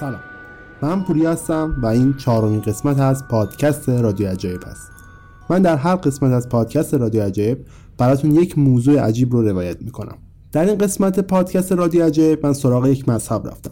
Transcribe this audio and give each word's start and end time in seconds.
سلام. 0.00 0.20
من 0.82 1.02
پوری 1.02 1.26
هستم 1.26 1.76
و 1.82 1.86
این 1.86 2.14
چهارمین 2.16 2.60
قسمت 2.60 3.00
از 3.00 3.28
پادکست 3.28 3.88
رادیو 3.88 4.28
عجایب 4.28 4.60
است 4.66 4.90
من 5.50 5.62
در 5.62 5.76
هر 5.76 5.96
قسمت 5.96 6.32
از 6.32 6.48
پادکست 6.48 6.94
رادیو 6.94 7.22
عجایب 7.22 7.58
براتون 7.98 8.30
یک 8.34 8.58
موضوع 8.58 9.00
عجیب 9.00 9.32
رو 9.32 9.42
روایت 9.42 9.82
می‌کنم. 9.82 10.18
در 10.52 10.64
این 10.64 10.78
قسمت 10.78 11.20
پادکست 11.20 11.72
رادیو 11.72 12.04
عجایب 12.04 12.46
من 12.46 12.52
سراغ 12.52 12.86
یک 12.86 13.08
مذهب 13.08 13.46
رفتم. 13.46 13.70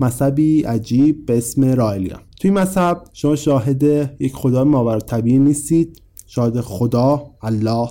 مذهبی 0.00 0.62
عجیب 0.62 1.26
به 1.26 1.38
اسم 1.38 1.64
رائلیان. 1.64 2.20
توی 2.40 2.50
مذهب 2.50 3.04
شما 3.12 3.36
شاهد 3.36 3.82
یک 4.20 4.34
خدا 4.34 4.64
ماور 4.64 5.00
طبیعی 5.00 5.38
نیستید. 5.38 6.02
شاهد 6.26 6.60
خدا 6.60 7.22
الله 7.42 7.88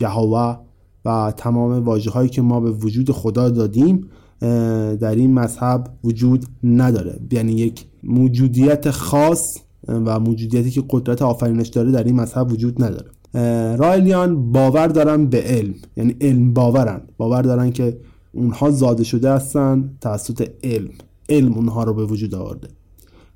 یهوه 0.00 0.58
و 1.04 1.32
تمام 1.36 1.84
واجه 1.84 2.28
که 2.28 2.42
ما 2.42 2.60
به 2.60 2.70
وجود 2.70 3.10
خدا 3.10 3.50
دادیم 3.50 4.10
در 5.00 5.14
این 5.14 5.34
مذهب 5.34 5.88
وجود 6.04 6.46
نداره. 6.64 7.20
یعنی 7.30 7.52
یک 7.52 7.84
موجودیت 8.02 8.90
خاص 8.90 9.58
و 9.88 10.20
موجودیتی 10.20 10.70
که 10.70 10.84
قدرت 10.90 11.22
آفرینش 11.22 11.68
داره 11.68 11.90
در 11.90 12.04
این 12.04 12.20
مذهب 12.20 12.52
وجود 12.52 12.84
نداره. 12.84 13.10
رایلیان 13.76 14.52
باور 14.52 14.86
دارن 14.86 15.26
به 15.26 15.42
علم. 15.42 15.74
یعنی 15.96 16.16
علم 16.20 16.52
باورن. 16.52 17.00
باور 17.16 17.42
دارن 17.42 17.70
که 17.70 17.96
اونها 18.32 18.70
زاده 18.70 19.04
شده 19.04 19.32
هستن 19.32 19.90
توسط 20.00 20.48
علم. 20.64 20.90
علم 21.28 21.52
اونها 21.52 21.84
رو 21.84 21.94
به 21.94 22.04
وجود 22.04 22.34
آورده. 22.34 22.68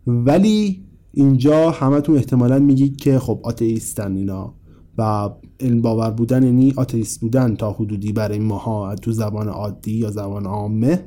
ولی 0.06 0.82
اینجا 1.12 1.70
همتون 1.70 2.16
احتمالا 2.16 2.58
میگید 2.58 2.96
که 2.96 3.18
خب 3.18 3.40
آتئیستن 3.42 4.16
اینا. 4.16 4.54
و 4.98 5.30
علم 5.60 5.82
باور 5.82 6.10
بودن 6.10 6.42
یعنی 6.42 6.72
آتئیست 6.76 7.20
بودن 7.20 7.54
تا 7.54 7.72
حدودی 7.72 8.12
برای 8.12 8.38
ماها 8.38 8.94
تو 8.94 9.12
زبان 9.12 9.48
عادی 9.48 9.92
یا 9.92 10.10
زبان 10.10 10.46
عامه. 10.46 11.04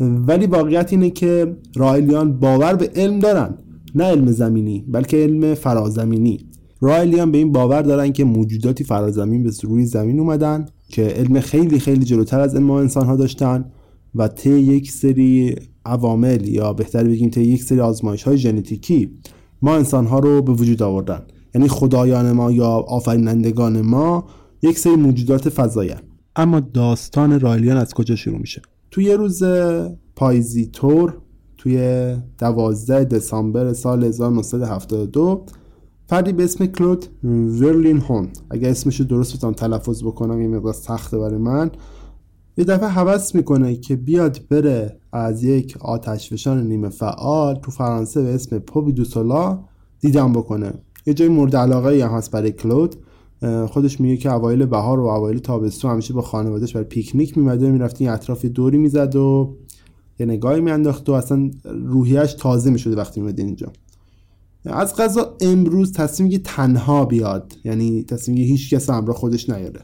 ولی 0.00 0.46
واقعیت 0.46 0.92
اینه 0.92 1.10
که 1.10 1.56
رایلیان 1.76 2.38
باور 2.38 2.74
به 2.74 2.90
علم 2.96 3.18
دارن. 3.18 3.58
نه 3.94 4.04
علم 4.04 4.30
زمینی 4.30 4.84
بلکه 4.88 5.16
علم 5.16 5.54
فرازمینی. 5.54 6.46
رایلیان 6.80 7.32
به 7.32 7.38
این 7.38 7.52
باور 7.52 7.82
دارن 7.82 8.12
که 8.12 8.24
موجوداتی 8.24 8.84
فرازمین 8.84 9.42
به 9.42 9.50
روی 9.62 9.84
زمین 9.84 10.20
اومدن 10.20 10.66
که 10.88 11.02
علم 11.02 11.40
خیلی 11.40 11.78
خیلی 11.78 12.04
جلوتر 12.04 12.40
از 12.40 12.54
علم 12.54 12.70
انسان 12.70 13.06
ها 13.06 13.16
داشتن 13.16 13.64
و 14.14 14.28
طی 14.28 14.50
یک 14.50 14.90
سری 14.90 15.56
عوامل 15.84 16.48
یا 16.48 16.72
بهتر 16.72 17.04
بگیم 17.04 17.30
طی 17.30 17.42
یک 17.42 17.62
سری 17.62 17.80
آزمایش 17.80 18.22
های 18.22 18.36
ژنتیکی 18.36 19.10
ما 19.62 19.76
انسان 19.76 20.06
ها 20.06 20.18
رو 20.18 20.42
به 20.42 20.52
وجود 20.52 20.82
آوردن. 20.82 21.22
یعنی 21.54 21.68
خدایان 21.68 22.32
ما 22.32 22.52
یا 22.52 22.68
آفرینندگان 22.68 23.80
ما 23.80 24.24
یک 24.62 24.78
سری 24.78 24.96
موجودات 24.96 25.48
فضایی 25.48 25.94
اما 26.36 26.60
داستان 26.60 27.40
رایلیان 27.40 27.76
از 27.76 27.94
کجا 27.94 28.16
شروع 28.16 28.38
میشه؟ 28.38 28.62
توی 28.90 29.04
یه 29.04 29.16
روز 29.16 29.42
پاییزی 30.16 30.66
تور 30.66 31.18
توی 31.56 32.16
دوازده 32.38 33.04
دسامبر 33.04 33.72
سال 33.72 34.04
1972 34.04 35.46
فردی 36.06 36.32
به 36.32 36.44
اسم 36.44 36.66
کلود 36.66 37.06
ورلین 37.60 38.00
هون 38.00 38.28
اگر 38.50 38.70
اسمش 38.70 39.00
درست 39.00 39.36
بتونم 39.36 39.52
تلفظ 39.52 40.04
بکنم 40.04 40.40
یه 40.40 40.48
مقدار 40.48 40.72
سخته 40.72 41.18
برای 41.18 41.38
من 41.38 41.70
یه 42.56 42.64
دفعه 42.64 42.88
حوض 42.88 43.36
می‌کنه 43.36 43.76
که 43.76 43.96
بیاد 43.96 44.40
بره 44.50 45.00
از 45.12 45.44
یک 45.44 45.76
آتشفشان 45.80 46.66
نیمه 46.66 46.88
فعال 46.88 47.54
تو 47.54 47.70
فرانسه 47.70 48.22
به 48.22 48.34
اسم 48.34 48.58
پوبی 48.58 48.92
دوسولا 48.92 49.64
دیدن 50.00 50.32
بکنه. 50.32 50.72
یه 51.08 51.14
جای 51.14 51.28
مورد 51.28 51.56
علاقه 51.56 52.04
هم 52.04 52.10
هست 52.10 52.30
برای 52.30 52.52
کلود. 52.52 52.96
خودش 53.68 54.00
میگه 54.00 54.16
که 54.16 54.32
اوایل 54.32 54.66
بهار 54.66 55.00
و 55.00 55.06
اوایل 55.06 55.38
تابستون 55.38 55.90
همیشه 55.90 56.14
با 56.14 56.22
خانوادهش 56.22 56.72
برای 56.72 56.86
پیکنیک 56.86 57.38
میمده 57.38 57.70
می‌رفت 57.70 58.00
این 58.00 58.10
اطراف 58.10 58.44
دوری 58.44 58.78
می‌زد 58.78 59.16
و 59.16 59.56
یه 60.18 60.26
نگاهی 60.26 60.60
میانداخت 60.60 61.08
و 61.08 61.12
اصلا 61.12 61.50
روحیش 61.64 62.34
تازه 62.34 62.70
می‌شده 62.70 62.96
وقتی 62.96 63.20
میمده 63.20 63.42
اینجا. 63.42 63.72
از 64.64 64.94
قضا 64.94 65.36
امروز 65.40 65.92
تصمیم 65.92 66.30
که 66.30 66.38
تنها 66.38 67.04
بیاد 67.04 67.52
یعنی 67.64 68.04
تصمیم 68.04 68.38
هیچ 68.38 68.74
کس 68.74 68.90
همراه 68.90 69.16
خودش 69.16 69.50
نیاره. 69.50 69.80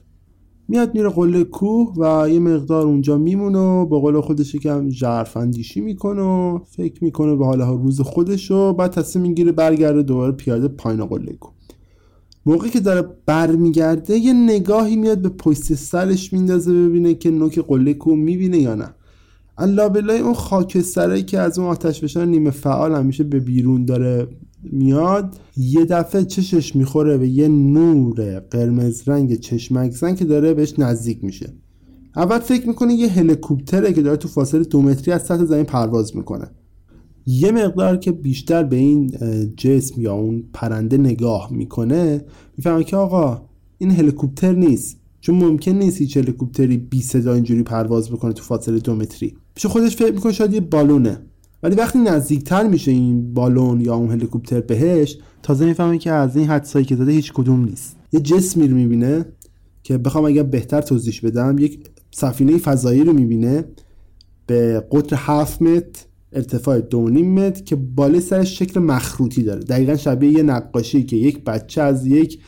میاد 0.69 0.95
میره 0.95 1.09
قله 1.09 1.45
کوه 1.45 1.95
و 1.97 2.31
یه 2.31 2.39
مقدار 2.39 2.87
اونجا 2.87 3.19
میمونه 3.19 3.59
و 3.59 3.87
با 3.87 4.01
قول 4.01 4.21
خودش 4.21 4.55
یکم 4.55 4.89
ژرفندیشی 4.91 5.81
می‌کنه 5.81 6.23
و 6.23 6.59
فکر 6.65 7.05
می‌کنه 7.05 7.37
به 7.37 7.47
حالها 7.47 7.75
روز 7.75 8.01
خودش 8.01 8.51
و 8.51 8.73
بعد 8.73 8.91
تصمیم 8.91 9.27
می‌گیره 9.27 9.53
برگرده 9.53 10.03
دوباره 10.03 10.33
پیاده 10.33 10.69
پایین 10.69 11.07
قله 11.07 11.33
کوه. 11.33 11.53
موقعی 12.47 12.71
که 12.71 12.81
داره 12.81 13.09
برمیگرده 13.27 14.19
یه 14.19 14.33
نگاهی 14.33 14.97
میاد 14.97 15.19
به 15.19 15.29
پشت 15.29 15.75
سرش 15.75 16.33
میندازه 16.33 16.73
ببینه 16.73 17.15
که 17.15 17.31
نوک 17.31 17.59
قله 17.59 17.95
کوه 17.95 18.17
می‌بینه 18.17 18.59
یا 18.59 18.75
نه. 18.75 18.95
الله 19.59 19.89
بلای 19.89 20.19
اون 20.19 20.35
خاکسترایی 20.35 21.23
که 21.23 21.39
از 21.39 21.59
اون 21.59 21.69
آتش 21.69 22.17
نیمه 22.17 22.51
فعال 22.51 22.93
همیشه 22.93 23.25
به 23.25 23.41
بیرون 23.41 23.85
داره 23.85 24.29
میاد 24.73 25.41
یه 25.57 25.85
دفعه 25.85 26.25
چشش 26.25 26.77
می‌خوره 26.77 27.19
به 27.19 27.29
یه 27.29 27.49
نور 27.49 28.39
قرمز 28.39 29.09
رنگ 29.09 29.35
چشمک 29.35 29.91
زن 29.91 30.15
که 30.15 30.25
داره 30.25 30.55
بهش 30.55 30.79
نزدیک 30.79 31.25
میشه. 31.25 31.53
اول 32.17 32.39
فکر 32.39 32.69
می‌کنه 32.69 32.95
یه 32.95 33.09
هلیکوپتره 33.09 33.93
که 33.93 34.03
داره 34.03 34.17
تو 34.17 34.29
فاصله 34.29 34.65
دو 34.65 34.83
متری 34.83 35.13
از 35.13 35.23
سطح 35.23 35.45
زمین 35.45 35.65
پرواز 35.65 36.17
می‌کنه. 36.17 36.51
یه 37.27 37.53
مقدار 37.53 37.97
که 37.97 38.13
بیشتر 38.13 38.63
به 38.63 38.77
این 38.77 39.11
جسم 39.57 40.01
یا 40.01 40.15
اون 40.15 40.45
پرنده 40.53 40.97
نگاه 40.97 41.53
می‌کنه 41.53 42.25
می‌فهمه 42.57 42.85
که 42.85 42.97
آقا 42.97 43.43
این 43.79 43.91
هلیکوپتر 43.91 44.53
نیست. 44.53 45.01
چون 45.21 45.35
ممکن 45.35 45.73
نیست 45.73 45.99
هیچ 45.99 46.17
هلیکوپتری 46.17 46.77
بی 46.77 47.03
صدا 47.03 47.35
اینجوری 47.35 47.63
پرواز 47.63 48.11
بکنه 48.11 48.33
تو 48.33 48.43
فاصله 48.43 48.79
دو 48.79 48.95
متری. 48.95 49.35
پیش 49.55 49.67
خودش 49.67 49.97
فکر 49.97 50.13
می‌کنه 50.13 50.33
شاید 50.33 50.55
یه 50.55 50.61
بالونه. 50.61 51.19
ولی 51.65 51.75
وقتی 51.75 51.99
نزدیکتر 51.99 52.69
میشه 52.69 52.91
این 52.91 53.35
بالون 53.35 53.81
یا 53.81 53.95
اون 53.95 54.11
هلیکوپتر 54.11 54.61
بهش 54.61 55.19
تازه 55.43 55.65
می‌فهمه 55.65 55.99
که 55.99 56.11
از 56.11 56.37
این 56.37 56.49
حدسایی 56.49 56.85
که 56.85 56.97
داده 56.97 57.13
هیچ 57.13 57.33
کدوم 57.33 57.65
نیست. 57.65 57.97
یه 58.13 58.21
جسمی 58.21 58.69
رو 58.69 58.77
می‌بینه 58.77 59.25
که 59.83 59.99
بخوام 59.99 60.25
اگر 60.25 60.43
بهتر 60.43 60.81
توضیح 60.81 61.21
بدم 61.23 61.59
یک 61.59 61.91
سفینه 62.11 62.59
فضایی 62.59 63.05
رو 63.05 63.13
می‌بینه 63.13 63.65
به 64.47 64.87
قطر 64.93 65.17
7 65.19 65.63
متر 65.63 66.05
ارتفاع 66.33 66.81
2.5 66.81 66.95
متر 67.23 67.63
که 67.63 67.77
بالای 67.77 68.21
سرش 68.21 68.59
شکل 68.59 68.81
مخروطی 68.81 69.43
داره. 69.43 69.61
دقیقا 69.61 69.97
شبیه 69.97 70.31
یه 70.31 70.43
نقاشی 70.43 71.05
که 71.05 71.17
یک 71.17 71.45
بچه 71.45 71.83
از 71.83 72.07
یک 72.07 72.39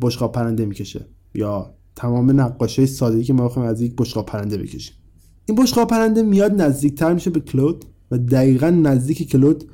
بشقاب 0.00 0.32
پرنده 0.32 0.66
می‌کشه 0.66 1.06
یا 1.34 1.74
تمام 1.96 2.40
نقاشی 2.40 2.86
سادگی 2.86 3.24
که 3.24 3.32
ما 3.32 3.44
بخوایم 3.44 3.68
از 3.68 3.80
یک 3.80 3.94
بشقاب 3.98 4.26
پرنده 4.26 4.56
بکشیم. 4.56 4.94
این 5.46 5.58
بشقاب 5.58 5.88
پرنده 5.88 6.22
میاد 6.22 6.62
نزدیکتر 6.62 7.14
میشه 7.14 7.30
به 7.30 7.40
کلود. 7.40 7.84
دقیقا 8.16 8.70
نزدیک 8.70 9.28
کلود 9.28 9.64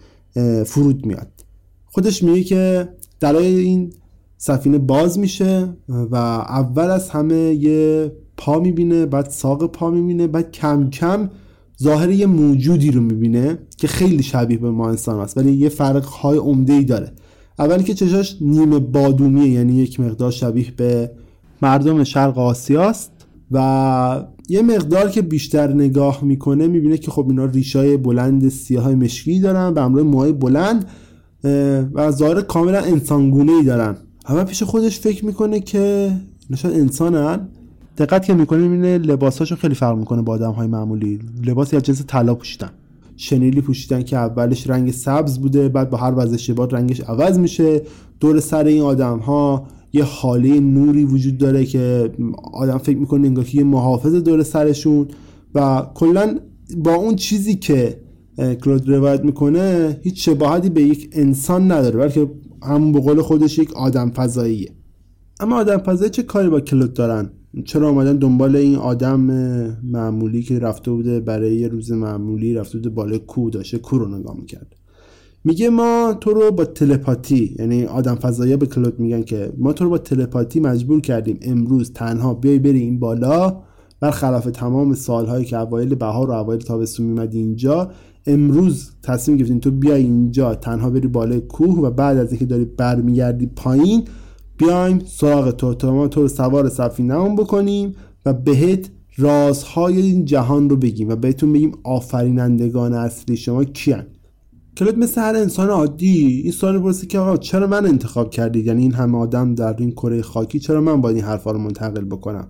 فرود 0.67 1.07
میاد. 1.07 1.29
خودش 1.87 2.23
میگه 2.23 2.45
که 2.45 2.89
درای 3.21 3.47
این 3.47 3.93
سفینه 4.39 4.79
باز 4.79 5.19
میشه 5.19 5.69
و 5.89 6.17
اول 6.17 6.91
از 6.91 7.11
همه 7.11 7.37
یه 7.37 8.13
پا 8.37 8.59
می‌بینه 8.59 9.07
بعد 9.07 9.31
ساق 9.31 9.67
پا 9.73 9.91
می‌بینه 9.91 10.27
بعد 10.27 10.53
کم 10.53 10.91
کم 10.91 11.31
ظاهر 11.83 12.11
یه 12.11 12.27
موجودی 12.27 12.91
رو 12.91 13.01
می‌بینه 13.01 13.59
که 13.77 13.89
خیلی 13.89 14.23
شبیه 14.23 14.59
به 14.59 14.71
ما 14.71 14.89
انسان 14.89 15.21
است 15.21 15.39
ولی 15.39 15.53
یه 15.53 15.69
فرق 15.69 16.05
های 16.05 16.39
عمده 16.39 16.73
ای 16.73 16.85
داره. 16.85 17.13
اولی 17.59 17.85
که 17.85 17.95
چشاش 17.95 18.37
نیمه 18.41 18.79
بادومیه 18.79 19.49
یعنی 19.49 19.75
یک 19.75 20.01
مقدار 20.01 20.31
شبیه 20.31 20.71
به 20.77 21.11
مردم 21.63 22.05
شرق 22.05 22.39
آسیاست 22.39 23.13
و 23.51 24.25
یه 24.51 24.63
مقدار 24.63 25.09
که 25.09 25.23
بیشتر 25.23 25.73
نگاه 25.73 26.25
می‌کنه 26.25 26.67
می‌بینه 26.67 26.99
که 26.99 27.11
خب 27.11 27.27
اینا 27.29 27.45
ریشای 27.45 27.97
بلند 27.97 28.49
سیاه 28.49 28.95
مشکی 28.95 29.41
دارن 29.41 29.75
به 29.75 29.83
همراه 29.83 30.05
موهای 30.05 30.33
بلند 30.33 30.85
و 31.95 32.11
ظاهر 32.11 32.41
کاملا 32.41 32.79
انسانگونه 32.79 33.53
ای 33.53 33.65
دارن. 33.65 33.97
اول 34.29 34.45
پیش 34.45 34.63
خودش 34.63 35.01
فکر 35.01 35.27
می‌کنه 35.27 35.61
که 35.61 36.13
نشان 36.51 36.73
انسانن. 36.73 37.49
دقت 37.99 38.25
که 38.25 38.35
می‌کنه 38.35 38.69
می‌بینه 38.69 38.99
لباساشون 38.99 39.59
خیلی 39.59 39.75
فرق 39.75 39.99
می‌کنه 39.99 40.23
با 40.23 40.33
آدم 40.33 40.51
های 40.51 40.67
معمولی. 40.67 41.19
لباسی 41.47 41.77
از 41.77 41.83
جنس 41.83 42.03
طلا 42.07 42.35
پوشیدن. 42.35 42.71
شنیلی 43.17 43.61
پوشیدن 43.61 44.03
که 44.03 44.17
اولش 44.17 44.71
رنگ 44.71 44.91
سبز 44.91 45.39
بوده 45.39 45.69
بعد 45.69 45.91
با 45.91 45.99
هر 45.99 46.15
وزش 46.17 46.51
باد 46.51 46.75
رنگش 46.75 47.01
عوض 47.01 47.39
میشه. 47.39 47.83
دور 48.21 48.41
سر 48.41 48.65
این 48.65 48.83
آدم 48.83 49.19
ها 49.19 49.67
یه 49.93 50.05
حاله 50.05 50.61
نوری 50.61 51.05
وجود 51.05 51.39
داره 51.39 51.65
که 51.65 52.11
آدم 52.53 52.79
فکر 52.79 52.99
می‌کنه 52.99 53.27
انگار 53.27 53.45
که 53.45 53.59
یه 53.59 53.65
محافظ 53.65 54.15
دور 54.15 54.43
سرشون 54.43 55.09
و 55.55 55.87
کلا 55.95 56.39
با 56.77 56.95
اون 56.95 57.17
چیزی 57.17 57.55
که 57.55 58.01
کلود 58.65 58.89
روایت 58.89 59.25
می‌کنه 59.25 59.99
هیچ 60.03 60.25
شباهتی 60.25 60.71
به 60.71 60.83
یک 60.83 61.11
انسان 61.13 61.73
نداره 61.73 61.99
بلکه 61.99 62.31
همون 62.63 62.93
به 62.93 63.01
قول 63.01 63.23
خودش 63.23 63.59
یک 63.59 63.73
آدم 63.73 64.11
فضاییه. 64.11 64.71
اما 65.41 65.57
آدم 65.57 65.79
فضایی 65.79 66.11
چه 66.11 66.23
کاری 66.23 66.49
با 66.49 66.61
کلود 66.61 66.95
دارن؟ 66.95 67.31
چرا 67.65 67.89
آمدن 67.89 68.17
دنبال 68.17 68.57
این 68.57 68.77
آدم 68.77 69.21
معمولی 69.83 70.43
که 70.43 70.59
رفته 70.59 70.91
بوده 70.91 71.21
برای 71.21 71.57
یه 71.57 71.69
روز 71.69 71.93
معمولی 71.93 72.55
رفته 72.55 72.79
بوده 72.79 72.91
بالای 72.91 73.19
کو 73.19 73.51
داشته 73.51 73.79
کو 73.79 73.99
رو 73.99 74.19
نگاه 74.19 74.37
می‌کرد؟ 74.37 74.77
میگه 75.45 75.71
ما 75.71 76.17
تو 76.21 76.31
رو 76.31 76.51
با 76.51 76.65
تلپاتی 76.65 77.57
یعنی 77.59 77.85
آدم 77.85 78.15
فضایی 78.15 78.57
به 78.57 78.67
کلود 78.67 79.01
میگن 79.01 79.23
که 79.23 79.53
ما 79.59 79.73
تو 79.73 79.85
رو 79.85 79.91
با 79.91 79.99
تلپاتی 79.99 80.61
مجبور 80.61 81.01
کردیم 81.01 81.39
امروز 81.43 81.93
تنها 81.93 82.35
بیای 82.35 82.59
بری 82.59 82.81
این 82.81 82.99
بالا 82.99 83.63
برخلاف 84.01 84.45
تمام 84.45 84.95
سالهایی 84.95 85.45
که 85.45 85.59
اوایل 85.59 85.95
بهار 85.95 86.31
و 86.31 86.33
اوایل 86.33 86.61
تابستون 86.61 87.07
میمدی 87.07 87.39
اینجا 87.39 87.91
امروز 88.27 88.91
تصمیم 89.03 89.37
گرفتیم 89.37 89.59
تو 89.59 89.71
بیای 89.71 90.03
اینجا 90.03 90.55
تنها 90.55 90.91
بری 90.91 91.09
بالای 91.09 91.41
کوه 91.41 91.79
و 91.79 91.91
بعد 91.91 92.19
از 92.19 92.31
اینکه 92.31 92.47
داری 92.47 92.65
برمیگردی 92.65 93.47
پایین 93.47 94.05
بیایم 94.57 94.99
سراغ 95.07 95.51
تو. 95.51 95.75
تا 95.75 95.95
ما 95.95 96.09
تو 96.09 96.23
رو 96.23 96.29
سوار 96.29 96.69
سفینه 96.69 97.15
هم 97.15 97.37
بکنیم 97.37 97.95
و 98.27 98.33
بهت 98.33 98.91
رازهای 99.17 100.01
این 100.01 100.25
جهان 100.25 100.71
رو 100.71 100.77
بگیم 100.77 101.09
و 101.09 101.17
بهتون 101.17 101.53
بگیم 101.53 101.73
آفرینندگان 101.85 102.95
اصلی 102.95 103.37
شما 103.37 103.65
کیان. 103.65 104.07
کلود 104.81 104.99
مثل 104.99 105.21
هر 105.21 105.37
انسان 105.37 105.69
عادی. 105.69 106.41
این 106.43 106.53
سوال 106.53 106.79
پرسه 106.79 107.07
که 107.07 107.19
آقا 107.19 107.37
چرا 107.37 107.67
من 107.67 107.87
انتخاب 107.87 108.31
کردید 108.31 108.67
یعنی 108.67 108.83
این 108.83 108.93
همه 108.93 109.19
آدم 109.19 109.55
در 109.55 109.77
این 109.79 109.91
کره 109.91 110.23
خاکی 110.23 110.59
چرا 110.59 110.81
من 110.81 111.01
باید 111.01 111.17
این 111.17 111.25
حرفا 111.25 111.51
رو 111.51 111.59
منتقل 111.59 112.05
بکنم؟ 112.05 112.49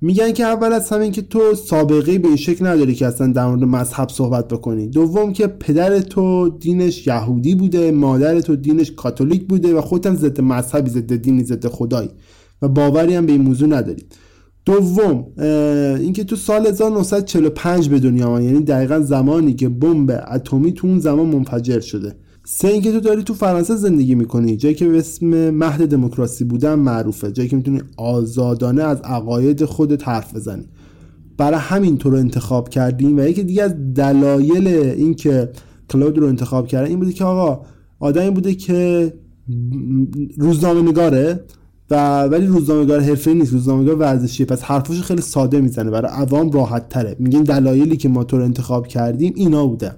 میگن 0.00 0.32
که 0.32 0.44
اول 0.44 0.72
از 0.72 0.90
همین 0.90 1.12
که 1.12 1.22
تو 1.22 1.54
سابقه 1.54 2.18
به 2.18 2.28
این 2.28 2.36
شکل 2.36 2.66
نداری 2.66 2.94
که 2.94 3.06
اصلا 3.06 3.32
در 3.32 3.46
مورد 3.46 3.64
مذهب 3.64 4.08
صحبت 4.08 4.48
بکنی. 4.48 4.86
دوم 4.86 5.32
که 5.32 5.46
پدر 5.46 6.00
تو 6.00 6.48
دینش 6.48 7.06
یهودی 7.06 7.54
بوده 7.54 7.90
مادر 7.90 8.40
تو 8.40 8.56
دینش 8.56 8.92
کاتولیک 8.92 9.46
بوده 9.46 9.74
و 9.74 9.80
خودت 9.80 10.06
هم 10.06 10.16
ضد 10.16 10.40
مذهبی 10.40 10.90
ضد 10.90 11.16
دینی 11.16 11.44
ضد 11.44 11.66
خدایی. 11.66 12.10
و 12.62 12.68
باوری 12.68 13.14
هم 13.14 13.26
به 13.26 13.32
این 13.32 13.42
موضوع 13.42 13.68
نداری. 13.68 14.06
دوم 14.66 15.26
اینکه 16.00 16.24
تو 16.24 16.36
سال 16.36 16.66
1945 16.66 17.88
به 17.88 17.98
دنیا 17.98 18.26
آمد. 18.26 18.42
یعنی 18.42 18.60
دقیقا 18.60 19.00
زمانی 19.00 19.54
که 19.54 19.68
بمب 19.68 20.24
اتمی 20.30 20.72
تو 20.72 20.86
اون 20.86 20.98
زمان 20.98 21.26
منفجر 21.26 21.80
شده. 21.80 22.16
سه 22.44 22.68
اینکه 22.68 22.92
تو 22.92 23.00
داری 23.00 23.22
تو 23.22 23.34
فرانسه 23.34 23.76
زندگی 23.76 24.14
می‌کنی. 24.14 24.56
جایی 24.56 24.74
که 24.74 24.88
به 24.88 24.98
اسم 24.98 25.50
مهد 25.50 25.88
دموکراسی 25.88 26.44
بودن 26.44 26.74
معروفه. 26.74 27.32
جایی 27.32 27.48
که 27.48 27.56
می‌تونی 27.56 27.80
آزادانه 27.96 28.82
از 28.82 29.00
عقاید 29.00 29.64
خودت 29.64 30.08
حرف 30.08 30.34
بزنی. 30.34 30.64
برای 31.36 31.60
همین 31.60 31.98
تو 31.98 32.10
رو 32.10 32.16
انتخاب 32.16 32.68
کردیم 32.68 33.18
و 33.18 33.20
یکی 33.20 33.42
دیگه 33.42 33.62
از 33.62 33.74
دلایل 33.94 34.68
اینکه 34.68 35.48
کلود 35.90 36.18
رو 36.18 36.26
انتخاب 36.26 36.66
کردن 36.66 36.88
این 36.88 36.98
بوده 36.98 37.12
که 37.12 37.24
آقا 37.24 37.66
آدمی 38.00 38.30
بوده 38.30 38.54
که 38.54 39.12
روزنامه 40.38 40.82
نگاره 40.82 41.44
و 41.90 42.24
ولی 42.24 42.46
روزنامه‌نگار 42.46 43.00
حرفه‌ای 43.00 43.36
نیست. 43.36 43.52
روزنامه‌نگار 43.52 43.94
ورزشیه. 43.94 44.46
پس 44.46 44.62
حرفش 44.62 45.00
خیلی 45.00 45.22
ساده 45.22 45.60
می‌زنه. 45.60 45.90
برای 45.90 46.12
عوام 46.12 46.50
راحت 46.50 46.88
تره 46.88 47.14
دلایلی 47.14 47.96
که 47.96 48.08
ما 48.08 48.24
تو 48.24 48.36
انتخاب 48.36 48.86
کردیم 48.86 49.32
اینا 49.36 49.66
بوده. 49.66 49.92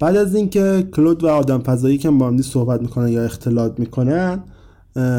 بعد 0.00 0.16
از 0.16 0.34
اینکه 0.34 0.88
کلود 0.92 1.24
و 1.24 1.28
آدم 1.28 1.58
فضایی 1.58 1.98
که 1.98 2.10
با 2.10 2.26
هم 2.26 2.42
صحبت 2.42 2.82
می‌کنن 2.82 3.08
یا 3.08 3.24
اختلاط 3.24 3.80
می‌کنن 3.80 4.44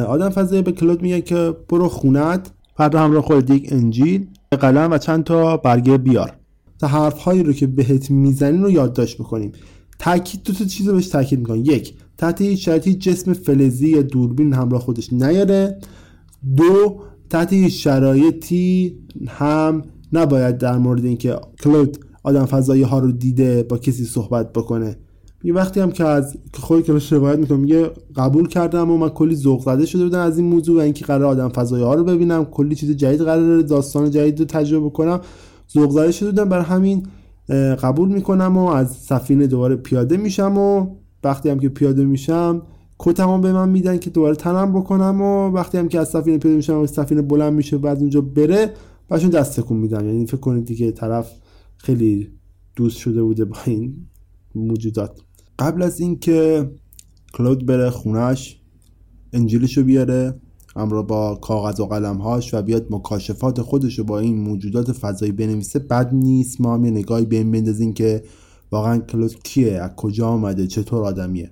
آدم 0.08 0.30
فضایی 0.30 0.62
به 0.62 0.72
کلود 0.72 1.02
میگه 1.02 1.22
که 1.22 1.54
برو 1.70 1.88
خونت 1.88 2.52
فردا 2.78 3.00
همراه 3.00 3.24
خودت 3.24 3.50
یک 3.50 3.74
انجیل 3.74 4.28
قلم 4.62 4.92
و 4.92 4.98
چند 4.98 5.24
تا 5.24 5.58
برگه 5.58 5.98
بیار. 5.98 6.34
تا 6.80 6.88
حرف 6.88 7.20
هایی 7.20 7.44
رو 7.44 7.54
که 7.54 7.68
بهت 7.68 8.12
می‌زنین 8.12 8.64
رو 8.64 8.72
یادداشت 8.72 9.18
بکنیم. 9.18 9.52
تاکید 10.00 10.44
دو 10.44 10.54
تا 10.54 10.66
چیز 10.66 10.88
رو 10.88 10.94
بهش 10.94 11.08
تاکید 11.08 11.40
می‌کنن 11.40 11.58
یک 11.58 11.94
تحت 12.18 12.42
هیچ 12.42 12.66
شرایطی 12.66 12.94
جسم 12.94 13.34
فلزی 13.34 13.90
یا 13.90 14.02
دوربین 14.02 14.54
همراه 14.54 14.82
خودش 14.82 15.14
نیاره. 15.14 15.80
دو 16.58 17.00
تحت 17.30 17.54
هیچ 17.54 17.84
شرایطی 17.84 18.98
هم 19.28 19.84
نباید 20.14 20.58
در 20.58 20.78
مورد 20.78 21.06
اینکه 21.06 21.36
کلود 21.64 21.98
آدم 22.24 22.46
فضایی 22.46 22.84
ها 22.84 23.00
رو 23.00 23.12
دیده 23.12 23.64
با 23.64 23.78
کسی 23.78 24.06
صحبت 24.06 24.54
بکنه. 24.54 24.98
یه 25.44 25.54
وقتی 25.54 25.80
هم 25.80 25.92
که 25.92 26.06
از 26.06 26.38
خودی 26.54 26.84
که 26.84 27.16
روایت 27.16 27.40
می‌کنم 27.40 27.60
میگه 27.60 27.90
قبول 28.16 28.48
کردم 28.48 28.92
و 28.92 28.98
من 28.98 29.10
کلی 29.10 29.36
ذوق 29.36 29.64
زده 29.64 29.86
شده 29.86 30.04
بودم 30.04 30.20
از 30.20 30.38
این 30.38 30.48
موضوع 30.48 30.78
و 30.78 30.80
اینکه 30.80 31.06
قرار 31.06 31.26
آدم 31.26 31.50
فضایی 31.50 31.84
ها 31.84 31.94
رو 31.94 32.04
ببینم 32.04 32.46
کلی 32.46 32.76
چیز 32.76 32.92
جدید 32.92 33.22
قرار 33.22 33.62
داستان 33.62 34.12
جدید 34.12 34.40
رو 34.40 34.46
تجربه 34.46 34.90
کنم 34.90 35.22
ذوق 35.74 35.92
زده 35.92 36.12
شده 36.12 36.30
بودم 36.30 36.50
برای 36.50 36.66
همین 36.66 37.08
قبول 37.82 38.10
می‌کنم 38.10 38.58
و 38.58 38.68
از 38.68 38.92
سفینه 38.92 39.48
دوباره 39.48 39.76
پیاده 39.76 40.18
میشم 40.18 40.58
و 40.58 40.88
وقتی 41.24 41.50
هم 41.50 41.60
که 41.60 41.70
پیاده 41.70 42.06
میشم 42.06 42.62
کتمو 43.04 43.38
به 43.38 43.54
من 43.54 43.70
میدن 43.70 43.98
که 43.98 44.10
دوباره 44.10 44.36
تنم 44.36 44.74
بکنم 44.74 45.22
و 45.22 45.50
وقتی 45.50 45.78
هم 45.78 45.88
که 45.88 46.00
از 46.00 46.10
سفینه 46.10 46.38
پیاده 46.38 46.56
میشم 46.56 46.78
و 46.78 46.88
سفینه 46.88 47.22
بلند 47.22 47.54
میشه 47.54 47.78
بعد 47.78 48.00
اونجا 48.00 48.22
بره 48.22 48.74
بهشون 49.10 49.30
دست 49.30 49.60
تکون 49.60 49.78
میدن 49.78 50.06
یعنی 50.06 50.26
فکر 50.26 50.38
کنید 50.38 50.66
دیگه 50.66 50.92
طرف 50.92 51.32
خیلی 51.78 52.30
دوست 52.76 52.98
شده 52.98 53.24
بوده 53.24 53.46
با 53.46 53.58
این 53.66 54.08
موجودات. 54.56 55.20
قبل 55.60 55.82
از 55.82 56.00
اینکه 56.00 56.70
کلود 57.34 57.66
بره 57.66 57.90
خونش 57.90 58.62
انجیلشو 59.34 59.84
بیاره 59.84 60.40
همراه 60.76 61.08
با 61.08 61.36
کاغذ 61.36 61.80
و 61.80 61.86
قلمهاش 61.86 62.54
و 62.54 62.62
بیاد 62.62 62.88
مکاشفات 62.90 63.62
خودش 63.62 64.00
رو 64.00 64.06
با 64.06 64.20
این 64.20 64.38
موجودات 64.38 64.92
فضایی 64.92 65.32
بنویسه. 65.32 65.80
بد 65.80 66.14
نیست 66.14 66.62
ما 66.62 66.74
هم 66.74 66.86
یه 66.86 66.92
نگاهی 66.92 67.26
به 67.26 67.36
این 67.36 67.52
بندازیم 67.52 67.94
که 67.94 68.24
واقعا 68.72 68.98
کلود 68.98 69.44
کیه 69.44 69.74
از 69.74 69.96
کجا 69.96 70.28
آمده 70.28 70.68
چطور 70.68 71.04
آدمیه. 71.04 71.50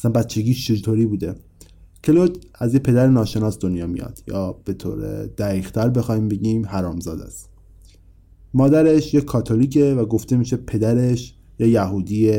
اصلا 0.00 0.10
بچگیش 0.10 0.66
چطوری 0.66 1.06
بوده. 1.06 1.34
کلود 2.04 2.46
از 2.54 2.74
یه 2.74 2.80
پدر 2.80 3.06
ناشناس 3.06 3.58
دنیا 3.58 3.86
میاد. 3.86 4.22
یا 4.28 4.56
به 4.64 4.72
طور 4.72 5.26
دقیقتر 5.26 5.88
بخوایم 5.88 6.28
بگیم 6.28 6.66
حرامزاده 6.66 7.24
است. 7.24 7.48
مادرش 8.54 9.14
یه 9.14 9.20
کاتولیکه 9.20 9.94
و 9.94 10.04
گفته 10.04 10.36
میشه 10.36 10.56
پدرش 10.56 11.34
یه 11.58 11.68
یهودی 11.68 12.32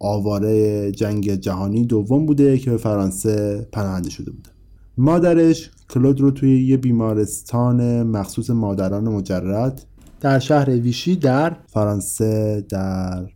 آواره 0.00 0.92
جنگ 0.92 1.34
جهانی 1.34 1.84
دوم 1.84 2.26
بوده 2.26 2.58
که 2.58 2.70
به 2.70 2.76
فرانسه 2.76 3.68
پناهنده 3.72 4.10
شده 4.10 4.30
بوده. 4.30 4.50
مادرش 4.98 5.70
کلود 5.90 6.20
رو 6.20 6.30
توی 6.30 6.64
یه 6.64 6.76
بیمارستان 6.76 8.02
مخصوص 8.02 8.50
مادران 8.50 9.08
مجرد 9.08 9.84
در 10.20 10.38
شهر 10.38 10.70
ویشی 10.70 11.16
در 11.16 11.56
فرانسه 11.66 12.66
در 12.68 13.26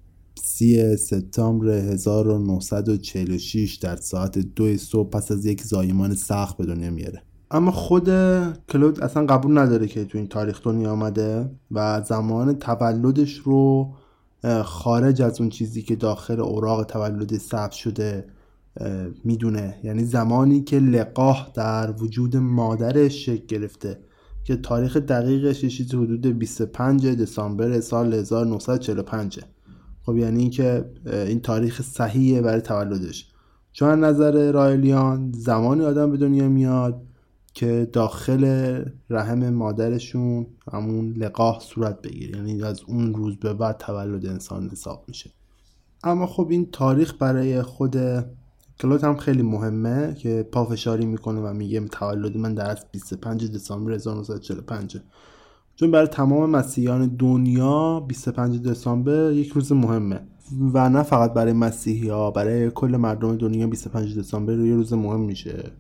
سی 0.63 0.97
سپتامبر 0.97 1.69
1946 1.69 3.75
در 3.75 3.97
ساعت 3.97 4.39
دو 4.39 4.77
صبح 4.77 5.11
پس 5.11 5.33
از 5.33 5.47
یک 5.47 5.63
زایمان 5.63 6.15
سخت 6.15 6.57
به 6.57 6.67
دنیا 6.67 6.91
میاره 6.91 7.23
اما 7.51 7.71
خود 7.71 8.05
کلود 8.69 9.01
اصلا 9.01 9.27
قبول 9.27 9.59
نداره 9.59 9.87
که 9.87 10.05
تو 10.05 10.19
این 10.19 10.27
تاریخ 10.27 10.63
دنیا 10.63 10.93
آمده 10.93 11.51
و 11.71 12.03
زمان 12.03 12.55
تولدش 12.55 13.35
رو 13.35 13.93
خارج 14.65 15.23
از 15.23 15.41
اون 15.41 15.51
چیزی 15.51 15.83
که 15.83 15.97
داخل 15.97 16.41
اوراق 16.41 16.85
تولد 16.85 17.39
ثبت 17.39 17.73
شده 17.73 18.25
می‌دونه. 19.25 19.75
یعنی 19.85 20.05
زمانی 20.05 20.61
که 20.61 20.79
لقاه 20.79 21.51
در 21.55 21.93
وجود 21.93 22.37
مادرش 22.37 23.27
شکل 23.27 23.47
گرفته 23.47 23.99
که 24.45 24.57
تاریخ 24.57 24.97
دقیقش 24.97 25.61
چیزی 25.61 25.97
حدود 25.97 26.27
25 26.27 27.07
دسامبر 27.07 27.81
سال 27.81 28.15
1945 28.15 29.41
خب 30.07 30.17
یعنی 30.17 30.51
که 30.51 30.85
این 31.07 31.41
تاریخ 31.41 31.83
صحیحه 31.83 32.43
برای 32.43 32.61
تولدش. 32.61 33.29
چون 33.73 34.05
نظر 34.05 34.53
رایلیان 34.53 35.33
زمانی 35.33 35.85
آدم 35.85 36.11
به 36.11 36.17
دنیا 36.17 36.49
میاد 36.49 37.03
که 37.55 37.89
داخل 37.93 38.45
رحم 39.11 39.51
مادرشون 39.51 40.47
همون 40.73 41.13
لقاه 41.13 41.61
صورت 41.61 42.03
بگیره. 42.03 42.37
یعنی 42.39 42.63
از 42.63 42.81
اون 42.87 43.15
روز 43.15 43.37
به 43.37 43.55
بعد 43.55 43.77
تولد 43.79 44.27
انسان 44.27 44.69
حساب 44.69 45.05
میشه. 45.09 45.31
اما 46.05 46.27
خب 46.27 46.47
این 46.51 46.69
تاریخ 46.73 47.15
برای 47.19 47.63
خود 47.63 47.97
کلوت 48.81 49.05
هم 49.05 49.17
خیلی 49.17 49.43
مهمه 49.43 50.15
که 50.15 50.49
پافشاری 50.53 51.07
می‌کنه 51.07 51.41
و 51.41 51.53
میگه 51.53 51.81
تولد 51.81 52.37
من 52.37 52.55
در 52.55 52.79
25 52.91 53.51
دسامبر 53.51 53.93
1945 53.93 54.97
چون 55.77 55.91
برای 55.91 56.07
تمام 56.07 56.51
مسیحیان 56.51 57.07
دنیا 57.07 58.01
25 58.01 58.63
دسامبر 58.63 59.33
یک 59.33 59.49
روز 59.49 59.73
مهمه 59.73 60.21
و 60.75 60.91
نه 60.91 61.03
فقط 61.03 61.35
برای 61.35 61.53
مسیحی 61.53 62.09
ها 62.09 62.31
برای 62.31 62.71
کل 62.71 62.97
مردم 62.97 63.37
دنیا 63.37 63.67
25 63.67 64.19
دسامبر 64.19 64.59
یه 64.59 64.75
روز 64.75 64.93
مهم 64.93 65.21
میشه 65.21 65.73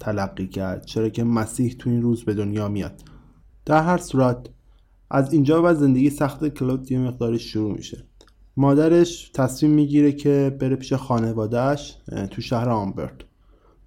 تلقی 0.00 0.46
کرد. 0.46 0.84
چرا 0.84 1.08
که 1.08 1.24
مسیح 1.24 1.74
تو 1.78 1.90
این 1.90 2.02
روز 2.02 2.24
به 2.24 2.34
دنیا 2.34 2.68
میاد. 2.68 3.02
در 3.66 3.82
هر 3.82 3.98
صورت 3.98 4.46
از 5.10 5.32
اینجا 5.32 5.62
و 5.64 5.74
زندگی 5.74 6.10
سخت 6.10 6.48
کلود 6.48 6.92
یه 6.92 6.98
مقداری 6.98 7.38
شروع 7.38 7.72
میشه. 7.72 8.04
مادرش 8.56 9.30
تصمیم 9.34 9.72
می‌گیره 9.72 10.12
که 10.12 10.56
بره 10.60 10.76
پیش 10.76 10.92
خانوادهش 10.92 11.98
تو 12.30 12.42
شهر 12.42 12.68
آمبرت. 12.68 13.20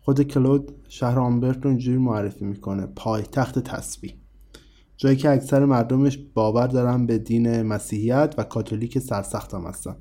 خود 0.01 0.21
کلود 0.21 0.71
شهر 0.89 1.19
آمبرت 1.19 1.63
رو 1.63 1.69
اینجوری 1.69 1.97
معرفی 1.97 2.45
می‌کنه 2.45 2.85
پایتخت 2.85 3.59
تسبیح. 3.59 4.13
جایی 4.97 5.15
که 5.15 5.29
اکثر 5.29 5.65
مردمش 5.65 6.19
باور 6.33 6.67
دارن 6.67 7.05
به 7.05 7.17
دین 7.17 7.61
مسیحیت 7.61 8.35
و 8.37 8.43
کاتولیک 8.43 8.99
سرسخت 8.99 9.53
هم 9.53 9.61
هستن. 9.61 9.95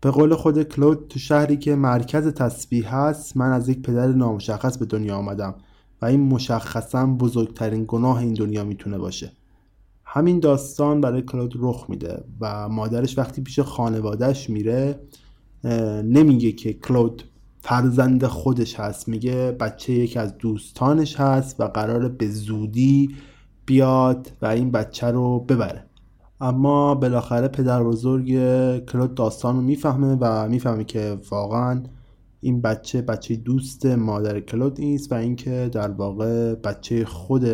به 0.00 0.10
قول 0.10 0.34
خود 0.34 0.62
کلود 0.62 1.08
تو 1.08 1.18
شهری 1.18 1.56
که 1.56 1.74
مرکز 1.74 2.26
تسبیح 2.26 2.94
هست 2.94 3.36
من 3.36 3.52
از 3.52 3.68
یک 3.68 3.82
پدر 3.82 4.06
نامشخص 4.06 4.78
به 4.78 4.86
دنیا 4.86 5.16
آمدم 5.16 5.54
و 6.02 6.06
این 6.06 6.20
مشخصا 6.20 7.06
بزرگترین 7.06 7.84
گناه 7.88 8.18
این 8.18 8.34
دنیا 8.34 8.64
می‌تونه 8.64 8.98
باشه. 8.98 9.32
همین 10.04 10.40
داستان 10.40 11.00
برای 11.00 11.22
کلود 11.22 11.54
رخ 11.58 11.86
میده 11.88 12.24
و 12.40 12.68
مادرش 12.68 13.18
وقتی 13.18 13.42
پیش 13.42 13.60
خانوادهش 13.60 14.50
میره 14.50 15.00
نمیگه 16.04 16.52
که 16.52 16.72
کلود 16.72 17.22
فرزند 17.60 18.26
خودش 18.26 18.80
هست 18.80 19.08
میگه 19.08 19.56
بچه 19.60 19.92
یکی 19.92 20.18
از 20.18 20.38
دوستانش 20.38 21.20
هست 21.20 21.60
و 21.60 21.64
قرار 21.64 22.08
به 22.08 22.28
زودی 22.28 23.16
بیاد 23.68 24.32
و 24.42 24.46
این 24.46 24.70
بچه 24.70 25.06
رو 25.06 25.40
ببره. 25.40 25.84
اما 26.40 26.94
بالاخره 26.94 27.48
پدر 27.48 27.82
بزرگ 27.82 28.26
کلود 28.84 29.14
داستان 29.14 29.56
رو 29.56 29.62
می‌فهمه 29.62 30.16
و 30.20 30.48
می‌فهمه 30.48 30.84
که 30.84 31.18
واقعا 31.30 31.82
این 32.40 32.60
بچه 32.60 33.02
بچه 33.02 33.36
دوست 33.36 33.86
مادر 33.86 34.40
کلود 34.40 34.80
نیست 34.80 35.12
و 35.12 35.14
اینکه 35.14 35.70
در 35.72 35.90
واقع 35.90 36.54
بچه 36.54 37.04
خود 37.04 37.44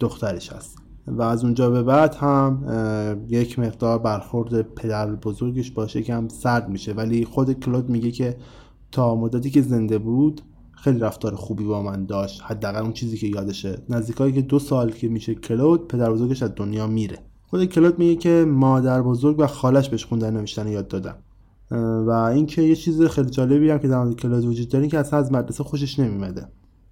دخترش 0.00 0.52
هست. 0.52 0.78
و 1.06 1.22
از 1.22 1.44
اونجا 1.44 1.70
به 1.70 1.82
بعد 1.82 2.14
هم 2.14 2.64
یک 3.28 3.58
مقدار 3.58 3.98
برخورد 3.98 4.62
پدر 4.62 5.14
بزرگش 5.14 5.70
باشه 5.70 6.02
که 6.02 6.14
هم 6.14 6.28
سرد 6.28 6.68
میشه. 6.68 6.92
ولی 6.92 7.24
خود 7.24 7.52
کلود 7.52 7.90
میگه 7.90 8.10
که 8.10 8.36
تا 8.92 9.14
مدتی 9.14 9.50
که 9.50 9.62
زنده 9.62 9.98
بود 9.98 10.40
خیلی 10.84 10.98
رفتار 10.98 11.34
خوبی 11.34 11.64
با 11.64 11.82
من 11.82 12.06
داشت. 12.06 12.42
حداقل 12.42 12.82
اون 12.82 12.92
چیزی 12.92 13.16
که 13.16 13.26
یادشه. 13.26 13.78
نزدیکایی 13.88 14.32
که 14.32 14.42
دو 14.42 14.58
سال 14.58 14.90
که 14.90 15.08
میشه 15.08 15.34
کلود 15.34 15.88
پدر 15.88 16.12
بزرگش 16.12 16.42
از 16.42 16.52
دنیا 16.56 16.86
میره. 16.86 17.18
خود 17.46 17.64
کلود 17.64 17.98
میگه 17.98 18.16
که 18.16 18.44
مادر 18.48 19.02
بزرگ 19.02 19.36
و 19.38 19.46
خالش 19.46 19.88
بهش 19.88 20.04
خوندن 20.04 20.36
نوشتن 20.36 20.68
یاد 20.68 20.88
دادم 20.88 21.16
و 22.06 22.10
اینکه 22.10 22.62
یه 22.62 22.76
چیز 22.76 23.02
خیلی 23.02 23.30
جالبی 23.30 23.70
هم 23.70 23.78
که 23.78 23.88
در 23.88 24.12
کلود 24.12 24.44
وجود 24.44 24.68
داره 24.68 24.88
که 24.88 24.98
اصلا 24.98 25.18
از 25.18 25.32
مدرسه 25.32 25.64
خوشش 25.64 25.98
نمیمده. 25.98 26.48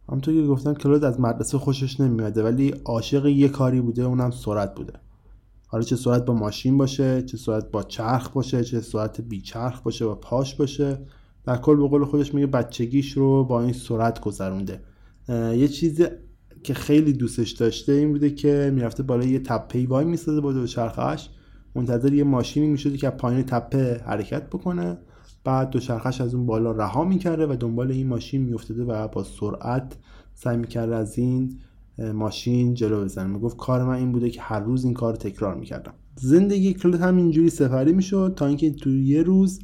همونطور 0.09 0.35
که 0.35 0.47
گفتم 0.47 0.75
کلود 0.75 1.05
از 1.05 1.21
مدرسه 1.21 1.59
خوشش 1.59 2.01
نمیمده 2.01 2.43
ولی 2.43 2.75
عاشق 2.85 3.27
یه 3.27 3.49
کاری 3.49 3.81
بوده 3.81 4.03
اونم 4.03 4.31
سرعت 4.31 4.75
بوده. 4.75 4.93
حالا 5.67 5.85
چه 5.85 5.97
سرعت 5.97 6.25
با 6.25 6.35
ماشین 6.35 6.79
باشه 6.79 7.23
چه 7.23 7.37
سرعت 7.37 7.71
با 7.71 7.83
چرخ 7.83 8.29
باشه 8.29 8.65
چه 8.65 8.81
سرعت 8.81 9.21
بی 9.21 9.41
چرخ 9.41 9.81
باشه 9.81 10.05
و 10.05 10.15
پاش 10.15 10.55
باشه. 10.55 10.99
در 11.45 11.57
کل 11.57 11.77
به 11.77 11.89
قول 11.89 12.05
خودش 12.05 12.35
میگه 12.35 12.47
بچگیش 12.47 13.13
رو 13.13 13.45
با 13.45 13.63
این 13.63 13.73
سرعت 13.73 14.21
گذرونده. 14.21 14.81
یه 15.29 15.69
چیز 15.69 16.03
که 16.63 16.75
خیلی 16.75 17.13
دوستش 17.13 17.51
داشته 17.51 17.93
این 17.93 18.13
بوده 18.13 18.31
که 18.31 18.73
می‌رفته 18.75 19.03
بالای 19.03 19.29
یه 19.29 19.39
تپه 19.39 19.87
وای 19.87 20.05
میساده 20.05 20.41
با 20.41 20.53
دو 20.53 20.67
چرخش 20.67 21.29
منتظر 21.75 22.13
یه 22.13 22.25
ماشینی 22.25 22.69
می‌شده 22.69 22.97
که 22.97 23.11
پایین 23.11 23.43
تپه 23.43 24.03
حرکت 24.07 24.47
بکنه. 24.47 24.99
بعد 25.45 25.71
دو 25.71 25.79
چرخش 25.79 26.21
از 26.21 26.35
اون 26.35 26.47
بالا 26.47 26.73
رها 26.73 27.05
می‌کرده 27.05 27.47
و 27.47 27.57
دنبال 27.61 27.91
این 27.91 28.07
ماشین 28.07 28.43
میافتاده 28.43 28.85
و 28.85 29.09
با 29.09 29.23
سرعت 29.23 29.97
سعی 30.35 30.57
می‌کرده 30.57 30.97
از 30.97 31.19
این 31.19 31.59
ماشین 32.15 32.75
جلو 32.75 33.05
بزنه. 33.05 33.27
می‌گفت 33.27 33.57
کار 33.57 33.85
من 33.85 33.95
این 33.95 34.13
بوده 34.13 34.31
که 34.31 34.41
هر 34.41 34.61
روز 34.61 34.85
این 34.85 34.95
کار 34.95 35.17
تکرار 35.17 35.55
می‌کردم. 35.55 35.95
زندگی 36.17 36.75
کلود 36.75 37.01
هم 37.01 37.17
اینجوری 37.17 37.51
سفری 37.51 37.93
می‌شد 37.93 38.33
تا 38.37 38.47
اینکه 38.47 38.71
تو 38.71 38.91
یه 38.91 39.23
روز 39.23 39.61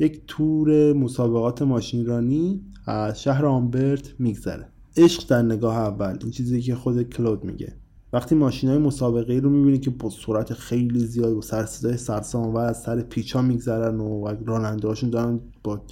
یک 0.00 0.22
تور 0.26 0.92
مسابقات 0.92 1.62
ماشین 1.62 2.06
رانی 2.06 2.60
از 2.86 3.22
شهر 3.22 3.46
آمبرت 3.46 4.14
میگذره. 4.18 4.68
عشق 4.96 5.28
در 5.28 5.42
نگاه 5.42 5.76
اول 5.76 6.18
این 6.22 6.30
چیزی 6.30 6.62
که 6.62 6.74
خود 6.74 7.02
کلود 7.02 7.44
میگه. 7.44 7.76
وقتی 8.12 8.34
ماشین 8.34 8.70
های 8.70 8.78
مسابقه 8.78 9.38
رو 9.38 9.50
می‌بینی 9.50 9.78
که 9.78 9.90
با 9.90 10.10
سرعت 10.10 10.52
خیلی 10.52 11.06
زیاد 11.06 11.32
و 11.32 11.42
سر 11.42 11.66
صدای 11.66 11.96
سرسام 11.96 12.54
و 12.54 12.58
از 12.58 12.82
سر 12.82 13.02
پیچا 13.02 13.42
میگذرن 13.42 14.00
و 14.00 14.34
راننده 14.46 14.88
هاشون 14.88 15.10
دارن 15.10 15.40
با 15.64 15.82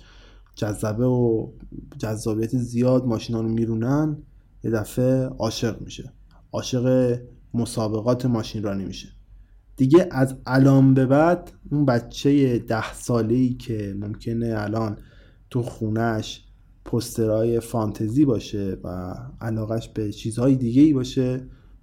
جذبه 0.54 1.06
و 1.06 1.48
جذابیت 1.98 2.56
زیاد 2.56 3.06
ماشین 3.06 3.36
ها 3.36 3.42
رو 3.42 3.48
میرونن 3.48 4.16
یه 4.64 4.70
دفعه 4.70 5.24
عاشق 5.24 5.80
میشه. 5.80 6.12
عاشق 6.52 7.18
مسابقات 7.54 8.26
ماشین 8.26 8.62
رانی 8.62 8.84
میشه. 8.84 9.08
دیگه 9.78 10.08
از 10.10 10.34
الان 10.46 10.94
به 10.94 11.06
بعد 11.06 11.52
اون 11.70 11.84
بچه 11.84 12.58
ده 12.58 12.94
ساله 12.94 13.34
ای 13.34 13.54
که 13.54 13.96
ممکنه 14.00 14.54
الان 14.56 14.96
تو 15.50 15.62
خونش 15.62 16.44
پسترهای 16.84 17.60
فانتزی 17.60 18.24
باشه 18.24 18.76
و 18.84 19.14
علاقش 19.40 19.88
به 19.88 20.12
چیزهای 20.12 20.56
دیگه 20.56 20.82
ای 20.82 20.92
باشه 20.92 21.40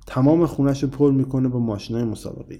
تمام 0.07 0.45
خونش 0.45 0.83
رو 0.83 0.89
پر 0.89 1.11
می‌کنه 1.11 1.47
با 1.47 1.59
ماشینای 1.59 2.03
مسابقه 2.03 2.59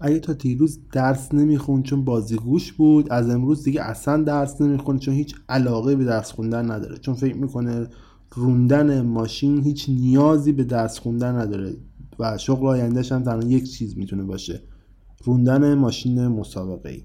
اگه 0.00 0.18
تا 0.18 0.32
دیروز 0.32 0.78
درس 0.92 1.34
نمیخون 1.34 1.82
چون 1.82 2.04
بازیگوش 2.04 2.72
بود 2.72 3.12
از 3.12 3.30
امروز 3.30 3.64
دیگه 3.64 3.82
اصلا 3.82 4.22
درس 4.22 4.60
نمی‌خونه 4.60 4.98
چون 4.98 5.14
هیچ 5.14 5.34
علاقه 5.48 5.96
به 5.96 6.04
درس 6.04 6.32
خوندن 6.32 6.70
نداره. 6.70 6.96
چون 6.98 7.14
فکر 7.14 7.36
می‌کنه 7.36 7.86
روندن 8.34 9.00
ماشین 9.00 9.62
هیچ 9.62 9.88
نیازی 9.88 10.52
به 10.52 10.64
درس 10.64 10.98
خوندن 10.98 11.38
نداره. 11.38 11.76
و 12.18 12.38
شغل 12.38 12.66
آیندهش 12.66 13.12
هم 13.12 13.22
تنها 13.22 13.48
یک 13.48 13.70
چیز 13.70 13.98
می‌تونه 13.98 14.22
باشه. 14.22 14.62
روندن 15.24 15.74
ماشین 15.74 16.28
مسابقه 16.28 16.88
ای 16.88 17.04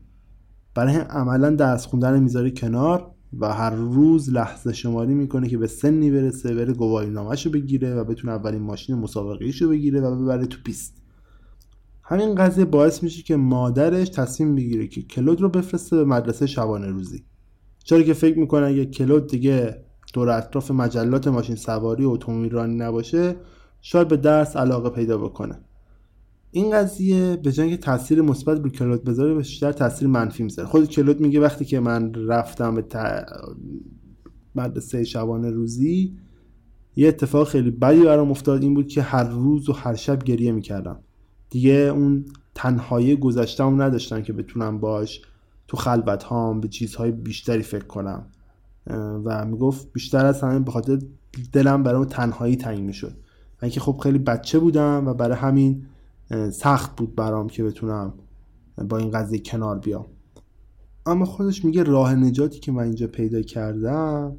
برای 0.75 0.93
هم 0.93 1.07
عملا 1.09 1.49
درس 1.49 1.85
خوندن 1.85 2.19
می‌ذاره 2.19 2.51
کنار 2.51 3.11
و 3.39 3.53
هر 3.53 3.69
روز 3.69 4.29
لحظه 4.29 4.73
شماری 4.73 5.13
می‌کنه 5.13 5.47
که 5.47 5.57
به 5.57 5.67
سنی 5.67 6.11
برسه 6.11 6.55
بره 6.55 6.73
گواهی 6.73 7.09
نامش 7.09 7.47
بگیره 7.47 7.95
و 7.95 8.03
بتونه 8.03 8.33
اولین 8.33 8.61
ماشین 8.61 8.95
مسابقه 8.95 9.51
رو 9.61 9.69
بگیره 9.69 10.01
و 10.01 10.23
ببره 10.23 10.45
تو 10.45 10.57
پیست. 10.63 10.97
همین 12.03 12.35
قضیه 12.35 12.65
باعث 12.65 13.03
میشه 13.03 13.23
که 13.23 13.35
مادرش 13.35 14.09
تصمیم 14.09 14.55
بگیره 14.55 14.87
که 14.87 15.01
کلود 15.01 15.41
رو 15.41 15.49
بفرسته 15.49 15.95
به 15.95 16.05
مدرسه 16.05 16.45
شبانه 16.47 16.87
روزی. 16.87 17.23
چرا 17.83 18.01
که 18.01 18.13
فکر 18.13 18.39
می‌کنه 18.39 18.65
اگه 18.65 18.85
کلود 18.85 19.27
دیگه 19.27 19.83
دور 20.13 20.29
اطراف 20.29 20.71
مجلات 20.71 21.27
ماشین 21.27 21.55
سواری 21.55 22.03
و 22.05 22.09
اتومبیل 22.09 22.51
رانی 22.51 22.75
نباشه 22.75 23.35
شاید 23.81 24.07
به 24.07 24.17
درس 24.17 24.55
علاقه 24.55 24.89
پیدا 24.89 25.17
بکنه. 25.17 25.60
این 26.51 26.72
قضیه 26.72 27.36
به 27.36 27.51
جای 27.51 27.77
تاثیر 27.77 28.22
مثبت 28.22 28.60
رو 28.60 28.69
کلود 28.69 29.03
بذاره 29.03 29.36
بیشتر 29.36 29.72
تاثیر 29.72 30.07
منفی 30.07 30.43
می‌ذاره. 30.43 30.67
خود 30.67 30.89
کلود 30.89 31.19
میگه 31.19 31.39
وقتی 31.39 31.65
که 31.65 31.79
من 31.79 32.13
رفتم 32.13 32.75
به 32.75 32.86
مدرسه 34.55 35.03
شبانه 35.03 35.50
روزی 35.50 36.17
یه 36.96 37.07
اتفاق 37.07 37.48
خیلی 37.48 37.72
بدی 37.72 38.03
برام 38.03 38.31
افتاد 38.31 38.63
این 38.63 38.74
بود 38.74 38.88
که 38.88 39.01
هر 39.01 39.24
روز 39.24 39.69
و 39.69 39.74
هر 39.74 39.96
شب 39.96 40.24
گریه 40.24 40.51
می‌کردم. 40.51 41.00
دیگه 41.50 41.74
اون 41.74 42.25
تنهایی 42.55 43.15
گذشتم 43.15 43.81
نداشتم 43.81 44.22
که 44.22 44.34
بتونم 44.34 44.79
باش 44.79 45.22
تو 45.67 45.77
خلوت 45.77 46.24
هام 46.24 46.62
به 46.62 46.67
چیزهای 46.67 47.12
بیشتری 47.12 47.63
فکر 47.63 47.86
کنم. 47.86 48.25
و 49.25 49.46
می‌گفت 49.46 49.93
بیشتر 49.93 50.25
از 50.25 50.41
همه 50.41 50.60
به 50.60 50.72
خاطر 50.72 51.00
دلم 51.53 51.84
برای 51.84 52.05
تنهایی 52.05 52.55
تنگ 52.55 52.79
می‌شد. 52.79 53.13
من 53.61 53.69
که 53.69 53.79
خب 53.79 53.99
خیلی 54.03 54.19
بچه 54.19 54.59
بودم 54.59 55.07
و 55.07 55.13
برای 55.13 55.37
همین 55.37 55.85
سخت 56.51 56.95
بود 56.95 57.15
برام 57.15 57.47
که 57.47 57.63
بتونم 57.63 58.13
با 58.89 58.97
این 58.97 59.11
قضیه 59.11 59.39
کنار 59.39 59.79
بیام. 59.79 60.05
اما 61.05 61.25
خودش 61.25 61.65
میگه 61.65 61.83
راه 61.83 62.15
نجاتی 62.15 62.59
که 62.59 62.71
من 62.71 62.83
اینجا 62.83 63.07
پیدا 63.07 63.41
کردم 63.41 64.37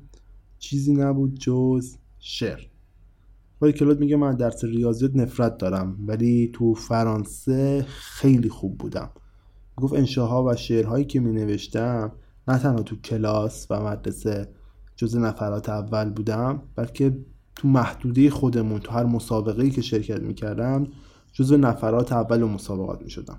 چیزی 0.59 0.95
نبود 0.95 1.39
جز 1.39 1.97
شعر. 2.19 2.61
ولی 3.61 3.73
کلود 3.73 4.01
میگه 4.01 4.17
من 4.17 4.37
درس 4.37 4.65
ریاضیات 4.65 5.17
نفرت 5.17 5.59
دارم 5.59 5.97
ولی 6.07 6.51
تو 6.55 6.75
فرانسه 6.75 7.85
خیلی 7.89 8.49
خوب 8.49 8.79
بودم. 8.79 9.11
گفت 9.77 9.95
انشاها 9.95 10.45
و 10.45 10.57
شعرهایی 10.57 11.05
که 11.05 11.21
می 11.21 11.33
نوشتم 11.33 12.13
نه 12.49 12.59
تنها 12.59 12.83
تو 12.83 12.97
کلاس 12.97 13.67
و 13.71 13.83
مدرسه 13.83 14.49
جز 14.97 15.17
نفرات 15.17 15.69
اول 15.69 16.11
بودم 16.11 16.63
بلکه 16.75 17.19
تو 17.59 17.69
محدوده 17.69 18.31
خودمون 18.31 18.81
تو 18.81 18.93
هر 18.93 19.05
مسابقه 19.05 19.71
که 19.71 19.83
شرکت 19.83 20.21
می‌کردم 20.21 20.87
جزو 21.33 21.57
نفرات 21.57 22.13
اول 22.13 22.45
مسابقات 22.45 23.03
می‌شدم. 23.03 23.39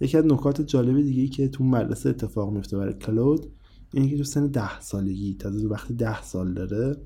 یکی 0.00 0.18
از 0.18 0.26
نکات 0.26 0.62
جالب 0.62 1.00
دیگه 1.00 1.26
که 1.28 1.48
تو 1.48 1.64
مدرسه 1.64 2.08
اتفاق 2.08 2.52
میفته 2.52 2.76
برای 2.78 2.94
کلود 2.94 3.46
اینه 3.94 4.08
که 4.08 4.16
تو 4.16 4.24
سن 4.24 4.46
ده 4.46 4.80
سالگی 4.80 5.34
تازه 5.34 5.66
وقتی 5.66 5.94
ده 5.94 6.22
سال 6.22 6.54
داره 6.54 6.96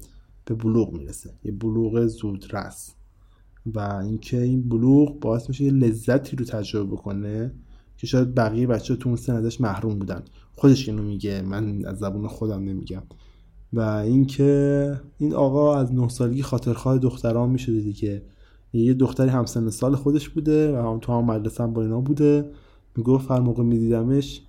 به 0.44 0.54
بلوغ 0.54 0.92
می‌رسه. 0.92 1.30
یه 1.44 1.52
بلوغ 1.52 2.06
زودرس. 2.06 2.94
و 3.66 3.78
اینکه 3.78 4.42
این 4.42 4.68
بلوغ 4.68 5.20
باعث 5.20 5.48
میشه 5.48 5.64
یه 5.64 5.72
لذتی 5.72 6.36
رو 6.36 6.44
تجربه 6.44 6.90
بکنه 6.90 7.54
که 7.96 8.06
شاید 8.06 8.34
بقیه 8.34 8.66
بچه 8.66 8.96
تو 8.96 9.08
اون 9.08 9.16
سن 9.16 9.34
ازش 9.34 9.60
محروم 9.60 9.98
بودن. 9.98 10.22
خودش 10.52 10.88
اینو 10.88 11.02
میگه 11.02 11.42
من 11.42 11.84
از 11.84 11.98
زبون 11.98 12.28
خودم 12.28 12.64
نمیگم. 12.64 13.02
و 13.72 13.80
اینکه 13.80 15.00
این 15.18 15.34
آقا 15.34 15.76
از 15.76 15.94
نه 15.94 16.08
سالگی 16.08 16.42
خاطرخواه 16.42 16.98
دختران 16.98 17.50
می‌شده 17.50 17.80
دیگه. 17.80 18.22
یه 18.72 18.94
دختری 18.94 19.28
همسن 19.28 19.70
سال 19.70 19.96
خودش 19.96 20.28
بوده 20.28 20.78
و 20.78 20.92
هم 20.92 20.98
تو 20.98 21.12
هم 21.12 21.24
مدرسه 21.24 21.66
با 21.66 21.82
اینا 21.82 22.00
بوده. 22.00 22.50
می‌گفت 22.96 23.30
هر 23.30 23.40
موقع 23.40 23.62
میدیدمش 23.62 24.42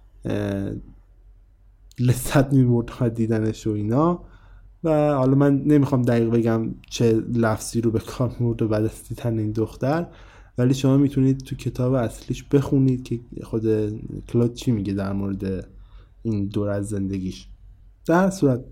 لذت 1.99 2.53
می‌برد 2.53 3.13
دیدنش 3.13 3.67
و 3.67 3.69
اینا. 3.69 4.19
و 4.83 5.13
حالا 5.13 5.35
من 5.35 5.61
نمی‌خوام 5.63 6.01
دقیق 6.01 6.29
بگم 6.29 6.75
چه 6.89 7.13
لفظی 7.33 7.81
رو 7.81 7.91
به 7.91 7.99
کار 7.99 8.35
می‌برد 8.39 8.69
بعد 8.69 8.83
از 8.83 9.03
دیدن 9.09 9.39
این 9.39 9.51
دختر 9.51 10.07
ولی 10.57 10.73
شما 10.73 10.97
می‌تونید 10.97 11.37
تو 11.37 11.55
کتاب 11.55 11.93
اصلیش 11.93 12.43
بخونید 12.43 13.03
که 13.03 13.19
خود 13.43 13.63
کلود 14.27 14.53
چی 14.53 14.71
میگه 14.71 14.93
در 14.93 15.13
مورد 15.13 15.67
این 16.23 16.45
دور 16.45 16.69
از 16.69 16.89
زندگیش. 16.89 17.47
در 18.05 18.29
صورت 18.29 18.63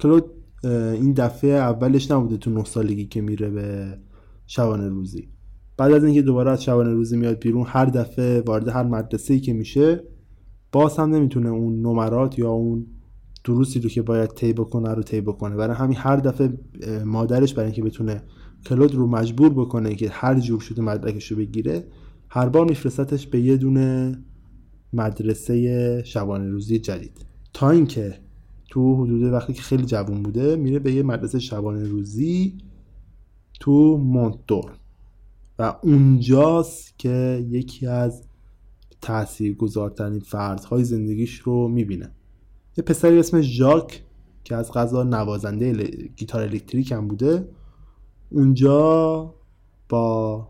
کلود 0.00 0.24
این 0.64 1.12
دفعه 1.12 1.50
اولش 1.50 2.10
نبوده 2.10 2.36
تو 2.36 2.50
نه 2.50 2.64
سالگی 2.64 3.06
که 3.06 3.20
میره 3.20 3.50
به 3.50 3.98
شبانه 4.46 4.88
روزی. 4.88 5.28
بعد 5.76 5.92
از 5.92 6.04
اینکه 6.04 6.22
دوباره 6.22 6.50
از 6.50 6.64
شبانه 6.64 6.90
روزی 6.90 7.16
میاد 7.16 7.38
بیرون 7.38 7.64
هر 7.66 7.84
دفعه 7.84 8.40
وارد 8.40 8.68
هر 8.68 8.82
مدرسه 8.82 9.34
ای 9.34 9.40
که 9.40 9.52
میشه 9.52 10.02
باز 10.72 10.96
هم 10.96 11.14
نمی‌تونه 11.14 11.48
اون 11.48 11.80
نمرات 11.80 12.38
یا 12.38 12.50
اون 12.50 12.86
دروسی 13.44 13.80
رو 13.80 13.88
که 13.88 14.02
باید 14.02 14.30
طی 14.30 14.52
بکنه 14.52 14.94
رو 14.94 15.02
طی 15.02 15.20
بکنه. 15.20 15.56
برای 15.56 15.76
همین 15.76 15.96
هر 15.96 16.16
دفعه 16.16 16.58
مادرش 17.04 17.54
برای 17.54 17.66
اینکه 17.66 17.82
بتونه 17.82 18.22
کلود 18.66 18.94
رو 18.94 19.06
مجبور 19.06 19.54
بکنه 19.54 19.94
که 19.94 20.08
هر 20.08 20.40
جور 20.40 20.60
شده 20.60 20.82
مدرکش 20.82 21.32
رو 21.32 21.36
بگیره 21.36 21.84
هر 22.28 22.48
بار 22.48 22.68
میفرستتش 22.68 23.26
به 23.26 23.40
یه 23.40 23.56
دونه 23.56 24.18
مدرسه 24.92 26.02
شبانه 26.02 26.50
روزی 26.50 26.78
جدید. 26.78 27.26
تا 27.52 27.70
اینکه 27.70 28.14
تو 28.68 29.04
حدود 29.04 29.22
وقتی 29.22 29.52
که 29.52 29.62
خیلی 29.62 29.84
جوون 29.84 30.24
boude 30.24 30.56
میره 30.58 30.78
به 30.78 30.92
یه 30.92 31.02
مدرسه 31.02 31.38
شبانه 31.38 31.88
روزی 31.88 32.58
تو 33.60 33.98
مونتدور 33.98 34.72
و 35.58 35.76
اونجاست 35.82 36.98
که 36.98 37.46
یکی 37.50 37.86
از 37.86 38.22
تاثیرگذارترین 39.00 40.20
فردهای 40.20 40.84
زندگیش 40.84 41.38
رو 41.38 41.68
می‌بینه. 41.68 42.12
یه 42.76 42.84
پسری 42.84 43.18
اسم 43.18 43.40
ژاک 43.40 44.02
که 44.44 44.56
از 44.56 44.72
غذا 44.72 45.02
نوازنده 45.02 45.72
گیتار 46.16 46.42
الکتریک 46.42 46.92
هم 46.92 47.08
بوده 47.08 47.48
اونجا 48.30 49.34
با 49.88 50.48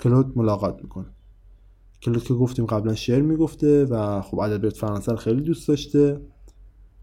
کلود 0.00 0.38
ملاقات 0.38 0.78
می‌کنه. 0.82 1.06
کلود 2.02 2.24
که 2.24 2.34
گفتیم 2.34 2.66
قبلا 2.66 2.94
شعر 2.94 3.22
می‌گفته 3.22 3.84
و 3.84 4.20
خب 4.20 4.38
ادبیات 4.38 4.76
فرانسه 4.76 5.16
خیلی 5.16 5.40
دوست 5.40 5.68
داشته. 5.68 6.20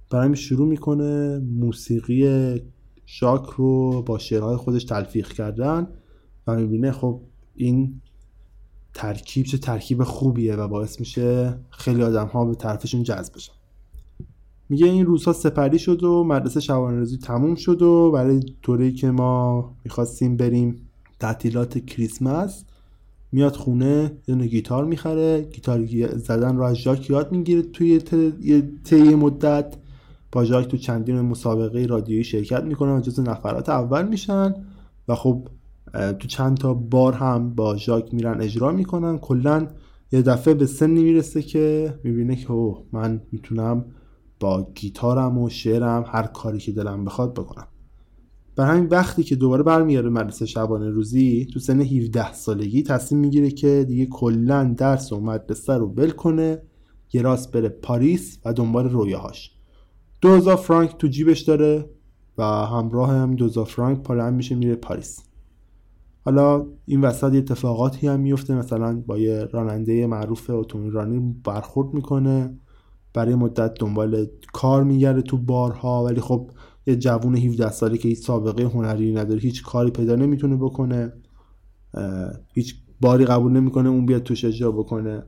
برای 0.10 0.36
شروع 0.36 0.68
می‌کنه 0.68 1.40
موسیقی 1.40 2.62
شاک 3.06 3.46
رو 3.50 4.02
با 4.02 4.18
شعرهای 4.18 4.58
خودش 4.58 4.84
تلفیق 4.84 5.28
کردن 5.28 5.88
و 6.48 6.56
می‌بینه 6.56 6.92
خب 6.92 7.22
این 7.56 8.02
ترکیب 8.94 9.46
چه 9.46 9.58
ترکیب 9.58 10.04
خوبیه 10.04 10.56
و 10.56 10.68
باعث 10.68 11.00
میشه 11.00 11.60
خیلی 11.70 12.04
آدم 12.04 12.28
ها 12.28 12.46
به 12.46 12.56
طرفشون 12.56 13.04
جذب 13.04 13.36
بشن. 13.36 13.54
میگه 14.70 14.88
این 14.88 15.06
روزها 15.06 15.34
سپری 15.34 15.80
شد 15.80 16.04
و 16.04 16.24
مدرسه 16.24 16.60
شبانه 16.60 16.98
روزی 16.98 17.18
تموم 17.18 17.56
شد 17.56 17.82
و 17.82 18.12
برای 18.12 18.40
طوری 18.62 18.94
که 18.94 19.12
ما 19.12 19.76
می‌خواستیم 19.84 20.38
بریم 20.38 20.76
تعطیلات 21.20 21.86
کریسمس 21.86 22.66
میاد 23.32 23.56
خونه 23.56 24.12
یه 24.28 24.36
گیتار 24.36 24.86
می‌خره 24.86 25.42
گیتار 25.42 25.88
زدن 26.18 26.58
رو 26.58 26.64
از 26.64 26.76
ژاک 26.76 27.10
یاد 27.10 27.32
می‌گیره 27.32 27.62
توی 27.62 28.00
طی 28.84 29.16
مدت. 29.16 29.78
با 30.36 30.46
ژاک 30.46 30.68
تو 30.68 30.78
چندین 30.78 31.22
مسابقه 31.22 31.86
رادیویی 31.86 32.24
شرکت 32.24 32.64
می‌کنن 32.64 32.98
و 32.98 33.00
جز 33.00 33.20
نفرات 33.20 33.70
اول 33.70 34.08
میشن 34.08 34.54
و 35.08 35.16
خب 35.16 35.48
تو 35.94 36.28
چند 36.28 36.58
تا 36.58 36.74
بار 36.74 37.14
هم 37.14 37.56
با 37.56 37.78
ژاک 37.78 38.14
میرن 38.14 38.42
اجرا 38.42 38.72
می‌کنن. 38.72 39.18
کلا 39.18 39.68
یه 40.12 40.22
دفعه 40.22 40.54
به 40.54 40.66
سنی 40.66 41.04
می‌رسه 41.04 41.42
که 41.42 41.94
می‌بینه 42.04 42.36
که 42.36 42.52
اوه 42.52 42.84
من 42.92 43.22
می‌تونم 43.32 43.86
با 44.40 44.72
گیتارم 44.76 45.38
و 45.38 45.50
شعرم 45.50 46.04
هر 46.08 46.24
کاری 46.24 46.58
که 46.58 46.72
دلم 46.72 47.06
بخواد 47.06 47.34
بکنم. 47.34 47.68
بر 48.56 48.66
همین 48.66 48.88
وقتی 48.88 49.24
که 49.24 49.36
دوباره 49.36 49.64
برمیاره 49.64 50.10
مدرسه 50.10 50.46
شبانه 50.46 50.90
روزی 50.90 51.48
تو 51.54 51.60
سن 51.60 51.82
17 51.82 52.34
سالگی 52.34 52.84
تصمیم 52.84 53.22
می‌گیره 53.22 53.52
که 53.52 53.86
دیگه 53.88 54.06
کلا 54.06 54.74
درس 54.78 55.12
و 55.12 55.20
مدرسه 55.20 55.74
رو 55.74 55.88
ول 55.88 56.10
کنه 56.10 56.62
یه 57.14 57.22
راست 57.22 57.52
بره 57.52 57.70
پاریس 57.70 58.40
و 58.46 58.54
دنبال 58.54 58.90
رویاهاش. 58.90 59.55
2000 60.22 60.56
فرانک 60.56 60.98
تو 60.98 61.08
جیبش 61.08 61.42
داره 61.42 61.90
و 62.38 62.44
همراه 62.44 63.12
هم 63.12 63.36
2000 63.36 63.66
فرانک 63.66 64.00
پاره 64.02 64.30
میشه 64.30 64.56
میره 64.56 64.76
پاریس. 64.76 65.20
حالا 66.26 66.66
این 66.86 67.02
وسط 67.02 67.34
یه 67.34 67.40
اتفاقاتی 67.40 68.08
هم 68.08 68.20
میفته 68.20 68.56
مثلا 68.56 69.04
با 69.08 69.18
یه 69.18 69.46
راننده 69.46 70.08
معروف 70.08 70.50
اتومبیل 70.50 70.92
رانی 70.92 71.36
برخورد 71.44 71.94
می‌کنه. 71.94 72.58
برای 73.14 73.36
مدت 73.36 73.74
دنبال 73.80 74.28
کار 74.54 74.84
میگرده 74.84 75.22
تو 75.22 75.38
بارها 75.38 76.04
ولی 76.04 76.22
خب 76.22 76.52
یه 76.88 76.96
جوون 76.96 77.36
17 77.36 77.72
ساله 77.72 77.98
که 77.98 78.08
هیچ 78.08 78.20
سابقه 78.20 78.64
هنری 78.64 79.14
نداره 79.14 79.40
هیچ 79.40 79.64
کاری 79.64 79.92
پیدا 79.92 80.16
نمی‌تونه 80.16 80.56
بکنه. 80.56 81.14
هیچ 82.54 82.76
باری 83.02 83.26
قبول 83.26 83.52
نمی‌کنه 83.52 83.90
اون 83.90 84.06
بیاد 84.06 84.24
توش 84.24 84.46
اجرا 84.46 84.72
بکنه. 84.72 85.24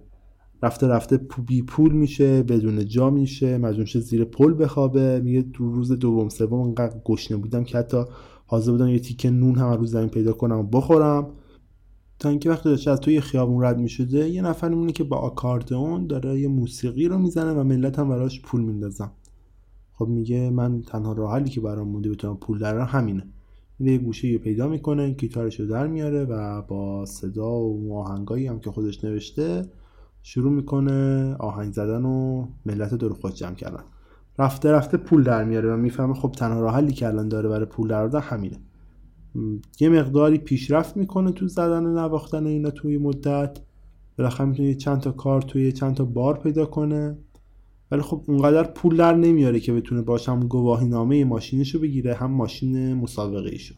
رفته 0.63 0.88
رفته 0.88 1.20
بی 1.48 1.62
پول 1.62 1.91
میشه 1.91 2.43
بدون 2.43 2.86
جا 2.86 3.10
میشه 3.10 3.58
مجبور 3.58 3.86
زیر 3.86 4.24
پل 4.24 4.54
بخوابه. 4.54 5.22
میگه 5.24 5.41
تو 5.54 5.72
روز 5.72 5.91
دوم 5.91 6.30
سوم 6.30 6.60
انقدر 6.60 6.98
گشنه 7.06 7.38
بودم 7.38 7.63
که 7.63 7.78
حتی 7.78 8.04
حاضر 8.46 8.72
بودم 8.72 8.88
یه 8.88 9.00
تیکه 9.00 9.30
نون 9.30 9.56
هم 9.56 9.74
روز 9.74 9.91
زمین 9.91 10.10
پیدا 10.10 10.34
کنم 10.34 10.60
و 10.60 10.63
بخورم. 10.63 11.28
تا 12.20 12.30
اینکه 12.30 12.50
وقتی 12.50 12.70
داشته 12.70 12.91
از 12.91 13.00
توی 13.00 13.22
خیابون 13.22 13.63
رد 13.63 13.80
می‌شده 13.80 14.30
یه 14.30 14.41
نفر 14.41 14.70
میمونه 14.70 14.91
که 14.91 15.04
با 15.04 15.17
آکاردئون 15.17 16.08
داره 16.08 16.39
یه 16.39 16.48
موسیقی 16.48 17.08
رو 17.08 17.17
می‌زنه 17.17 17.52
و 17.52 17.63
ملت 17.63 18.00
هم 18.00 18.10
براش 18.10 18.41
پول 18.41 18.62
میندازن. 18.62 19.12
خب 19.93 20.08
میگه 20.08 20.50
من 20.50 20.82
تنها 20.82 21.13
راه 21.13 21.34
حلی 21.34 21.50
که 21.50 21.62
برام 21.62 21.88
مونده 21.88 22.10
بتونم 22.10 22.38
پول 22.38 22.60
در 22.60 22.80
همینه. 22.80 23.28
میره 23.80 23.93
یه 23.93 23.98
گوشه 23.98 24.28
یه 24.28 24.38
پیدا 24.38 24.67
می‌کنه 24.67 25.10
گیتارش 25.10 25.60
رو 25.60 25.67
در 25.67 25.88
میاره 25.88 26.26
و 26.26 26.62
با 26.62 27.06
صدا 27.06 27.60
و 27.60 27.98
آهنگایی 27.98 28.48
هم 28.48 28.60
که 28.60 28.72
خودش 28.72 29.04
نوشته 29.04 29.65
شروع 30.29 30.51
می‌کنه 30.51 31.35
آهنگ 31.39 31.73
زدن 31.73 32.05
و 32.05 32.47
ملت 32.65 32.93
دور 32.93 33.13
خود 33.13 33.33
جمع 33.33 33.55
کردن. 33.55 33.83
رفته 34.39 34.71
رفته 34.71 34.97
پول 34.97 35.23
در 35.23 35.43
میاره 35.43 35.73
و 35.73 35.77
می‌فهمه 35.77 36.13
خب 36.13 36.31
تنها 36.31 36.59
راه 36.59 36.73
حلی 36.73 36.93
که 36.93 37.07
الان 37.07 37.29
داره 37.29 37.49
برای 37.49 37.65
پول 37.65 37.87
در 37.87 38.17
همینه. 38.17 38.59
یه 39.79 39.89
مقداری 39.89 40.37
پیشرفت 40.37 40.97
می‌کنه 40.97 41.31
تو 41.31 41.47
زدن 41.47 41.85
و 41.85 41.93
نواختن 41.93 42.43
و 42.43 42.47
اینا 42.47 42.69
توی 42.69 42.97
مدت. 42.97 43.59
بالاخره 44.17 44.47
می‌تونه 44.47 44.75
چند 44.75 44.99
تا 44.99 45.11
کار 45.11 45.41
توی 45.41 45.71
چند 45.71 45.95
تا 45.95 46.05
بار 46.05 46.39
پیدا 46.39 46.65
کنه. 46.65 47.17
ولی 47.91 48.01
خب 48.01 48.23
اونقدر 48.27 48.63
پول 48.63 48.97
در 48.97 49.15
نمیاره 49.15 49.59
که 49.59 49.73
بتونه 49.73 50.01
باش 50.01 50.29
هم 50.29 50.39
گواهی 50.39 50.87
نامه 50.87 51.25
ماشینشو 51.25 51.79
بگیره 51.79 52.13
هم 52.13 52.31
ماشین 52.31 52.93
مسابقه 52.93 53.49
ایشو 53.49 53.75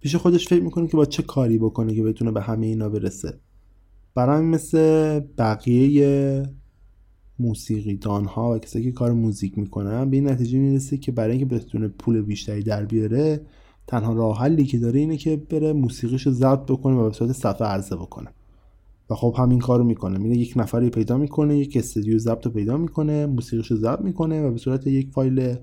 پیش 0.00 0.16
خودش 0.16 0.48
فکر 0.48 0.62
می‌کنه 0.62 0.86
که 0.86 0.96
با 0.96 1.04
چه 1.04 1.22
کاری 1.22 1.58
بکنه 1.58 1.94
که 1.94 2.02
بتونه 2.02 2.30
به 2.30 2.40
همه 2.40 2.66
اینا 2.66 2.88
برسه. 2.88 3.40
برای 4.14 4.42
مثل 4.42 5.20
بقیه 5.20 6.42
موسیقیدان 7.38 8.24
ها 8.24 8.50
و 8.50 8.58
کسایی 8.58 8.84
که 8.84 8.92
کار 8.92 9.12
موزیک 9.12 9.58
می‌کنن 9.58 10.10
به 10.10 10.16
این 10.16 10.28
نتیجه 10.28 10.58
می‌رسه 10.58 10.96
که 10.96 11.12
برای 11.12 11.30
اینکه 11.30 11.54
بتونه 11.54 11.88
پول 11.88 12.22
بیشتری 12.22 12.62
در 12.62 12.84
بیاره 12.84 13.40
تنها 13.86 14.12
راه 14.12 14.38
حلی 14.38 14.64
که 14.64 14.78
داره 14.78 15.00
اینه 15.00 15.16
که 15.16 15.36
بره 15.36 15.72
موسیقیشو 15.72 16.30
ضبط 16.30 16.70
بکنه 16.70 16.96
و 16.96 17.08
به 17.08 17.14
صورت 17.14 17.32
صفحه 17.32 17.66
عرضه 17.66 17.96
بکنه. 17.96 18.30
و 19.10 19.14
خب 19.14 19.34
همین 19.38 19.58
کارو 19.58 19.84
می‌کنه. 19.84 20.18
میره 20.18 20.36
یک 20.36 20.52
نفری 20.56 20.90
پیدا 20.90 21.16
می‌کنه 21.18 21.58
یک 21.58 21.76
استودیو 21.76 22.18
ضبط 22.18 22.46
رو 22.46 22.52
پیدا 22.52 22.76
می‌کنه 22.76 23.26
موسیقیشو 23.26 23.76
ضبط 23.76 24.00
می‌کنه 24.00 24.42
و 24.42 24.50
به 24.50 24.58
صورت 24.58 24.86
یک 24.86 25.10
فایل 25.10 25.56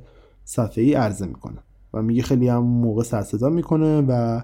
صفحه 0.44 0.84
ای 0.84 0.94
عرضه 0.94 1.26
می‌کنه. 1.26 1.60
و 1.94 2.02
میگه 2.02 2.22
خیلی 2.22 2.48
هم 2.48 2.64
موقع 2.64 3.04
سرصدا 3.04 3.50
می‌کنه 3.50 4.02
و 4.02 4.42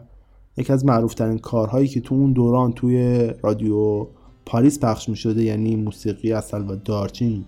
یکی 0.57 0.73
از 0.73 0.85
معروفترین 0.85 1.37
کارهایی 1.37 1.87
که 1.87 2.01
تو 2.01 2.15
اون 2.15 2.33
دوران 2.33 2.73
توی 2.73 3.29
رادیو 3.43 4.07
پاریس 4.45 4.79
پخش 4.79 5.09
می‌شده 5.09 5.43
یعنی 5.43 5.75
موسیقی 5.75 6.33
عسل 6.33 6.69
و 6.69 6.75
دارچین 6.75 7.45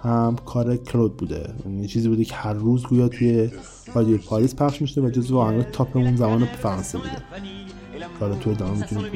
هم 0.00 0.36
کار 0.44 0.76
کلود 0.76 1.16
بوده. 1.16 1.54
یعنی 1.64 1.86
چیزی 1.86 2.08
بوده 2.08 2.24
که 2.24 2.34
هر 2.34 2.52
روز 2.52 2.86
گویا 2.86 3.08
توی 3.08 3.50
رادیو 3.94 4.18
پاریس 4.18 4.54
پخش 4.54 4.80
می‌شده 4.80 5.06
و 5.06 5.10
جزو 5.10 5.38
آهنگ 5.38 5.62
top 5.62 5.96
اون 5.96 6.16
زمان 6.16 6.44
فرانسه 6.44 6.98
بوده. 6.98 7.10
کار 8.20 8.34
تو 8.34 8.50
ادامه 8.50 8.78
می‌تونید 8.78 9.12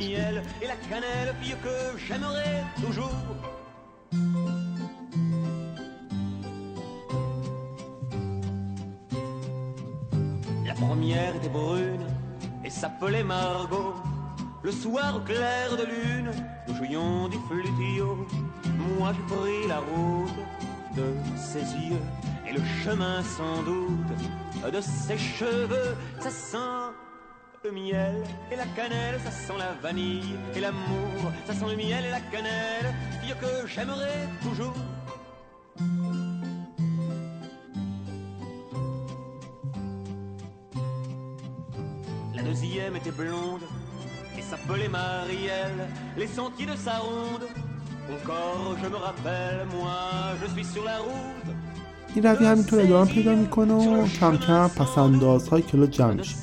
La 10.71 10.75
première 10.75 11.35
était 11.37 11.55
brune 11.59 12.18
et 12.69 12.71
s'appelait 12.71 13.25
Margot. 13.25 13.95
Le 14.63 14.71
soir 14.71 15.17
au 15.17 15.21
clair 15.21 15.75
de 15.81 15.85
lune, 15.85 16.31
nous 16.67 16.75
jouions 16.75 17.29
du 17.29 17.39
flutio. 17.49 18.27
Moi 18.77 19.11
j'ai 19.15 19.35
pris 19.35 19.67
la 19.67 19.79
route 19.79 20.41
de 20.95 21.07
ses 21.51 21.65
yeux 21.87 22.05
et 22.47 22.53
le 22.53 22.63
chemin 22.85 23.23
sans 23.23 23.63
doute 23.63 24.13
de 24.71 24.81
ses 24.83 25.17
cheveux. 25.17 25.97
Ça 26.21 26.31
sent 26.31 26.85
le 27.65 27.71
miel 27.73 28.23
et 28.53 28.57
la 28.57 28.67
cannelle, 28.77 29.19
ça 29.25 29.31
sent 29.31 29.59
la 29.59 29.73
vanille 29.83 30.37
et 30.55 30.61
l'amour. 30.61 31.21
Ça 31.47 31.55
sent 31.55 31.71
le 31.71 31.77
miel 31.77 32.05
et 32.05 32.11
la 32.11 32.21
cannelle, 32.21 32.89
fille 33.23 33.35
que 33.41 33.67
j'aimerais 33.67 34.29
toujours. 34.43 34.75
Deuxième 42.49 42.95
était 43.01 43.17
blonde 43.23 43.65
et 44.39 44.43
s'appelait 44.49 44.93
Marielle. 45.01 45.81
Les 46.21 46.31
sentiers 46.39 46.69
de 46.73 46.77
sa 46.87 46.97
ronde, 47.07 47.47
encore 48.17 48.71
je 48.83 48.89
me 48.95 48.99
rappelle, 49.07 49.61
moi 49.77 49.97
je 50.41 50.47
suis 50.55 50.67
sur 50.75 50.85
la 50.91 50.99
route. 51.07 51.51
این 52.15 52.25
روی 52.25 52.47
همینطور 52.47 52.81
ادامه 52.81 53.11
پیدا 53.11 53.35
می‌کنه 53.35 53.75
و 53.75 54.07
کم 54.07 54.37
کم 54.37 54.69
پسندازهای 54.69 55.63
کلو 55.63 55.87
جمع 55.87 56.13
میشه 56.13 56.37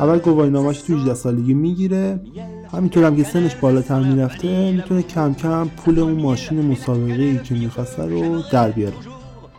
اول 0.00 0.18
گواهینامه‌اش 0.18 0.82
تو 0.82 0.94
18 0.94 1.14
سالگی 1.14 1.54
می‌گیره 1.54 2.20
همینطور 2.72 3.04
هم 3.04 3.16
که 3.16 3.24
سنش 3.24 3.54
بالاتر 3.54 4.00
می‌رفته 4.00 4.72
می‌تونه 4.72 5.02
کم 5.02 5.34
کم 5.34 5.68
پول 5.68 5.98
اون 5.98 6.12
ماشین 6.12 6.72
مسابقه 6.72 7.22
ای 7.22 7.38
که 7.38 7.54
می‌خواسته 7.54 8.06
رو 8.06 8.42
در 8.52 8.70
بیاره 8.70 8.94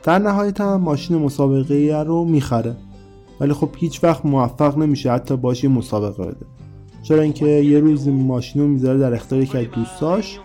در 0.03 0.19
نهایت 0.19 0.61
هم 0.61 0.75
ماشین 0.75 1.17
مسابقه 1.17 1.75
ای 1.75 1.91
رو 1.91 2.25
می‌خره 2.25 2.75
ولی 3.41 3.53
خب 3.53 3.69
هیچ 3.77 4.03
وقت 4.03 4.25
موفق 4.25 4.77
نمیشه 4.77 5.11
حتی 5.11 5.37
باشه 5.37 5.67
مسابقه 5.67 6.23
بده. 6.23 6.45
چرا 7.03 7.21
اینکه 7.21 7.45
یه 7.45 7.79
روز 7.79 8.07
ماشین 8.07 8.61
رو 8.61 8.67
می‌ذاره 8.67 8.99
در 8.99 9.13
اختیار 9.13 9.41
یکی 9.41 9.57
از 9.57 9.65
دوستاش 9.75 10.39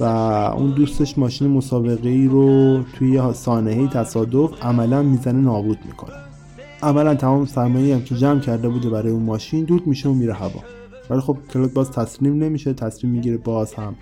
و 0.00 0.04
اون 0.04 0.70
دوستش 0.70 1.18
ماشین 1.18 1.48
مسابقه 1.48 2.08
ای 2.08 2.26
رو 2.26 2.82
توی 2.82 3.32
سانحه 3.32 3.88
تصادف 3.88 4.62
عملا 4.62 5.02
می‌زنه 5.02 5.40
نابود 5.40 5.78
می‌کنه. 5.86 6.14
عملا 6.82 7.14
تمام 7.14 7.44
سرمایه 7.44 7.94
هم 7.94 8.02
که 8.02 8.14
جمع 8.14 8.40
کرده 8.40 8.68
بوده 8.68 8.90
برای 8.90 9.12
اون 9.12 9.22
ماشین 9.22 9.64
دود 9.64 9.86
میشه 9.86 10.08
و 10.08 10.12
میره 10.12 10.34
هوا. 10.34 10.60
ولی 11.10 11.20
خب 11.20 11.36
کلود 11.52 11.74
باز 11.74 11.90
تسلیم 11.90 12.34
نمیشه 12.42 12.72
تسلیم 12.72 13.12
می‌گیره 13.12 13.36
باز 13.36 13.74
هم 13.74 13.94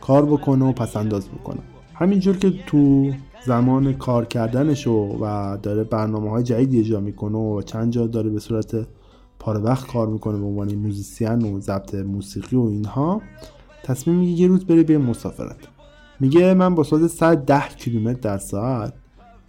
کار 0.00 0.26
بکنه 0.26 0.64
و 0.64 0.72
پسنداز 0.72 1.28
بکنه. 1.28 1.60
همینجور 1.98 2.36
که 2.36 2.52
تو 2.66 3.12
زمان 3.46 3.92
کار 3.92 4.24
کردنشو 4.24 5.18
و 5.20 5.56
داره 5.62 5.84
برنامه 5.84 6.30
های 6.30 6.42
جدیدی 6.42 6.78
اجرا 6.78 7.00
می‌کنه 7.00 7.38
و 7.38 7.62
چند 7.62 7.92
جا 7.92 8.06
داره 8.06 8.30
به 8.30 8.40
صورت 8.40 8.86
پاره 9.38 9.60
وقت 9.60 9.86
کار 9.86 10.08
می‌کنه 10.08 10.38
به 10.38 10.44
عنوان 10.44 10.74
موزیسین 10.74 11.54
و 11.54 11.60
ضبط 11.60 11.94
موسیقی 11.94 12.56
و 12.56 12.60
اینها 12.60 13.22
تصمیم 13.84 14.16
میگه 14.16 14.42
یه 14.42 14.48
روز 14.48 14.66
بره 14.66 14.82
به 14.82 14.98
مسافرت. 14.98 15.56
میگه 16.20 16.54
من 16.54 16.74
با 16.74 16.82
سرعت 16.82 17.06
110 17.06 17.68
کیلومتر 17.68 18.20
در 18.20 18.38
ساعت 18.38 18.92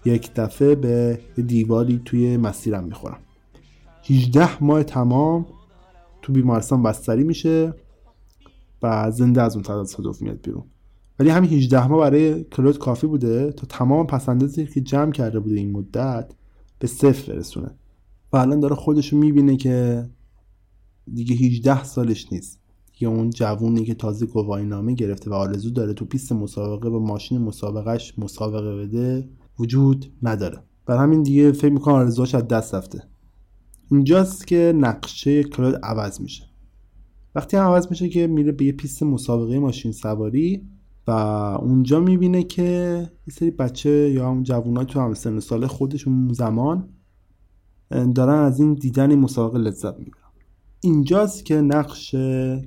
یک 0.05 0.33
دفعه 0.35 0.75
به 0.75 1.19
دیواری 1.47 2.01
توی 2.05 2.37
مسیرم 2.37 2.83
می‌خورم. 2.83 3.19
18 4.09 4.63
ماه 4.63 4.83
تمام 4.83 5.45
تو 6.21 6.33
بیمارستان 6.33 6.83
بستری 6.83 7.23
میشه 7.23 7.73
و 8.83 9.11
زنده 9.11 9.41
از 9.41 9.55
اون 9.55 9.63
تصادف 9.63 10.21
میاد 10.21 10.41
بیرون. 10.41 10.63
ولی 11.19 11.29
همین 11.29 11.49
18 11.49 11.87
ماه 11.87 11.99
برای 11.99 12.43
کلود 12.43 12.77
کافی 12.77 13.07
بوده 13.07 13.51
تا 13.51 13.67
تمام 13.69 14.07
پسندازی 14.07 14.65
که 14.65 14.81
جمع 14.81 15.11
کرده 15.11 15.39
بوده 15.39 15.55
این 15.55 15.71
مدت 15.71 16.31
به 16.79 16.87
صفر 16.87 17.33
برسونه. 17.33 17.71
و 18.33 18.37
الان 18.37 18.59
داره 18.59 18.75
خودشو 18.75 19.17
می‌بینه 19.17 19.57
که 19.57 20.05
دیگه 21.13 21.35
18 21.35 21.83
سالش 21.83 22.31
نیست. 22.31 22.59
دیگه 22.93 23.07
اون 23.07 23.29
جوونی 23.29 23.85
که 23.85 23.93
تازه 23.93 24.25
گواهی 24.25 24.65
نامه 24.65 24.93
گرفته 24.93 25.29
و 25.29 25.33
آرزو 25.33 25.69
داره 25.69 25.93
تو 25.93 26.05
پیست 26.05 26.31
مسابقه 26.31 26.89
با 26.89 26.99
ماشین 26.99 27.37
مسابقهش 27.37 28.13
مسابقه 28.17 28.75
بده 28.75 29.29
وجود 29.59 30.11
نداره. 30.23 30.63
بر 30.85 30.97
همین 30.97 31.23
دیگه 31.23 31.51
فکر 31.51 31.73
می‌کنه 31.73 31.93
آرزوهاش 31.93 32.35
از 32.35 32.47
دست 32.47 32.75
رفته. 32.75 33.03
اینجاست 33.91 34.47
که 34.47 34.73
نقشه 34.75 35.43
کلود 35.43 35.75
عوض 35.75 36.21
میشه. 36.21 36.43
وقتی 37.35 37.57
هم 37.57 37.63
عوض 37.63 37.87
میشه 37.89 38.09
که 38.09 38.27
میره 38.27 38.51
به 38.51 38.65
یه 38.65 38.71
پیست 38.71 39.03
مسابقه 39.03 39.59
ماشین 39.59 39.91
سواری 39.91 40.67
و 41.07 41.11
اونجا 41.61 41.99
می‌بینه 41.99 42.43
که 42.43 42.63
یه 43.27 43.33
سری 43.33 43.51
بچه 43.51 43.89
یا 43.89 44.29
هم 44.29 44.43
جوانای 44.43 44.85
تو 44.85 44.99
هم 44.99 45.13
سن 45.13 45.39
سال 45.39 45.67
خودشون 45.67 46.33
زمان 46.33 46.89
دارن 48.15 48.39
از 48.39 48.59
این 48.59 48.73
دیدن 48.73 49.09
این 49.09 49.19
مسابقه 49.19 49.57
لذت 49.57 49.99
می‌برن. 49.99 50.23
اینجاست 50.81 51.45
که 51.45 51.61
نقش 51.61 52.15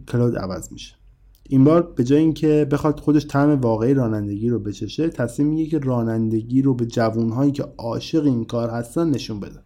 کلود 0.08 0.36
عوض 0.36 0.72
میشه. 0.72 0.94
این 1.48 1.64
بار 1.64 1.82
به 1.82 2.04
جای 2.04 2.18
اینکه 2.18 2.66
بخواد 2.70 3.00
خودش 3.00 3.26
طعم 3.26 3.60
واقعی 3.60 3.94
رانندگی 3.94 4.48
رو 4.48 4.58
بچشه 4.58 5.08
تصمیم 5.08 5.48
میگه 5.48 5.66
که 5.66 5.78
رانندگی 5.78 6.62
رو 6.62 6.74
به 6.74 6.86
جوانهایی 6.86 7.52
که 7.52 7.64
عاشق 7.78 8.24
این 8.24 8.44
کار 8.44 8.70
هستن 8.70 9.10
نشون 9.10 9.40
بده. 9.40 9.60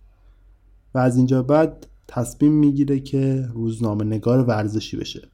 و 0.95 0.99
از 0.99 1.17
اینجا 1.17 1.43
بعد 1.43 1.87
تصمیم 2.09 2.53
می‌گیره 2.53 3.01
که 3.01 3.49
روزنامه 3.55 4.05
نگار 4.05 4.45
ورزشی 4.45 4.97
بشه. 4.97 5.29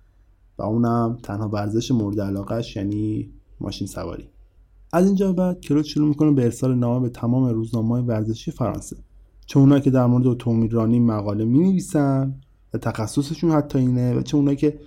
و 0.61 0.62
اونم 0.62 1.18
تنها 1.23 1.49
ورزش 1.49 1.90
مورد 1.90 2.20
علاقهش 2.20 2.77
یعنی 2.77 3.31
ماشین 3.61 3.87
سواری. 3.87 4.29
از 4.92 5.07
اینجا 5.07 5.33
بعد 5.33 5.61
کلود 5.61 5.85
شروع 5.85 6.09
می‌کنه 6.09 6.31
به 6.31 6.44
ارسال 6.44 6.75
نامه 6.75 7.01
به 7.01 7.09
تمام 7.09 7.44
روزنامه 7.44 8.01
ورزشی 8.01 8.51
فرانسه. 8.51 8.96
چه 9.46 9.59
اونایی 9.59 9.83
که 9.83 9.90
در 9.90 10.07
مورد 10.07 10.27
اتومبیل 10.27 10.70
رانی 10.70 11.01
مقاله 11.01 11.44
می 11.44 11.59
نویسن 11.59 12.35
و 12.75 12.79
تخصصشون 12.79 13.51
حتی 13.51 13.79
اینه 13.79 14.14
و 14.14 14.23
چه 14.23 14.37
اونایی 14.37 14.57
که 14.57 14.81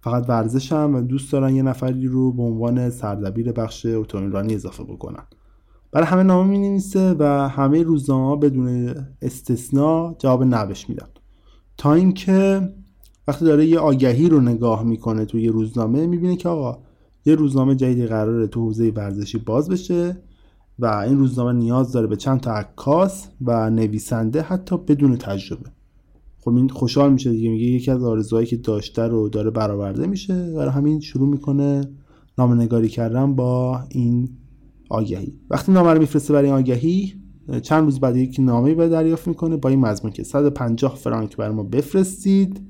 فقط 0.00 0.28
ورزش 0.28 0.72
هم 0.72 0.94
و 0.94 1.00
دوست 1.00 1.32
دارن 1.32 1.56
یه 1.56 1.62
نفری 1.62 2.06
رو 2.06 2.32
به 2.32 2.42
عنوان 2.42 2.90
سردبیر 2.90 3.52
بخش 3.52 3.86
اتومبیل 3.86 4.30
رانی 4.30 4.54
اضافه 4.54 4.84
بکنن. 4.84 5.24
برای 5.92 6.06
همه 6.06 6.22
نامه 6.22 6.50
می 6.50 6.58
نویسه 6.58 7.14
و 7.18 7.24
همه 7.48 7.82
روزنامه 7.82 8.36
بدون 8.36 8.94
استثنا 9.22 10.16
جواب 10.18 10.44
نوش 10.44 10.88
میدن. 10.88 11.06
تا 11.76 11.94
اینکه 11.94 12.68
وقتی 13.30 13.44
داره 13.44 13.66
یه 13.66 13.78
آگهی 13.78 14.28
رو 14.28 14.40
نگاه 14.40 14.84
می‌کنه 14.84 15.24
توی 15.24 15.42
یه 15.42 15.50
روزنامه 15.50 16.06
می‌بینه 16.06 16.36
که 16.36 16.48
آقا 16.48 16.78
یه 17.26 17.34
روزنامه 17.34 17.74
جدیدی 17.74 18.06
قراره 18.06 18.46
تو 18.46 18.60
حوزه 18.60 18.92
ورزشی 18.96 19.38
باز 19.38 19.68
بشه 19.68 20.16
و 20.78 20.86
این 20.86 21.18
روزنامه 21.18 21.52
نیاز 21.52 21.92
داره 21.92 22.06
به 22.06 22.16
چند 22.16 22.40
تا 22.40 22.52
عکاس 22.52 23.28
و 23.44 23.70
نویسنده 23.70 24.42
حتی 24.42 24.76
بدون 24.76 25.16
تجربه. 25.16 25.70
خب 26.38 26.54
این 26.54 26.68
خوشحال 26.68 27.12
میشه 27.12 27.30
دیگه 27.30 27.50
میگه 27.50 27.64
یکی 27.64 27.90
از 27.90 28.04
آرزوهایی 28.04 28.46
که 28.46 28.56
داشته 28.56 29.02
رو 29.02 29.28
داره 29.28 29.50
برآورده 29.50 30.06
میشه. 30.06 30.52
برای 30.52 30.70
همین 30.70 31.00
شروع 31.00 31.28
می‌کنه 31.28 31.90
نامه 32.38 32.54
نگاری 32.54 32.88
کردن 32.88 33.34
با 33.34 33.80
این 33.88 34.28
آگهی. 34.88 35.34
وقتی 35.50 35.72
نامه 35.72 35.92
رو 35.92 35.98
میفرسته 35.98 36.32
برای 36.32 36.46
این 36.50 36.58
آگهی 36.58 37.14
چند 37.62 37.84
روز 37.84 38.00
بعد 38.00 38.16
یک 38.16 38.36
نامه 38.40 38.74
به 38.74 38.88
دریافت 38.88 39.28
می‌کنه 39.28 39.56
با 39.56 39.68
این 39.68 39.80
مضمون 39.80 40.12
که 40.12 40.22
150 40.22 40.96
فرانک 40.96 41.36
برای 41.36 41.54
ما 41.54 41.62
بفرستید. 41.62 42.69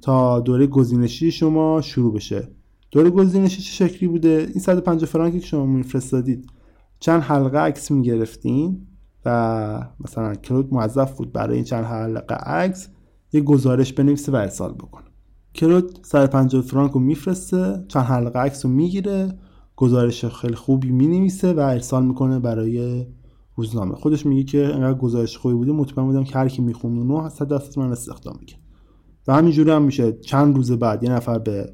تا 0.00 0.40
دوره 0.40 0.66
گزینشی 0.66 1.30
شما 1.30 1.80
شروع 1.80 2.14
بشه. 2.14 2.48
دوره 2.90 3.10
گزینشی 3.10 3.62
چه 3.62 3.88
شکلی 3.88 4.08
بوده؟ 4.08 4.48
این 4.50 4.60
150 4.60 5.10
فرانکی 5.10 5.40
که 5.40 5.46
شما 5.46 5.66
میفرستادید 5.66 6.46
چند 7.00 7.22
حلقه 7.22 7.58
عکس 7.58 7.90
می‌گرفتین؟ 7.90 8.86
و 9.24 9.88
مثلا 10.00 10.34
کلود 10.34 10.74
موظف 10.74 11.16
بود 11.16 11.32
برای 11.32 11.54
این 11.54 11.64
چند 11.64 11.84
حلقه 11.84 12.34
عکس 12.34 12.88
یه 13.32 13.40
گزارش 13.40 13.92
بنویسه 13.92 14.32
و 14.32 14.34
ارسال 14.36 14.72
بکنه. 14.72 15.04
کلود 15.54 15.98
150 16.02 16.62
فرانک 16.62 16.92
رو 16.92 17.00
میفرسته 17.00 17.84
چند 17.88 18.04
حلقه 18.04 18.38
عکس 18.38 18.64
رو 18.64 18.70
می‌گیره 18.70 19.38
گزارش 19.76 20.24
خیلی 20.24 20.54
خوبی 20.54 20.90
می‌نویسه 20.90 21.52
و 21.52 21.60
ارسال 21.60 22.06
می‌کنه 22.06 22.38
برای 22.38 23.06
روزنامه. 23.56 23.94
خودش 23.94 24.26
میگه 24.26 24.42
که 24.42 24.66
انقدر 24.66 24.98
گزارش 24.98 25.38
خوبی 25.38 25.54
بوده 25.54 25.72
مطمئن 25.72 26.06
بودم 26.06 26.24
که 26.24 26.34
هر 26.34 26.48
کی 26.48 26.62
می‌خونه 26.62 26.98
اونو 26.98 27.28
صد 27.28 27.48
درصد 27.48 27.78
من 27.78 27.92
استخدام 27.92 28.36
می‌کنه 28.40 28.65
و 29.28 29.34
همینجوری 29.34 29.70
هم 29.70 29.82
میشه. 29.82 30.12
چند 30.12 30.56
روز 30.56 30.72
بعد 30.72 31.02
یه 31.02 31.10
نفر 31.10 31.38
به 31.38 31.72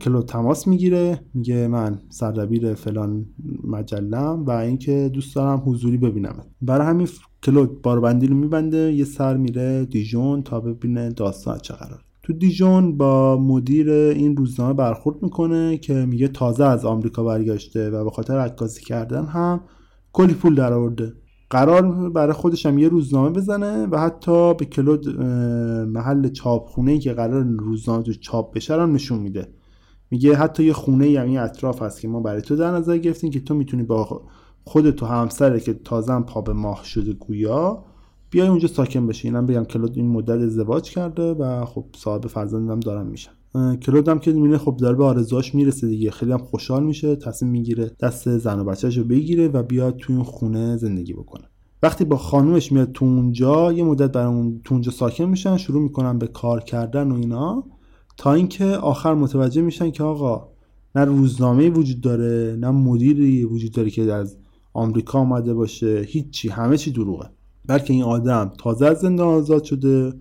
کلود 0.00 0.26
تماس 0.26 0.66
می‌گیره 0.66 1.20
میگه 1.34 1.68
من 1.68 1.98
سردبیر 2.08 2.74
فلان 2.74 3.26
مجلم 3.64 4.44
و 4.46 4.50
اینکه 4.50 5.10
دوست 5.14 5.36
دارم 5.36 5.62
حضوری 5.66 5.96
ببینم 5.96 6.44
برای 6.62 6.86
همین 6.86 7.08
کلود 7.42 7.82
باربندی 7.82 8.26
رو 8.26 8.36
میبنده 8.36 8.92
یه 8.92 9.04
سر 9.04 9.36
میره 9.36 9.84
دیژون 9.84 10.42
تا 10.42 10.60
ببینه 10.60 11.08
داستان 11.08 11.58
چه 11.58 11.74
قرار 11.74 12.00
تو 12.22 12.32
دیژون 12.32 12.96
با 12.96 13.36
مدیر 13.36 13.90
این 13.90 14.36
روزنامه 14.36 14.74
برخورد 14.74 15.22
می‌کنه 15.22 15.78
که 15.78 15.94
میگه 15.94 16.28
تازه 16.28 16.64
از 16.64 16.84
آمریکا 16.84 17.24
برگشته 17.24 17.90
و 17.90 18.04
به 18.04 18.10
خاطر 18.10 18.38
عکاسی 18.38 18.84
کردن 18.84 19.24
هم 19.24 19.60
کلی 20.12 20.34
پول 20.34 20.54
درآورده. 20.54 21.12
قرار 21.50 22.10
برای 22.10 22.32
خودش 22.32 22.66
هم 22.66 22.78
یه 22.78 22.88
روزنامه 22.88 23.30
بزنه 23.30 23.86
و 23.86 24.00
حتی 24.00 24.54
به 24.54 24.64
کلود 24.64 25.20
محل 25.86 26.28
چاپخونه 26.28 26.98
که 26.98 27.12
قرار 27.12 27.42
روزنامه 27.42 28.02
تو 28.02 28.12
چاپ 28.12 28.54
بشه 28.54 28.74
رو 28.74 28.86
نشون 28.86 29.18
میده. 29.18 29.48
میگه 30.10 30.34
حتی 30.34 30.64
یه 30.64 30.72
خونه 30.72 31.08
یعنی 31.08 31.38
اطراف 31.38 31.82
هست 31.82 32.00
که 32.00 32.08
ما 32.08 32.20
برای 32.20 32.42
تو 32.42 32.56
در 32.56 32.70
نظر 32.70 32.98
گرفتیم 32.98 33.30
که 33.30 33.40
تو 33.40 33.54
می‌تونی 33.54 33.82
با 33.82 34.22
خودت 34.64 35.02
و 35.02 35.06
همسره 35.06 35.60
که 35.60 35.74
تازه 35.74 36.20
پا 36.20 36.40
به 36.40 36.52
ماه 36.52 36.84
شده 36.84 37.12
گویا 37.12 37.84
بیای 38.30 38.48
اونجا 38.48 38.68
ساکن 38.68 39.06
بشی. 39.06 39.28
اینم 39.28 39.46
بگم 39.46 39.64
کلود 39.64 39.96
این 39.96 40.08
مدل 40.08 40.42
ازدواج 40.42 40.90
کرده 40.90 41.22
و 41.22 41.64
خب 41.64 41.84
صاحب 41.96 42.26
فرزندم 42.26 42.80
دارن 42.80 43.06
میشن. 43.06 43.32
کلود 43.54 44.08
هم 44.08 44.18
که 44.18 44.32
می‌بینه 44.32 44.58
خب 44.58 44.76
داره 44.76 44.96
به 44.96 45.04
آرزوهاش 45.04 45.54
می‌رسه 45.54 45.86
دیگه. 45.86 46.10
خیلی 46.10 46.32
هم 46.32 46.38
خوشحال 46.38 46.84
میشه 46.84 47.16
تصمیم 47.16 47.52
می‌گیره 47.52 47.90
دست 48.00 48.38
زن 48.38 48.58
و 48.58 48.64
بچهش 48.64 48.96
رو 48.98 49.04
بگیره 49.04 49.48
و 49.48 49.62
بیاد 49.62 49.96
توی 49.96 50.14
اون 50.14 50.24
خونه 50.24 50.76
زندگی 50.76 51.12
بکنه. 51.12 51.44
وقتی 51.82 52.04
با 52.04 52.16
خانومش 52.16 52.72
میاد 52.72 52.92
تو 52.92 53.04
اونجا 53.04 53.72
یه 53.72 53.84
مدت 53.84 54.12
برای 54.12 54.34
اون 54.34 54.60
تو 54.64 54.74
اونجا 54.74 54.92
ساکن 54.92 55.24
میشن 55.24 55.56
شروع 55.56 55.82
می‌کنن 55.82 56.18
به 56.18 56.26
کار 56.26 56.60
کردن 56.60 57.10
و 57.10 57.14
اینا 57.14 57.64
تا 58.16 58.34
اینکه 58.34 58.64
آخر 58.64 59.14
متوجه 59.14 59.62
میشن 59.62 59.90
که 59.90 60.02
آقا 60.02 60.48
نه 60.94 61.04
روزنامه 61.04 61.70
وجود 61.70 62.00
داره 62.00 62.56
نه 62.60 62.70
مدیری 62.70 63.44
وجود 63.44 63.72
داره 63.72 63.90
که 63.90 64.12
از 64.12 64.36
آمریکا 64.72 65.18
آمده 65.18 65.54
باشه 65.54 66.04
هیچی 66.08 66.48
همه 66.48 66.76
چی 66.76 66.90
دروغه. 66.90 67.30
بلکه 67.66 67.92
این 67.92 68.02
آدم 68.02 68.52
تازه 68.58 68.86
از 68.86 68.98
زندان 68.98 69.28
آزاد 69.28 69.64
شده 69.64 70.12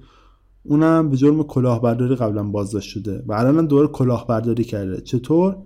اونم 0.63 1.09
به 1.09 1.17
جرم 1.17 1.43
کلاهبرداری 1.43 2.15
قبلا 2.15 2.43
بازداشت 2.43 2.89
شده 2.89 3.23
و 3.27 3.33
الان 3.33 3.65
دوباره 3.65 3.87
کلاهبرداری 3.87 4.63
کرده. 4.63 5.01
چطور؟ 5.01 5.57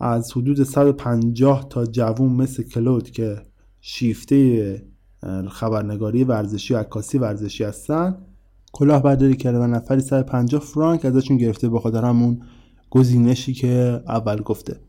از 0.00 0.32
حدود 0.32 0.62
150 0.62 1.66
تا 1.68 1.86
جوون 1.86 2.32
مثل 2.32 2.62
کلود 2.62 3.10
که 3.10 3.36
شیفته 3.80 4.82
خبرنگاری 5.48 6.24
ورزشی 6.24 6.74
و 6.74 6.78
عکاسی 6.78 7.18
ورزشی 7.18 7.64
هستن 7.64 8.16
کلاهبرداری 8.72 9.36
کرده 9.36 9.58
و 9.58 9.66
نفری 9.66 10.00
150 10.00 10.60
فرانک 10.60 11.04
ازشون 11.04 11.36
گرفته 11.36 11.68
به 11.68 11.80
خاطر 11.80 12.04
همون 12.04 12.42
گزینشی 12.90 13.52
که 13.52 14.02
اول 14.08 14.36
گفته. 14.36 14.80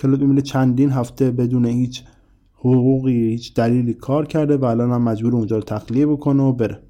کلود 0.00 0.20
می‌بینه 0.20 0.42
چندین 0.42 0.90
هفته 0.90 1.30
بدون 1.30 1.66
هیچ 1.66 2.04
حقوقی 2.54 3.28
هیچ 3.28 3.54
دلیلی 3.54 3.94
کار 3.94 4.26
کرده 4.26 4.56
و 4.56 4.64
الان 4.64 4.90
هم 4.90 5.02
مجبور 5.02 5.36
اونجا 5.36 5.56
رو 5.56 5.62
تخلیه 5.62 6.06
بکنه 6.06 6.42
و 6.42 6.52
بره. 6.52 6.82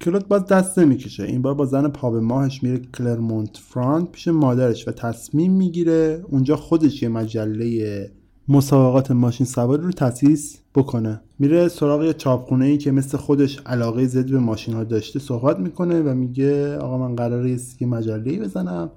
کلود 0.00 0.28
باز 0.28 0.46
دست 0.46 0.78
نمی‌کشه. 0.78 1.22
این 1.22 1.42
بار 1.42 1.54
با 1.54 1.66
زن 1.66 1.88
پا 1.88 2.10
به 2.10 2.20
ماهش 2.20 2.62
میره 2.62 2.78
کلرمونت 2.78 3.56
فرانت 3.56 4.12
پیش 4.12 4.28
مادرش 4.28 4.88
و 4.88 4.90
تصمیم 4.90 5.52
می‌گیره 5.52 6.24
اونجا 6.28 6.56
خودش 6.56 7.02
یه 7.02 7.08
مجله 7.08 8.10
مسابقات 8.48 9.10
ماشین 9.10 9.46
سواری 9.46 9.82
رو 9.82 9.92
تاسیس 9.92 10.60
بکنه. 10.74 11.20
میره 11.38 11.68
سراغ 11.68 12.04
یه 12.04 12.12
چاپخونه 12.12 12.64
ای 12.64 12.78
که 12.78 12.90
مثل 12.90 13.18
خودش 13.18 13.60
علاقه 13.66 14.06
زد 14.06 14.30
به 14.30 14.38
ماشین 14.38 14.74
ها 14.74 14.84
داشته 14.84 15.18
صحبت 15.18 15.58
می‌کنه 15.58 16.02
و 16.02 16.14
میگه 16.14 16.76
آقا 16.76 16.98
من 16.98 17.16
قراره 17.16 17.50
یه 17.80 17.86
مجله 17.86 18.38
بزنم 18.38 18.90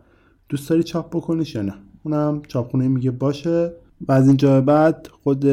دوست 0.50 0.70
داری 0.70 0.84
چاپ 0.84 1.16
بکنیش 1.16 1.56
یا 1.56 1.62
نه؟ 1.62 1.74
اونم 2.04 2.42
چاپخونه 2.48 2.88
میگه 2.88 3.12
باشه. 3.12 3.74
و 4.08 4.12
از 4.12 4.28
اینجا 4.28 4.62
بعد 4.62 5.10
خود 5.24 5.46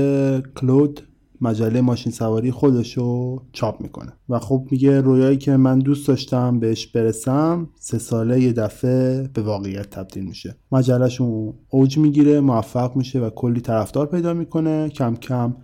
کلود 0.55 1.01
مجله 1.40 1.81
ماشین 1.81 2.12
سواری 2.12 2.51
خودشو 2.51 3.38
چاپ 3.53 3.81
می‌کنه. 3.81 4.12
و 4.29 4.38
خب 4.38 4.66
میگه 4.70 5.01
رویایی 5.01 5.37
که 5.37 5.57
من 5.57 5.79
دوست 5.79 6.09
داشتم 6.09 6.61
بهش 6.61 6.87
برسم 6.87 7.68
سه 7.75 7.99
ساله 7.99 8.40
یه 8.40 8.53
دفعه 8.53 9.31
به 9.35 9.42
واقعیت 9.42 9.90
تبدیل 9.90 10.25
میشه. 10.25 10.57
مجلهشون 10.72 11.55
اوج 11.70 11.99
می‌گیره 11.99 12.40
موفق 12.40 12.96
میشه 12.96 13.20
و 13.20 13.31
کلی 13.31 13.61
طرفدار 13.61 14.07
پیدا 14.07 14.35
می‌کنه. 14.35 14.88
کم 14.88 15.16
کم 15.16 15.57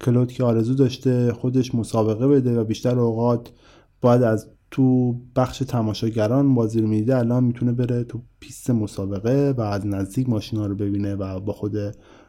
کلود 0.00 0.32
که 0.32 0.44
آرزو 0.44 0.74
داشته 0.74 1.32
خودش 1.32 1.74
مسابقه 1.74 2.28
بده 2.28 2.60
و 2.60 2.64
بیشتر 2.64 2.98
اوقات 2.98 3.52
باید 4.00 4.22
از 4.22 4.46
تو 4.70 5.16
بخش 5.36 5.58
تماشاگران 5.58 6.54
بازی 6.54 6.80
رو 6.80 6.88
می‌دیده 6.88 7.16
الان 7.18 7.44
می‌تونه 7.44 7.72
بره 7.72 8.04
تو 8.04 8.20
پیست 8.40 8.70
مسابقه 8.70 9.54
و 9.58 9.60
از 9.60 9.86
نزدیک 9.86 10.28
ماشین 10.28 10.58
ها 10.58 10.66
رو 10.66 10.74
ببینه 10.74 11.14
و 11.14 11.40
با 11.40 11.52
خود 11.52 11.72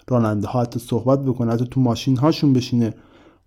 راننده 0.10 0.48
ها 0.48 0.62
حتی 0.62 0.80
صحبت 0.80 1.26
بکنه 1.26 1.54
حتی 1.54 1.68
تو 1.72 1.82
ماشین 1.82 2.18
هاشون 2.18 2.54
بشینه. 2.54 2.94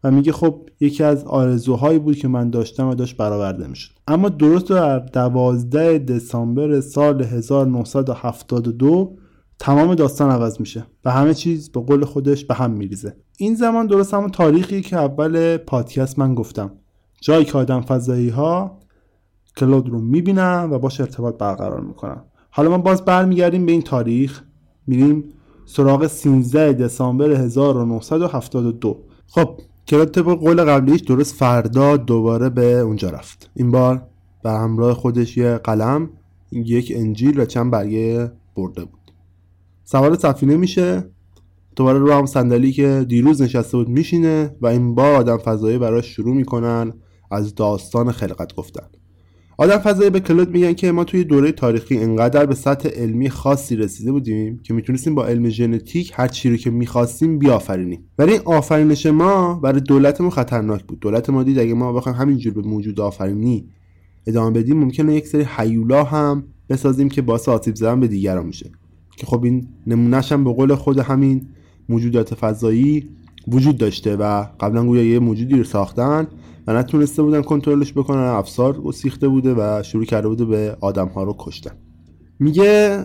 و 0.05 0.11
میگه 0.11 0.33
خب 0.33 0.69
یکی 0.81 1.05
از 1.05 1.25
آرزوهایی 1.25 1.99
بود 1.99 2.17
که 2.17 2.29
من 2.29 2.51
داشتم 2.51 2.89
و 2.89 2.95
داشت 2.95 3.17
برآورده 3.17 3.67
می‌شد. 3.67 3.91
اما 4.09 4.29
درست 4.29 4.69
در 4.69 4.99
دوازده 4.99 5.99
دسامبر 5.99 6.81
سال 6.81 7.23
1972 7.23 9.17
تمام 9.59 9.95
داستان 9.95 10.31
عوض 10.31 10.61
میشه 10.61 10.87
و 11.05 11.11
همه 11.11 11.35
چیز 11.35 11.73
به 11.73 11.81
قول 11.81 12.05
خودش 12.05 12.45
به 12.45 12.55
هم 12.55 12.71
میریزه. 12.71 13.17
این 13.37 13.55
زمان 13.55 13.87
درست 13.87 14.15
همون 14.15 14.31
تاریخی 14.31 14.81
که 14.81 14.97
اول 14.97 15.57
پادکست 15.57 16.19
من 16.19 16.35
گفتم. 16.35 16.73
جایی 17.21 17.45
که 17.45 17.59
آدم 17.59 17.81
فضایی 17.81 18.29
ها 18.29 18.79
کلود 19.57 19.89
رو 19.89 20.01
می‌بینن 20.01 20.69
و 20.71 20.79
باش 20.79 21.01
ارتباط 21.01 21.39
برقرار 21.39 21.81
می‌کنن. 21.81 22.25
حالا 22.51 22.71
ما 22.71 22.79
باز 22.79 23.05
برمیگردیم 23.05 23.67
به 23.67 23.73
این 23.73 23.83
تاریخ. 23.83 24.43
میریم 24.87 25.25
سراغ 25.73 26.07
13 26.07 26.73
دسامبر 26.73 27.31
1972 27.31 28.97
خب 29.27 29.61
کلود 29.89 30.11
طبق 30.11 30.39
قول 30.39 30.65
قبلیش 30.65 31.01
درست 31.01 31.35
فردا 31.35 31.97
دوباره 31.97 32.49
به 32.49 32.79
اونجا 32.79 33.11
رفت. 33.11 33.51
این 33.55 33.71
بار 33.71 34.07
به 34.43 34.51
همراه 34.51 34.95
خودش 34.95 35.37
یه 35.37 35.59
قلم 35.59 36.11
یک 36.53 36.93
انجیل 36.97 37.41
و 37.41 37.45
چند 37.45 37.71
برگه 37.71 38.33
برده 38.57 38.85
بود. 38.85 39.13
سوار 39.85 40.15
سفینه 40.15 40.57
میشه. 40.57 41.11
دوباره 41.77 41.99
رو 41.99 42.13
هم 42.13 42.27
صندلی 42.27 42.73
که 42.73 43.05
دیروز 43.09 43.43
نشسته 43.43 43.77
بود 43.77 43.89
میشینه 43.89 44.57
و 44.61 44.67
این 44.67 44.95
بار 44.95 45.15
آدم 45.15 45.37
فضایی 45.37 45.79
براش 45.79 46.07
شروع 46.07 46.35
می‌کنن 46.35 46.93
از 47.31 47.55
داستان 47.55 48.13
خلقت 48.13 48.55
گفتن. 48.55 48.87
آدم 49.61 49.79
فضایی 49.79 50.11
به 50.11 50.21
کلود 50.21 50.51
میگن 50.51 50.73
که 50.73 50.93
ما 50.93 51.05
توی 51.05 51.25
دوره 51.25 51.53
تاریخی 51.53 51.99
انقدر 51.99 52.47
به 52.47 52.55
سطح 52.55 52.89
علمی 52.89 53.31
خاصی 53.31 53.77
رسیده 53.77 54.13
بودیم 54.13 54.61
که 54.63 54.75
می‌تونستیم 54.75 55.15
با 55.15 55.27
علم 55.27 55.49
ژنتیک 55.49 56.13
هر 56.15 56.29
چی 56.29 56.51
رو 56.51 56.57
که 56.57 56.71
می‌خواستیم 56.71 57.39
بیافرینیم. 57.39 58.05
ولی 58.19 58.33
این 58.33 58.41
آفرینش 58.45 59.07
ما 59.07 59.55
برای 59.55 59.81
دولتمون 59.81 60.31
خطرناک 60.31 60.85
بود. 60.85 61.01
دولت 61.01 61.31
ما 61.31 61.43
دید 61.43 61.59
اگه 61.59 61.75
ما 61.75 61.93
بخوایم 61.93 62.19
همینجور 62.19 62.53
به 62.53 62.63
موجود 62.63 63.01
آفرینی 63.01 63.65
ادامه 64.27 64.61
بدیم 64.61 64.77
ممکنه 64.77 65.15
یک 65.15 65.27
سری 65.29 65.43
حیولا 65.43 66.05
هم 66.05 66.45
بسازیم 66.69 67.09
که 67.09 67.23
باعث 67.23 67.49
آسیب 67.49 67.75
زدن 67.75 68.01
به 68.01 68.09
دیگران 68.09 68.47
میشه. 68.47 68.71
که 69.17 69.27
خب 69.27 69.45
این 69.45 69.69
نمونهش 69.87 70.33
هم 70.33 70.45
به 70.45 70.53
قول 70.53 70.75
خود 70.75 70.99
همین 70.99 71.47
موجودات 71.89 72.35
فضایی 72.35 73.09
وجود 73.49 73.77
داشته 73.77 74.17
و 74.17 74.45
قبلا 74.61 74.87
گویا 74.87 75.05
یه 75.05 75.19
موجودی 75.19 75.55
رو 75.55 75.65
ساختن 75.65 76.27
و 76.67 76.73
نتونسته 76.73 77.23
بودن 77.23 77.43
کنترلش 77.43 77.93
بکنن. 77.93 78.21
افسار 78.21 78.93
سیخته 78.95 79.29
بوده 79.29 79.55
و 79.55 79.83
شروع 79.83 80.05
کرده 80.05 80.29
بوده 80.29 80.45
به 80.45 80.77
آدم 80.81 81.09
ها 81.09 81.23
رو 81.23 81.37
کشتن. 81.39 81.73
میگه 82.39 83.05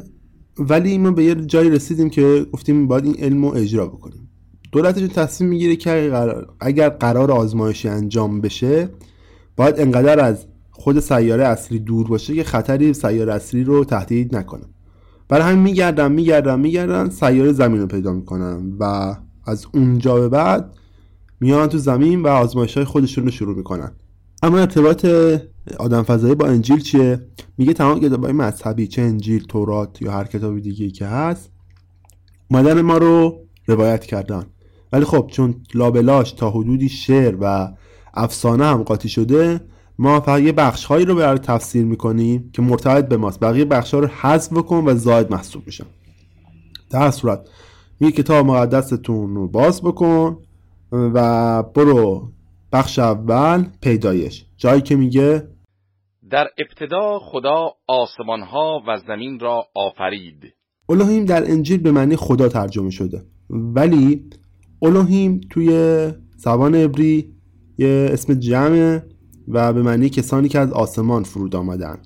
ولی 0.59 0.97
ما 0.97 1.11
به 1.11 1.23
یه 1.23 1.35
جایی 1.35 1.69
رسیدیم 1.69 2.09
که 2.09 2.45
گفتیم 2.53 2.87
باید 2.87 3.05
این 3.05 3.15
علم 3.19 3.45
رو 3.45 3.51
اجرا 3.55 3.85
بکنیم. 3.85 4.29
دولتشون 4.71 5.07
تصمیم 5.07 5.49
می‌گیره 5.49 5.75
که 5.75 6.11
اگر 6.59 6.89
قرار 6.89 7.31
آزمایشی 7.31 7.87
انجام 7.87 8.41
بشه 8.41 8.89
باید 9.55 9.79
انقدر 9.79 10.19
از 10.19 10.45
خود 10.71 10.99
سیاره 10.99 11.45
اصلی 11.45 11.79
دور 11.79 12.07
باشه 12.07 12.35
که 12.35 12.43
خطری 12.43 12.93
سیاره 12.93 13.33
اصلی 13.33 13.63
رو 13.63 13.85
تهدید 13.85 14.35
نکنه. 14.35 14.63
برای 15.27 15.43
همین 15.43 15.63
میگردن 15.63 16.11
میگردن 16.11 16.59
میگردن 16.59 17.09
سیاره 17.09 17.51
زمین 17.51 17.81
رو 17.81 17.87
پیدا 17.87 18.13
می‌کنن 18.13 18.73
و 18.79 19.15
از 19.45 19.65
اونجا 19.73 20.15
به 20.15 20.29
بعد 20.29 20.73
میان 21.39 21.69
تو 21.69 21.77
زمین 21.77 22.21
و 22.21 22.27
آزمایش 22.27 22.73
های 22.73 22.85
خودشون 22.85 23.23
رو 23.23 23.31
شروع 23.31 23.57
می‌کنن. 23.57 23.91
اما 24.43 24.59
ارتباط 24.59 25.05
آدم 25.77 26.03
فضایی 26.03 26.35
با 26.35 26.45
انجیل 26.47 26.79
چیه؟ 26.79 27.27
میگه 27.57 27.73
تمام 27.73 27.99
کتابای 27.99 28.31
مذهبی 28.31 28.87
چه 28.87 29.01
انجیل 29.01 29.43
تورات 29.43 30.01
یا 30.01 30.11
هر 30.11 30.23
کتابی 30.23 30.61
دیگه 30.61 30.89
که 30.89 31.05
هست 31.05 31.51
مادر 32.49 32.81
ما 32.81 32.97
رو 32.97 33.39
روایت 33.67 34.05
کردن. 34.05 34.45
ولی 34.93 35.05
خب 35.05 35.29
چون 35.31 35.55
لابلاش 35.73 36.31
تا 36.31 36.49
حدودی 36.49 36.89
شعر 36.89 37.37
و 37.41 37.71
افسانه 38.13 38.65
هم 38.65 38.83
قاطی 38.83 39.09
شده 39.09 39.61
ما 39.99 40.19
فقط 40.19 40.41
یه 40.41 40.51
بخش 40.51 40.85
هایی 40.85 41.05
رو 41.05 41.15
برای 41.15 41.39
تفسیر 41.39 41.85
می‌کنیم 41.85 42.49
که 42.53 42.61
مرتبط 42.61 43.07
به 43.07 43.17
ماست. 43.17 43.39
بقیه 43.39 43.65
بخش 43.65 43.93
ها 43.93 43.99
رو 43.99 44.07
حذف 44.07 44.53
بکن 44.53 44.83
و 44.85 44.95
زاید 44.95 45.31
محسوب 45.31 45.63
میشن. 45.65 45.85
در 46.89 47.11
صورت 47.11 47.39
می 47.99 48.11
کتاب 48.11 48.45
مقدستون 48.45 49.35
رو 49.35 49.47
باز 49.47 49.81
بکن 49.81 50.37
و 50.91 51.63
برو 51.63 52.31
بخش 52.71 52.99
اول 52.99 53.65
پیدایش. 53.81 54.45
جایی 54.57 54.81
که 54.81 54.95
میگه 54.95 55.47
در 56.31 56.47
ابتدا 56.57 57.19
خدا 57.19 57.71
آسمان 57.87 58.41
ها 58.41 58.83
و 58.87 58.97
زمین 59.07 59.39
را 59.39 59.63
آفرید. 59.75 60.43
الوهیم 60.89 61.25
در 61.25 61.51
انجیل 61.51 61.81
به 61.81 61.91
معنی 61.91 62.15
خدا 62.15 62.49
ترجمه 62.49 62.89
شده. 62.89 63.25
ولی 63.49 64.29
الوهیم 64.81 65.41
توی 65.49 65.69
زبان 66.35 66.75
عبری 66.75 67.33
یه 67.77 68.09
اسم 68.11 68.33
جمعه 68.33 69.03
و 69.47 69.73
به 69.73 69.81
معنی 69.81 70.09
کسانی 70.09 70.49
که 70.49 70.59
از 70.59 70.73
آسمان 70.73 71.23
فرود 71.23 71.55
آمدن. 71.55 71.97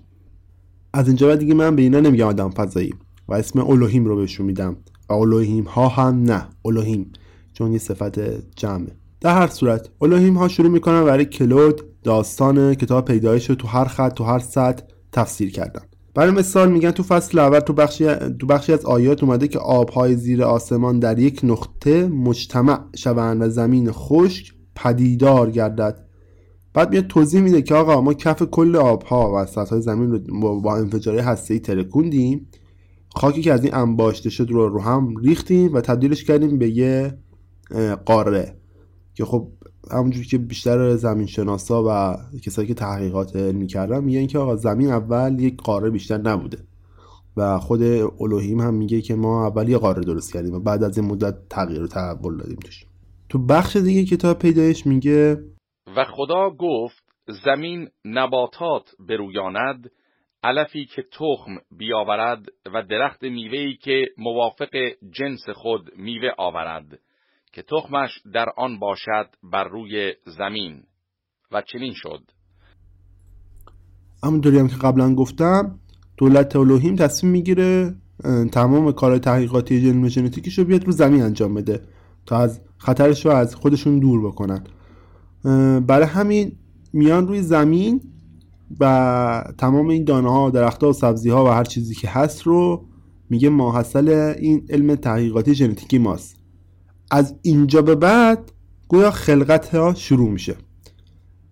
از 0.93 1.07
اینجا 1.07 1.27
بعد 1.27 1.39
دیگه 1.39 1.53
من 1.53 1.75
به 1.75 1.81
اینا 1.81 1.99
نمیگم 1.99 2.27
آدم 2.27 2.49
فضایی 2.49 2.93
و 3.27 3.33
اسم 3.33 3.59
الوهیم 3.59 4.05
رو 4.05 4.15
بهشون 4.15 4.45
میدم. 4.45 4.77
الوهیم 5.11 5.63
ها 5.63 5.87
هم 5.87 6.23
نه. 6.23 6.47
الوهیم 6.65 7.11
چون 7.53 7.71
یه 7.71 7.77
صفت 7.77 8.19
جمعه. 8.55 8.91
در 9.21 9.35
هر 9.35 9.47
صورت 9.47 9.89
الوهیم 10.01 10.37
ها 10.37 10.47
شروع 10.47 10.69
می‌کنن 10.69 11.05
برای 11.05 11.25
کلود 11.25 11.81
داستان 12.03 12.75
کتاب 12.75 13.05
پیدایش 13.05 13.49
رو 13.49 13.55
تو 13.55 13.67
هر 13.67 13.85
خط 13.85 14.13
تو 14.13 14.23
هر 14.23 14.39
سطح 14.39 14.83
تفسیر 15.11 15.51
کردن. 15.51 15.81
برای 16.15 16.31
مثال 16.31 16.71
میگن 16.71 16.91
تو 16.91 17.03
فصل 17.03 17.39
اول 17.39 17.59
تو 17.59 17.73
بخشی, 17.73 18.15
تو 18.39 18.47
بخشی 18.47 18.73
از 18.73 18.85
آیات 18.85 19.23
اومده 19.23 19.47
که 19.47 19.59
آبهای 19.59 20.15
زیر 20.15 20.43
آسمان 20.43 20.99
در 20.99 21.19
یک 21.19 21.39
نقطه 21.43 22.07
مجتمع 22.07 22.79
شوند 22.95 23.41
و 23.41 23.49
زمین 23.49 23.91
خشک 23.91 24.53
پدیدار 24.75 25.51
گردد. 25.51 26.05
بعد 26.73 26.91
میاد 26.91 27.07
توضیح 27.07 27.41
میده 27.41 27.61
که 27.61 27.75
آقا 27.75 28.01
ما 28.01 28.13
کف 28.13 28.43
کل 28.43 28.75
آبها 28.75 29.33
و 29.35 29.45
سطح 29.45 29.79
زمین 29.79 30.11
رو 30.11 30.61
با 30.61 30.75
انفجاری 30.75 31.19
هسته‌ای 31.19 31.59
ترکوندیم. 31.59 32.47
خاکی 33.19 33.41
که 33.41 33.53
از 33.53 33.63
این 33.63 33.73
انباشته 33.73 34.29
شد 34.29 34.49
رو 34.49 34.69
رو 34.69 34.81
هم 34.81 35.15
ریختیم 35.17 35.73
و 35.73 35.81
تبدیلش 35.81 36.23
کردیم 36.23 36.57
به 36.57 36.69
یه 36.69 37.17
قاره 38.05 38.55
که 39.13 39.25
خب 39.25 39.47
همونجور 39.91 40.25
که 40.25 40.37
بیشتر 40.37 40.95
زمین 40.95 41.27
شناسا 41.27 41.83
و 41.87 42.17
کسایی 42.43 42.67
که 42.67 42.73
تحقیقات 42.73 43.35
علمی 43.35 43.67
کردن 43.67 44.03
میگن 44.03 44.27
که 44.27 44.39
آقا 44.39 44.55
زمین 44.55 44.89
اول 44.89 45.39
یک 45.39 45.57
قاره 45.57 45.89
بیشتر 45.89 46.17
نبوده 46.17 46.57
و 47.37 47.59
خود 47.59 47.83
الوهیم 48.19 48.59
هم 48.59 48.73
میگه 48.73 49.01
که 49.01 49.15
ما 49.15 49.47
اول 49.47 49.69
یه 49.69 49.77
قاره 49.77 50.01
درست 50.01 50.33
کردیم 50.33 50.53
و 50.53 50.59
بعد 50.59 50.83
از 50.83 50.97
این 50.97 51.07
مدت 51.07 51.35
تغییر 51.49 51.83
و 51.83 51.87
تحول 51.87 52.37
دادیم 52.37 52.59
توش. 52.65 52.85
تو 53.29 53.39
بخش 53.39 53.75
دیگه 53.75 54.05
کتاب 54.05 54.39
پیدایش 54.39 54.85
میگه 54.85 55.43
و 55.97 56.05
خدا 56.05 56.49
گفت 56.49 57.03
زمین 57.45 57.89
نباتات 58.05 58.89
برویاند 58.99 59.91
علفی 60.43 60.85
که 60.85 61.01
تخم 61.11 61.57
بیاورد 61.77 62.45
و 62.73 62.83
درخت 62.89 63.23
میوهی 63.23 63.75
که 63.75 64.05
موافق 64.17 64.75
جنس 65.11 65.49
خود 65.55 65.89
میوه 65.97 66.29
آورد 66.37 66.99
که 67.53 67.61
تخمش 67.61 68.21
در 68.33 68.49
آن 68.57 68.79
باشد 68.79 69.29
بر 69.43 69.63
روی 69.63 70.13
زمین 70.37 70.83
و 71.51 71.61
چنین 71.61 71.93
شد. 71.95 72.21
همونطوری 74.23 74.59
هم 74.59 74.67
که 74.67 74.75
قبلا 74.75 75.15
گفتم 75.15 75.79
دولت 76.17 76.55
الوهیم 76.55 76.95
تصمیم 76.95 77.31
می‌گیره 77.31 77.95
تمام 78.51 78.91
کارهای 78.91 79.19
تحقیقاتی 79.19 79.79
ژنوم 79.79 80.07
ژنتیکیش 80.07 80.59
رو 80.59 80.65
بیاد 80.65 80.83
رو 80.83 80.91
زمین 80.91 81.21
انجام 81.21 81.53
بده 81.53 81.81
تا 82.25 82.37
از 82.37 82.61
خطرش 82.77 83.25
رو 83.25 83.31
از 83.31 83.55
خودشون 83.55 83.99
دور 83.99 84.27
بکنن. 84.27 84.63
برای 85.87 86.07
همین 86.07 86.51
میان 86.93 87.27
روی 87.27 87.41
زمین 87.41 88.01
و 88.79 89.53
تمام 89.57 89.87
این 89.87 90.03
دانه 90.03 90.31
ها 90.31 90.49
درخت 90.49 90.83
ها 90.83 90.89
و 90.89 90.93
سبزی 90.93 91.29
ها 91.29 91.45
و 91.45 91.47
هر 91.47 91.63
چیزی 91.63 91.95
که 91.95 92.09
هست 92.09 92.41
رو 92.41 92.85
میگه 93.29 93.49
ماحصل 93.49 94.09
این 94.39 94.65
علم 94.69 94.95
تحقیقاتی 94.95 95.55
ژنتیکی 95.55 95.97
ماست. 95.97 96.35
از 97.11 97.35
اینجا 97.41 97.81
به 97.81 97.95
بعد 97.95 98.51
گویا 98.87 99.11
خلقت 99.11 99.75
ها 99.75 99.93
شروع 99.93 100.29
میشه. 100.29 100.55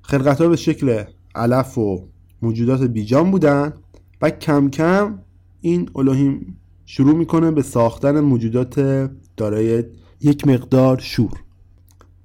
خلقت 0.01 0.41
ها 0.41 0.47
به 0.47 0.55
شکل 0.55 1.03
علف 1.35 1.77
و 1.77 2.07
موجودات 2.41 2.81
بیجان 2.83 3.31
بودن 3.31 3.73
و 4.21 4.29
کم 4.29 4.69
کم 4.69 5.19
این 5.61 5.89
الوهیم 5.95 6.57
شروع 6.85 7.15
می‌کنه 7.15 7.51
به 7.51 7.61
ساختن 7.61 8.19
موجودات 8.19 8.79
دارای 9.37 9.83
یک 10.21 10.47
مقدار 10.47 10.99
شور. 10.99 11.43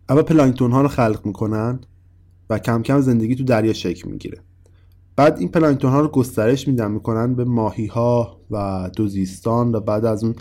اول 0.09 0.23
پلانکتون 0.23 0.73
ها 0.73 0.83
رو 0.83 0.89
خلق 0.89 1.21
می‌کنن 1.27 1.81
و 2.51 2.59
کم 2.59 2.83
کم 2.83 3.01
زندگی 3.01 3.35
تو 3.35 3.45
دریا 3.45 3.73
شکل 3.73 4.11
می‌گیره. 4.11 4.39
بعد 5.17 5.39
این 5.39 5.49
پلانکتون 5.49 5.91
ها 5.91 6.01
رو 6.01 6.09
گسترش 6.09 6.69
میدن 6.69 6.91
می‌کنن 6.91 7.35
به 7.35 7.45
ماهی 7.45 7.87
ها 7.87 8.41
و 8.51 8.91
دوزیستان 8.97 9.75
و 9.75 9.81
بعد 9.81 10.05
از 10.05 10.25
اون 10.25 10.35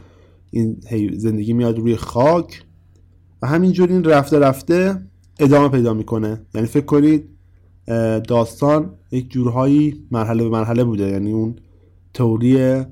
این 0.52 0.82
زندگی 1.18 1.54
میاد 1.54 1.80
روی 1.80 1.96
خاک 1.96 2.64
و 3.42 3.48
همینجور 3.48 3.90
این 3.90 4.04
رفته 4.04 4.40
رفته 4.40 5.02
ادامه 5.40 5.70
پیدا 5.70 5.94
می‌کنه. 5.94 6.42
یعنی 6.56 6.68
فکر 6.68 6.86
کنید 6.86 7.30
داستان 8.28 8.94
یک 9.12 9.30
جورهایی 9.30 10.08
مرحله 10.12 10.44
به 10.44 10.50
مرحله 10.50 10.84
بوده. 10.84 11.08
یعنی 11.10 11.32
اون 11.32 11.56
تئوری 12.14 12.84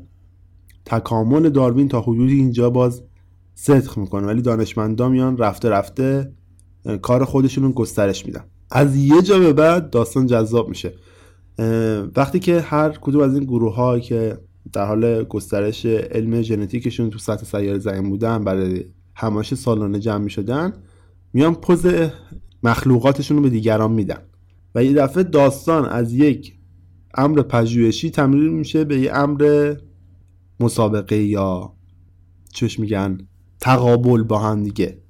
تکامل 0.85 1.49
داروین 1.49 1.87
تا 1.87 2.01
حدودی 2.01 2.33
اینجا 2.33 2.69
باز 2.69 3.03
صدق 3.55 3.97
می‌کنه. 3.97 4.27
ولی 4.27 4.41
دانشمندا 4.41 5.09
میان 5.09 5.37
رفته 5.37 5.69
رفته 5.69 6.33
کار 7.01 7.25
خودشون 7.25 7.71
گسترش 7.71 8.25
میدن. 8.25 8.43
از 8.71 8.95
یه 8.95 9.21
جا 9.21 9.39
به 9.39 9.53
بعد 9.53 9.89
داستان 9.89 10.25
جذاب 10.25 10.69
میشه. 10.69 10.93
وقتی 12.15 12.39
که 12.39 12.61
هر 12.61 12.89
کدوم 12.89 13.21
از 13.21 13.33
این 13.33 13.43
گروه 13.43 13.75
ها 13.75 13.99
که 13.99 14.37
در 14.73 14.85
حال 14.85 15.23
گسترش 15.23 15.85
علم 15.85 16.41
ژنتیکشون 16.41 17.09
تو 17.09 17.19
سطح 17.19 17.45
سیاره 17.45 17.79
زمین 17.79 18.09
بودن 18.09 18.43
برای 18.43 18.85
همایش 19.15 19.53
سالانه 19.53 19.99
جمع 19.99 20.23
می‌شدن 20.23 20.73
میان 21.33 21.55
پوز 21.55 21.85
مخلوقاتشون 22.63 23.37
رو 23.37 23.43
به 23.43 23.49
دیگران 23.49 23.91
میدن. 23.91 24.21
و 24.75 24.83
یه 24.83 24.93
دفعه 24.93 25.23
داستان 25.23 25.85
از 25.85 26.13
یک 26.13 26.53
امر 27.13 27.41
پژوهشی 27.41 28.09
تمرین 28.09 28.53
میشه 28.53 28.83
به 28.83 28.99
یه 28.99 29.13
امر 29.13 29.75
مسابقه 30.59 31.17
یا 31.17 31.73
چش 32.53 32.79
میگن؟ 32.79 33.17
تقابل 33.59 34.23
با 34.23 34.39
هم 34.39 34.63
دیگه. 34.63 35.01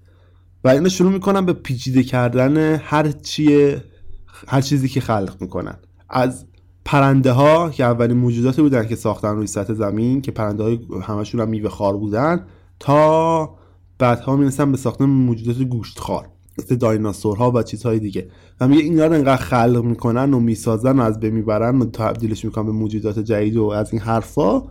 و 0.63 0.67
اینا 0.67 0.89
شروع 0.89 1.11
می‌کنن 1.11 1.45
به 1.45 1.53
پیچیده 1.53 2.03
کردن 2.03 2.75
هر 2.75 3.11
چیه 3.11 3.83
هر 4.47 4.61
چیزی 4.61 4.87
که 4.87 5.01
خلق 5.01 5.37
می‌کنن. 5.41 5.77
از 6.09 6.45
پرنده 6.85 7.31
ها 7.31 7.69
که 7.69 7.83
اولین 7.83 8.17
موجوداتی 8.17 8.61
بودن 8.61 8.87
که 8.87 8.95
ساختن 8.95 9.35
روی 9.35 9.47
سطح 9.47 9.73
زمین 9.73 10.21
که 10.21 10.31
پرنده 10.31 10.63
های 10.63 10.79
همشون 11.01 11.41
هم 11.41 11.49
میوه 11.49 11.69
خار 11.69 11.97
بودن 11.97 12.45
تا 12.79 13.55
بعدها 13.99 14.35
می‌رسن 14.35 14.71
به 14.71 14.77
ساختن 14.77 15.05
موجودات 15.05 15.61
گوشت 15.61 15.99
خار 15.99 16.29
مثل 16.59 16.75
دایناسورها 16.75 17.51
و 17.51 17.63
چیزهای 17.63 17.99
دیگه. 17.99 18.29
و 18.59 18.67
میگه 18.67 18.83
اینا 18.83 19.05
رو 19.05 19.13
انقدر 19.13 19.41
خلق 19.41 19.83
می‌کنن 19.83 20.33
و 20.33 20.39
می‌سازن 20.39 20.99
و 20.99 21.01
از 21.01 21.19
بین 21.19 21.33
می‌برن 21.33 21.79
و 21.79 21.85
تبدیلش 21.85 22.45
می‌کنن 22.45 22.65
به 22.65 22.71
موجودات 22.71 23.19
جدید 23.19 23.57
و 23.57 23.63
از 23.65 23.93
این 23.93 24.01
حرفا 24.01 24.61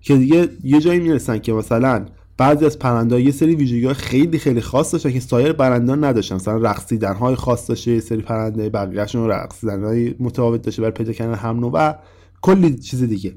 که 0.00 0.16
دیگه 0.16 0.48
یه 0.64 0.80
جایی 0.80 1.00
می‌رسن 1.00 1.38
که 1.38 1.52
مثلا 1.52 2.06
بعضی 2.36 2.64
از 2.64 2.78
پرنده 2.78 3.22
یه 3.22 3.30
سری 3.30 3.54
ویژگی 3.54 3.92
خیلی 3.92 4.38
خیلی 4.38 4.60
خاص 4.60 4.92
داشتن 4.92 5.10
که 5.10 5.20
سایر 5.20 5.52
پرنده 5.52 5.94
نداشتن. 5.94 6.34
مثلا 6.34 6.56
رقصیدن 6.56 7.14
های 7.14 7.34
خاص 7.34 7.68
داشته 7.68 7.90
یه 7.90 8.00
سری 8.00 8.22
پرنده 8.22 8.70
بقیه‌شون 8.70 9.28
رقصیدن 9.28 9.84
های 9.84 10.14
متفاوت 10.20 10.62
داشته 10.62 10.82
برای 10.82 10.94
پیدا 10.94 11.12
کردن 11.12 11.34
هم 11.34 11.64
و 11.64 11.94
کلی 12.42 12.78
چیز 12.78 13.02
دیگه. 13.02 13.34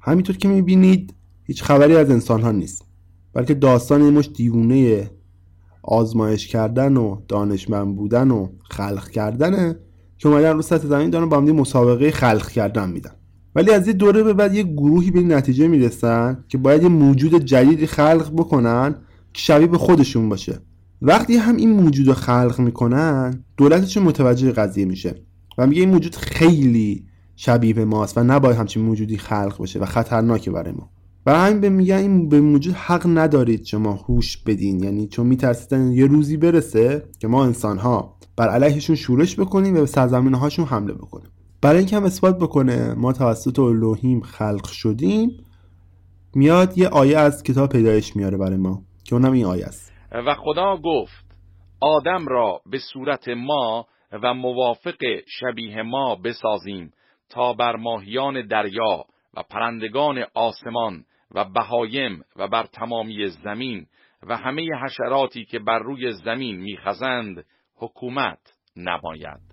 همینطور 0.00 0.36
که 0.36 0.48
می‌بینید 0.48 1.14
هیچ 1.44 1.62
خبری 1.62 1.96
از 1.96 2.10
انسان 2.10 2.42
ها 2.42 2.52
نیست. 2.52 2.84
بلکه 3.34 3.54
داستان 3.54 4.02
یه 4.02 4.10
مش 4.10 4.30
دیوونه 4.34 5.10
آزمایش 5.82 6.48
کردن 6.48 6.96
و 6.96 7.20
دانشمند 7.28 7.96
بودن 7.96 8.30
و 8.30 8.48
خلق 8.70 9.08
کردنه 9.08 9.76
که 10.18 10.28
اومدن 10.28 10.52
رو 10.52 10.62
سطح 10.62 10.86
زمین 10.86 11.10
دارن 11.10 11.28
با 11.28 11.36
هم 11.36 11.44
مسابقه 11.44 12.10
خلق 12.10 12.48
کردن 12.48 12.90
میدن. 12.90 13.10
ولی 13.56 13.70
از 13.70 13.86
یه 13.86 13.92
دوره 13.92 14.22
به 14.22 14.34
بعد 14.34 14.54
یه 14.54 14.62
گروهی 14.62 15.10
به 15.10 15.22
نتیجه 15.22 15.68
می‌رسن 15.68 16.44
که 16.48 16.58
باید 16.58 16.82
یه 16.82 16.88
موجود 16.88 17.44
جدیدی 17.44 17.86
خلق 17.86 18.32
بکنن 18.32 18.94
که 19.32 19.40
شبیه 19.40 19.66
به 19.66 19.78
خودشون 19.78 20.28
باشه. 20.28 20.60
وقتی 21.02 21.36
هم 21.36 21.56
این 21.56 21.70
موجود 21.70 22.06
رو 22.06 22.14
خلق 22.14 22.60
می‌کنن 22.60 23.44
دولتشون 23.56 24.02
متوجه 24.02 24.52
قضیه 24.52 24.84
میشه 24.84 25.14
و 25.58 25.66
میگه 25.66 25.80
این 25.80 25.90
موجود 25.90 26.16
خیلی 26.16 27.04
شبیه 27.36 27.74
به 27.74 27.84
ماست 27.84 28.18
و 28.18 28.24
نباید 28.24 28.56
همچین 28.56 28.82
موجودی 28.82 29.18
خلق 29.18 29.62
بشه 29.62 29.78
و 29.78 29.84
خطرناکه 29.84 30.50
برای 30.50 30.72
ما. 30.72 30.90
و 31.26 31.38
همین 31.38 31.60
به 31.60 31.68
میگن 31.68 31.96
این 31.96 32.28
به 32.28 32.40
موجود 32.40 32.74
حق 32.74 33.06
ندارید 33.06 33.64
شما 33.64 33.92
هوش 33.92 34.36
بدین. 34.36 34.84
یعنی 34.84 35.08
چون 35.08 35.26
میترسیدن 35.26 35.92
یه 35.92 36.06
روزی 36.06 36.36
برسه 36.36 37.02
که 37.18 37.28
ما 37.28 37.44
انسان 37.44 37.78
ها 37.78 38.16
بر 38.36 38.48
علیهشون 38.48 38.96
شورش 38.96 39.40
بکنیم 39.40 39.76
و 39.76 39.80
به 39.80 39.86
سرزمین 39.86 40.34
هاشون 40.34 40.64
حمله 40.64 40.92
بکنیم. 40.92 41.28
برای 41.62 41.78
اینکه 41.78 41.96
هم 41.96 42.04
اثبات 42.04 42.36
بکنه 42.36 42.94
ما 42.94 43.12
توسط 43.12 43.58
الوهیم 43.58 44.20
خلق 44.20 44.66
شدیم 44.66 45.30
میاد 46.34 46.78
یه 46.78 46.88
آیه 46.88 47.18
از 47.18 47.42
کتاب 47.42 47.68
پیدایش 47.68 48.16
میاره 48.16 48.38
برای 48.38 48.56
ما 48.56 48.82
که 49.04 49.14
اونم 49.14 49.32
این 49.32 49.44
آیه 49.44 49.66
است. 49.66 49.92
و 50.12 50.34
خدا 50.34 50.76
گفت 50.76 51.24
آدم 51.80 52.26
را 52.26 52.60
به 52.70 52.78
صورت 52.78 53.28
ما 53.28 53.86
و 54.12 54.34
موافق 54.34 54.96
شبیه 55.26 55.82
ما 55.82 56.14
بسازیم 56.14 56.92
تا 57.30 57.52
بر 57.52 57.76
ماهیان 57.76 58.46
دریا 58.46 59.04
و 59.36 59.42
پرندگان 59.50 60.24
آسمان 60.34 61.04
و 61.30 61.44
بهایم 61.44 62.22
و 62.36 62.48
بر 62.48 62.66
تمامی 62.66 63.26
زمین 63.26 63.86
و 64.22 64.36
همه 64.36 64.68
حشراتی 64.84 65.44
که 65.44 65.58
بر 65.58 65.78
روی 65.78 66.12
زمین 66.12 66.56
میخزند 66.56 67.44
حکومت 67.76 68.38
نماید. 68.76 69.45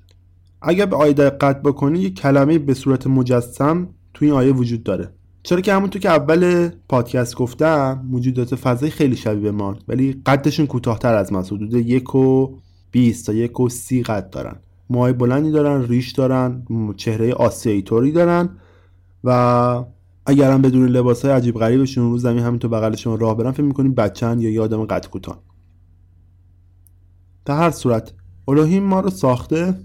اگر 0.64 0.86
به 0.86 0.95
آیه 0.95 1.14
دقت 1.14 1.61
بکنی 1.61 1.99
یک 1.99 2.20
کلمه 2.20 2.59
به 2.59 2.74
صورت 2.74 3.07
مجسم 3.07 3.88
توی 4.14 4.28
این 4.28 4.38
آیه 4.38 4.51
وجود 4.51 4.84
داره. 4.84 5.14
چرا 5.43 5.61
که 5.61 5.74
همونطور 5.74 6.01
که 6.01 6.09
اول 6.09 6.70
پادکست 6.89 7.36
گفتم 7.36 8.05
موجودات 8.09 8.55
فضایی 8.55 8.91
خیلی 8.91 9.16
شبیه 9.16 9.51
ما. 9.51 9.76
ولی 9.88 10.22
قدشون 10.26 10.68
کوتاهتر 10.68 11.14
از 11.16 11.34
ما 11.34 11.41
حدود 11.41 11.74
یک 11.74 12.16
و 12.16 12.55
20 12.91 13.26
تا 13.26 13.34
یک 13.34 13.59
و 13.59 13.70
سی 13.70 14.03
قد 14.03 14.30
دارن. 14.30 14.55
موهای 14.89 15.14
بلندی 15.14 15.51
دارن 15.51 15.88
ریش 15.88 16.11
دارن 16.11 16.66
چهره 16.97 17.34
آسیایی 17.34 17.82
طوری 17.82 18.11
دارن 18.11 18.49
و 19.24 19.30
اگر 20.26 20.51
هم 20.51 20.61
بدون 20.61 20.88
لباس 20.88 21.26
های 21.26 21.34
عجیب 21.34 21.55
غریبشون 21.55 22.11
رو 22.11 22.18
زمین 22.18 22.43
همینطور 22.43 22.72
بغلشون 22.72 23.20
راه 23.20 23.38
برن 23.38 23.51
فکر 23.51 23.64
می‌کنیم 23.64 23.93
بچن 23.93 24.39
یا 24.39 24.49
یه 24.49 24.61
آدم 24.61 24.86
قد 24.86 25.07
کوتاه. 25.07 25.43
در 27.45 27.57
هر 27.57 27.72
صورت 27.72 28.14
الوهیم 28.47 28.84
ما 28.84 28.99
رو 28.99 29.09
ساخته 29.09 29.76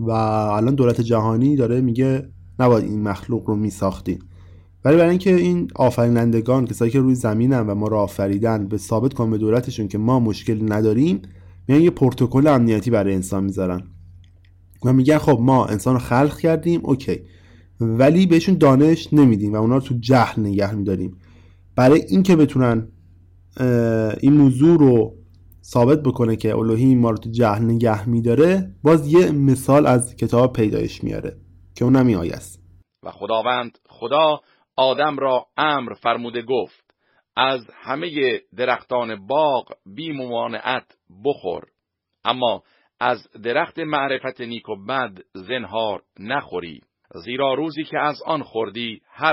و 0.00 0.10
الان 0.10 0.74
دولت 0.74 1.00
جهانی 1.00 1.56
داره 1.56 1.80
میگه 1.80 2.28
نباید 2.58 2.84
این 2.84 3.02
مخلوق 3.02 3.48
رو 3.48 3.56
میساختین 3.56 4.18
ولی 4.84 4.96
برای 4.96 5.10
اینکه 5.10 5.34
این 5.34 5.70
آفرینندگان 5.74 6.66
کسایی 6.66 6.90
که 6.90 7.00
روی 7.00 7.14
زمینن 7.14 7.66
و 7.66 7.74
ما 7.74 7.88
رو 7.88 7.96
آفریدن 7.96 8.68
به 8.68 8.78
ثابت 8.78 9.14
کن 9.14 9.30
به 9.30 9.38
دولتشون 9.38 9.88
که 9.88 9.98
ما 9.98 10.20
مشکل 10.20 10.72
نداریم 10.72 11.22
میان 11.68 11.80
یه 11.80 11.90
پروتکل 11.90 12.46
امنیتی 12.46 12.90
برای 12.90 13.14
انسان 13.14 13.44
می‌ذارن. 13.44 13.82
و 14.84 14.92
میگن 14.92 15.18
خب 15.18 15.38
ما 15.40 15.66
انسان 15.66 15.94
رو 15.94 16.00
خلق 16.00 16.38
کردیم 16.38 16.80
اوکی. 16.84 17.20
ولی 17.80 18.26
بهشون 18.26 18.54
دانش 18.54 19.12
نمیدیم 19.12 19.52
و 19.52 19.56
اونا 19.56 19.74
رو 19.74 19.80
تو 19.80 19.94
جهل 20.00 20.42
نگه 20.42 20.74
میداریم. 20.74 21.16
برای 21.76 22.02
اینکه 22.08 22.36
بتونن 22.36 22.88
این 24.20 24.32
موضوع 24.32 24.78
رو 24.78 25.14
ثابت 25.62 26.02
بکنه 26.02 26.36
که 26.36 26.56
الوهی 26.56 26.94
ما 26.94 27.10
رو 27.10 27.16
تو 27.16 27.30
جهل 27.30 27.62
نگه 27.62 28.08
میداره 28.08 28.74
باز 28.84 29.12
یه 29.12 29.30
مثال 29.30 29.86
از 29.86 30.16
کتاب 30.16 30.52
پیدایش 30.52 31.04
میاره 31.04 31.36
که 31.76 31.84
اونم 31.84 32.06
این 32.06 32.34
است. 32.34 32.60
و 33.02 33.10
خداوند 33.10 33.78
خدا 33.88 34.40
آدم 34.76 35.18
را 35.18 35.46
امر 35.56 35.94
فرموده 35.94 36.42
گفت 36.42 36.84
از 37.36 37.60
همه 37.74 38.40
درختان 38.56 39.26
باغ 39.26 39.72
بی 39.86 40.12
ممانعت 40.12 40.96
بخور 41.24 41.62
اما 42.24 42.62
از 43.00 43.28
درخت 43.44 43.78
معرفت 43.78 44.40
نیک 44.40 44.68
و 44.68 44.76
بد 44.88 45.18
زنهار 45.34 46.02
نخوری 46.18 46.80
زیرا 47.24 47.54
روزی 47.54 47.84
که 47.84 47.98
از 47.98 48.22
آن 48.26 48.42
خوردی 48.42 49.00
هر 49.10 49.32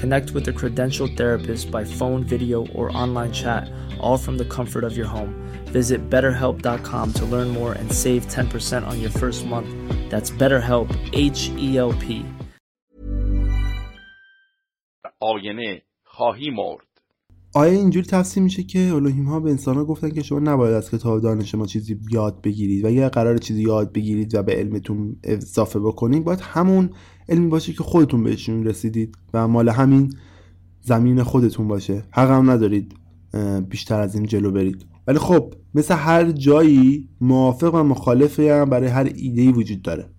Connect 0.00 0.30
with 0.32 0.48
a 0.48 0.52
credentialed 0.52 1.16
therapist 1.16 1.70
by 1.70 1.84
phone, 1.84 2.22
video, 2.24 2.66
or 2.68 2.96
online 2.96 3.32
chat, 3.32 3.70
all 4.00 4.18
from 4.18 4.36
the 4.38 4.44
comfort 4.56 4.84
of 4.84 4.96
your 4.96 5.06
home. 5.06 5.32
Visit 5.66 6.00
betterhelp.com 6.10 7.12
to 7.18 7.24
learn 7.24 7.48
more 7.48 7.72
and 7.72 7.92
save 7.92 8.26
10% 8.26 8.86
on 8.86 9.00
your 9.00 9.10
first 9.10 9.46
month. 9.46 9.70
That's 10.10 10.30
BetterHelp, 10.30 10.88
H 11.12 11.50
E 11.66 11.78
L 11.78 11.92
P. 11.92 12.24
آینه 15.20 15.82
خواهی 16.04 16.50
مرد 16.50 16.86
آیه 17.54 17.72
اینجوری 17.78 18.06
تفسیر 18.06 18.42
میشه 18.42 18.62
که 18.62 18.92
الوهیم 18.94 19.24
ها 19.24 19.40
به 19.40 19.50
انسان 19.50 19.76
ها 19.76 19.84
گفتن 19.84 20.10
که 20.10 20.22
شما 20.22 20.38
نباید 20.38 20.74
از 20.74 20.90
کتاب 20.90 21.22
دانش 21.22 21.54
ما 21.54 21.66
چیزی 21.66 22.00
یاد 22.10 22.40
بگیرید 22.42 22.84
و 22.84 22.86
اگر 22.86 23.08
قرار 23.08 23.38
چیزی 23.38 23.62
یاد 23.62 23.92
بگیرید 23.92 24.34
و 24.34 24.42
به 24.42 24.52
علمتون 24.52 25.16
اضافه 25.24 25.78
بکنید 25.78 26.24
باید 26.24 26.40
همون 26.40 26.90
علمی 27.28 27.46
باشه 27.46 27.72
که 27.72 27.82
خودتون 27.82 28.24
بهشون 28.24 28.64
رسیدید 28.64 29.14
و 29.34 29.48
مال 29.48 29.68
همین 29.68 30.12
زمین 30.80 31.22
خودتون 31.22 31.68
باشه. 31.68 32.04
حق 32.10 32.30
هم 32.30 32.50
ندارید 32.50 32.94
بیشتر 33.68 34.00
از 34.00 34.14
این 34.14 34.26
جلو 34.26 34.50
برید. 34.50 34.86
ولی 35.06 35.18
خب 35.18 35.54
مثل 35.74 35.94
هر 35.94 36.30
جایی 36.30 37.08
موافق 37.20 37.74
و 37.74 37.82
مخالفی 37.82 38.48
هم 38.48 38.70
برای 38.70 38.88
هر 38.88 39.12
ایده 39.14 39.52
وجود 39.52 39.82
داره. 39.82 40.10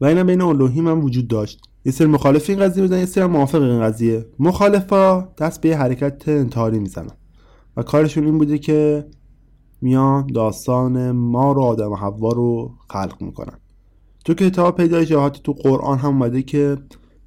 و 0.00 0.04
اینم 0.04 0.26
بین 0.26 0.40
الوهیم 0.40 0.88
هم 0.88 1.04
وجود 1.04 1.28
داشت. 1.28 1.60
یه 1.84 1.92
سری 1.92 2.06
مخالف 2.06 2.50
این 2.50 2.58
قضیه 2.58 2.82
بودن 2.82 2.98
یه 2.98 3.06
سری 3.06 3.26
موافق 3.26 3.62
این 3.62 3.80
قضیه. 3.80 4.26
مخالفا 4.38 5.28
دست 5.38 5.60
به 5.60 5.76
حرکت 5.76 6.28
انتحاری 6.28 6.78
می‌زنن. 6.78 7.16
و 7.76 7.82
کارشون 7.82 8.24
این 8.24 8.38
بوده 8.38 8.58
که 8.58 9.06
میان 9.80 10.26
داستان 10.26 11.10
ما 11.10 11.52
رو 11.52 11.62
آدم 11.62 11.92
و 11.92 11.96
حوا 11.96 12.32
رو 12.32 12.74
خلق 12.88 13.22
می‌کنن. 13.22 13.58
تو 14.26 14.34
کتاب 14.34 14.76
پیدایش 14.76 15.08
جهاتی 15.08 15.40
تو 15.44 15.52
قرآن 15.52 15.98
هم 15.98 16.08
اومده 16.08 16.42
که 16.42 16.76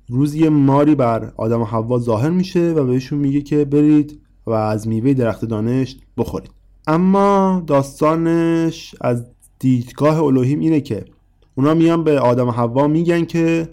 روزی 0.09 0.49
ماری 0.49 0.95
بر 0.95 1.33
آدم 1.37 1.61
و 1.61 1.65
حوا 1.65 1.99
ظاهر 1.99 2.29
میشه 2.29 2.73
و 2.73 2.85
بهشون 2.85 3.19
میگه 3.19 3.41
که 3.41 3.65
برید 3.65 4.21
و 4.45 4.51
از 4.51 4.87
میوه 4.87 5.13
درخت 5.13 5.45
دانش 5.45 5.97
بخورید. 6.17 6.51
اما 6.87 7.63
داستانش 7.67 8.95
از 9.01 9.25
دیدگاه 9.59 10.23
الوهیم 10.23 10.59
اینه 10.59 10.81
که 10.81 11.05
اونا 11.55 11.73
میان 11.73 12.03
به 12.03 12.19
آدم 12.19 12.47
و 12.47 12.51
حوا 12.51 12.87
میگن 12.87 13.25
که 13.25 13.69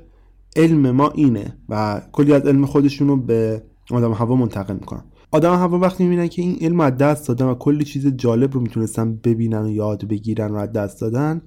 علم 0.56 0.90
ما 0.90 1.08
اینه 1.08 1.56
و 1.68 2.02
کلی 2.12 2.32
از 2.32 2.42
علم 2.42 2.66
خودشون 2.66 3.08
رو 3.08 3.16
به 3.16 3.62
آدم 3.90 4.10
و 4.10 4.14
حوا 4.14 4.36
منتقل 4.36 4.74
می‌کنن. 4.74 5.04
آدم 5.30 5.52
و 5.52 5.56
حوا 5.56 5.78
وقتی 5.78 6.04
می‌بینن 6.04 6.28
که 6.28 6.42
این 6.42 6.56
علم 6.60 6.80
از 6.80 6.96
دست 6.96 7.28
دادن 7.28 7.46
و 7.46 7.54
کلی 7.54 7.84
چیز 7.84 8.06
جالب 8.06 8.54
رو 8.54 8.60
می‌تونستن 8.60 9.16
ببینن 9.24 9.62
و 9.62 9.70
یاد 9.70 10.04
بگیرن 10.04 10.50
و 10.50 10.56
از 10.56 10.72
دست 10.72 11.00
دادن 11.00 11.42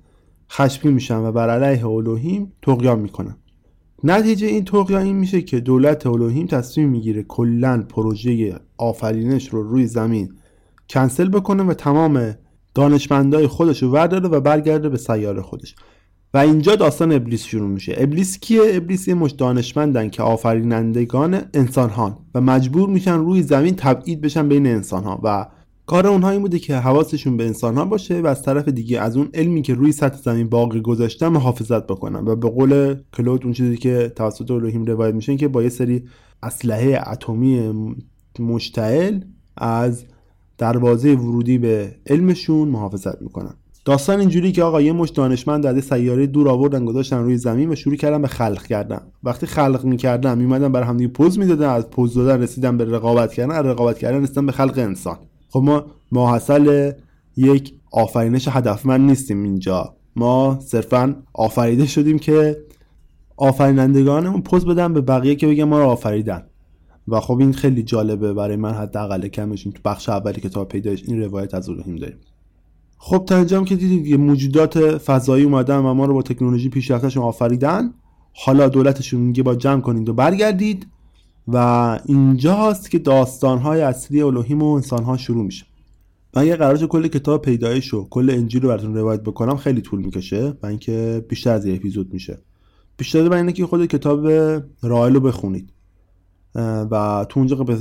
خشمگین 0.52 0.94
میشن 0.94 1.18
و 1.18 1.32
بر 1.32 1.50
علیه 1.50 1.88
الوهیم 1.88 2.54
تقیان 2.62 3.00
می‌کنن. 3.00 3.36
نتیجه 4.04 4.48
این 4.48 4.66
تقیان 4.66 5.04
این 5.04 5.16
میشه 5.16 5.42
که 5.42 5.60
دولت 5.60 6.08
الوهیم 6.08 6.48
تصمیم 6.48 6.90
می‌گیره 6.90 7.24
کلا 7.24 7.86
پروژه 7.90 8.56
آفرینش 8.78 9.50
رو 9.50 9.64
روی 9.64 9.88
زمین 9.88 10.34
کنسل 10.90 11.30
بکنه 11.30 11.64
و 11.64 11.74
تمام 11.74 12.36
دانشمندای 12.76 13.48
خودش 13.48 13.84
رو 13.84 13.92
ورداره 13.92 14.30
و 14.30 14.40
برگرده 14.40 14.90
به 14.90 14.98
سیاره 14.98 15.42
خودش. 15.42 15.76
و 16.34 16.38
اینجا 16.38 16.76
داستان 16.76 17.12
ابلیس 17.12 17.44
شروع 17.44 17.70
میشه. 17.70 17.96
ابلیس 17.98 18.40
کیه؟ 18.40 18.62
ابلیس 18.66 19.08
یه 19.08 19.14
مش 19.14 19.32
دانشمندن 19.32 20.10
که 20.10 20.24
آفرینندگان 20.24 21.42
انسان 21.54 22.18
و 22.36 22.42
مجبور 22.42 22.90
میشن 22.90 23.18
روی 23.18 23.44
زمین 23.44 23.76
تبعید 23.76 24.22
بشن 24.22 24.50
بین 24.50 24.68
انسان 24.68 25.04
ها 25.04 25.20
و 25.24 25.46
کار 25.90 26.08
اونها 26.08 26.30
این 26.30 26.42
بوده 26.42 26.60
که 26.60 26.76
حواسشون 26.76 27.38
به 27.38 27.46
انسان 27.46 27.78
ها 27.78 27.86
باشه 27.86 28.22
و 28.22 28.28
از 28.28 28.42
طرف 28.42 28.68
دیگه 28.68 29.02
از 29.02 29.18
اون 29.18 29.30
علمی 29.34 29.62
که 29.62 29.74
روی 29.74 29.92
سطح 29.92 30.18
زمین 30.18 30.50
باقی 30.50 30.82
گذاشتن 30.82 31.28
محافظت 31.28 31.88
بکنن. 31.88 32.28
و 32.28 32.36
به 32.36 32.50
قول 32.50 32.96
کلود 33.14 33.44
اون 33.44 33.54
چیزی 33.54 33.78
که 33.78 34.12
توسط 34.16 34.52
الوهیم 34.52 34.86
روایت 34.86 35.16
میشه 35.16 35.38
که 35.38 35.48
با 35.48 35.64
یه 35.64 35.70
سری 35.70 36.04
اسلحه 36.44 37.02
اتمی 37.12 37.74
مشتعل 38.40 39.20
از 39.58 40.06
دروازه 40.58 41.14
ورودی 41.14 41.58
به 41.58 41.96
علمشون 42.08 42.68
محافظت 42.68 43.22
می‌کنن. 43.22 43.54
داستان 43.86 44.20
اینجوری 44.20 44.52
که 44.52 44.64
آقا 44.64 44.82
یه 44.82 44.94
مش 44.94 45.10
دانشمند 45.10 45.64
در 45.64 45.80
سیاره 45.80 46.28
دور 46.28 46.50
آوردن 46.50 46.86
گذاشتن 46.86 47.18
روی 47.18 47.38
زمین 47.38 47.70
و 47.72 47.76
شروع 47.76 47.96
کردن 47.96 48.22
به 48.22 48.28
خلق 48.28 48.64
کردن. 48.64 49.02
وقتی 49.24 49.46
خلق 49.46 49.86
می‌کردن 49.86 50.38
میمدن 50.38 50.72
برای 50.72 50.88
همدیگه 50.88 51.12
پوز 51.12 51.40
می‌دادن 51.40 51.70
از 51.70 51.90
پوز 51.90 52.14
دادن 52.14 52.42
رسیدن 52.42 52.78
به 52.78 52.86
رقابت 52.86 53.34
کردن 53.34 53.56
از 53.56 53.66
رقابت 53.66 53.98
کردن 53.98 54.24
رسیدن 54.24 54.46
به 54.46 54.52
خلق 54.52 54.78
انسان. 54.78 55.18
خب 55.50 55.60
ما 55.60 55.86
ماحصل 56.12 56.92
یک 57.38 57.74
آفرینش 57.92 58.48
هدفمند 58.48 59.10
نیستیم 59.10 59.44
اینجا. 59.44 59.96
ما 60.16 60.60
صرفا 60.62 61.16
آفریده 61.34 61.86
شدیم 61.86 62.20
که 62.20 62.58
آفرینندگانمون 63.38 64.42
پوز 64.42 64.66
بدن 64.66 64.94
به 64.94 65.02
بقیه 65.02 65.36
که 65.36 65.48
بگن 65.48 65.64
ما 65.64 65.80
رو 65.80 65.86
آفریدن. 65.86 66.44
و 67.08 67.20
خب 67.20 67.38
این 67.40 67.54
خیلی 67.54 67.84
جالبه 67.84 68.34
برای 68.34 68.56
من 68.56 68.74
حداقل 68.74 69.28
کمش 69.28 69.64
تو 69.64 69.80
بخش 69.86 70.10
اولی 70.10 70.42
کتاب 70.42 70.68
پیدایش 70.68 71.04
این 71.08 71.22
روایت 71.22 71.54
از 71.54 71.70
الوهیم 71.70 71.96
داریم. 71.96 72.18
خب 72.98 73.24
تا 73.28 73.36
اینجا 73.36 73.64
که 73.64 73.76
دیدید 73.76 74.08
یه 74.08 74.18
موجودات 74.18 74.98
فضایی 74.98 75.44
اومدن 75.44 75.78
و 75.78 75.94
ما 75.94 76.06
رو 76.06 76.14
با 76.14 76.22
تکنولوژی 76.22 76.70
پیشرفتشون 76.70 77.24
آفریدن 77.24 77.94
حالا 78.34 78.70
دولتشون 78.70 79.22
میگه 79.22 79.44
با 79.44 79.56
جمع 79.56 79.82
کنید 79.82 80.10
و 80.10 80.14
برگردید. 80.14 80.88
و 81.54 82.00
اینجاست 82.06 82.92
که 82.92 83.00
داستانهای 83.00 83.82
اصلی 83.82 84.22
الوهیم 84.22 84.64
و 84.64 84.74
انسانها 84.74 85.18
شروع 85.18 85.46
میشه. 85.46 85.66
من 86.36 86.42
اگه 86.42 86.56
قرارش 86.56 86.84
کل 86.84 87.08
کتاب 87.08 87.42
پیدایش 87.42 87.94
و 87.94 88.08
کل 88.10 88.30
انجیل 88.30 88.62
رو 88.62 88.70
براتون 88.70 88.96
روایت 88.96 89.22
بکنم. 89.22 89.58
خیلی 89.58 89.82
طول 89.82 90.00
می‌کشه 90.00 90.54
و 90.64 90.66
اینکه 90.66 91.26
بیشتر 91.30 91.54
از 91.54 91.66
یه 91.66 91.76
اپیزود 91.76 92.14
میشه. 92.14 92.38
بیشتر 92.98 93.34
اینه 93.34 93.52
که 93.52 93.66
خود 93.66 93.86
کتاب 93.86 94.28
رائل 94.82 95.14
رو 95.14 95.20
بخونید. 95.20 95.74
و 96.92 97.26
تو 97.30 97.40
اونجا 97.40 97.56
به, 97.56 97.78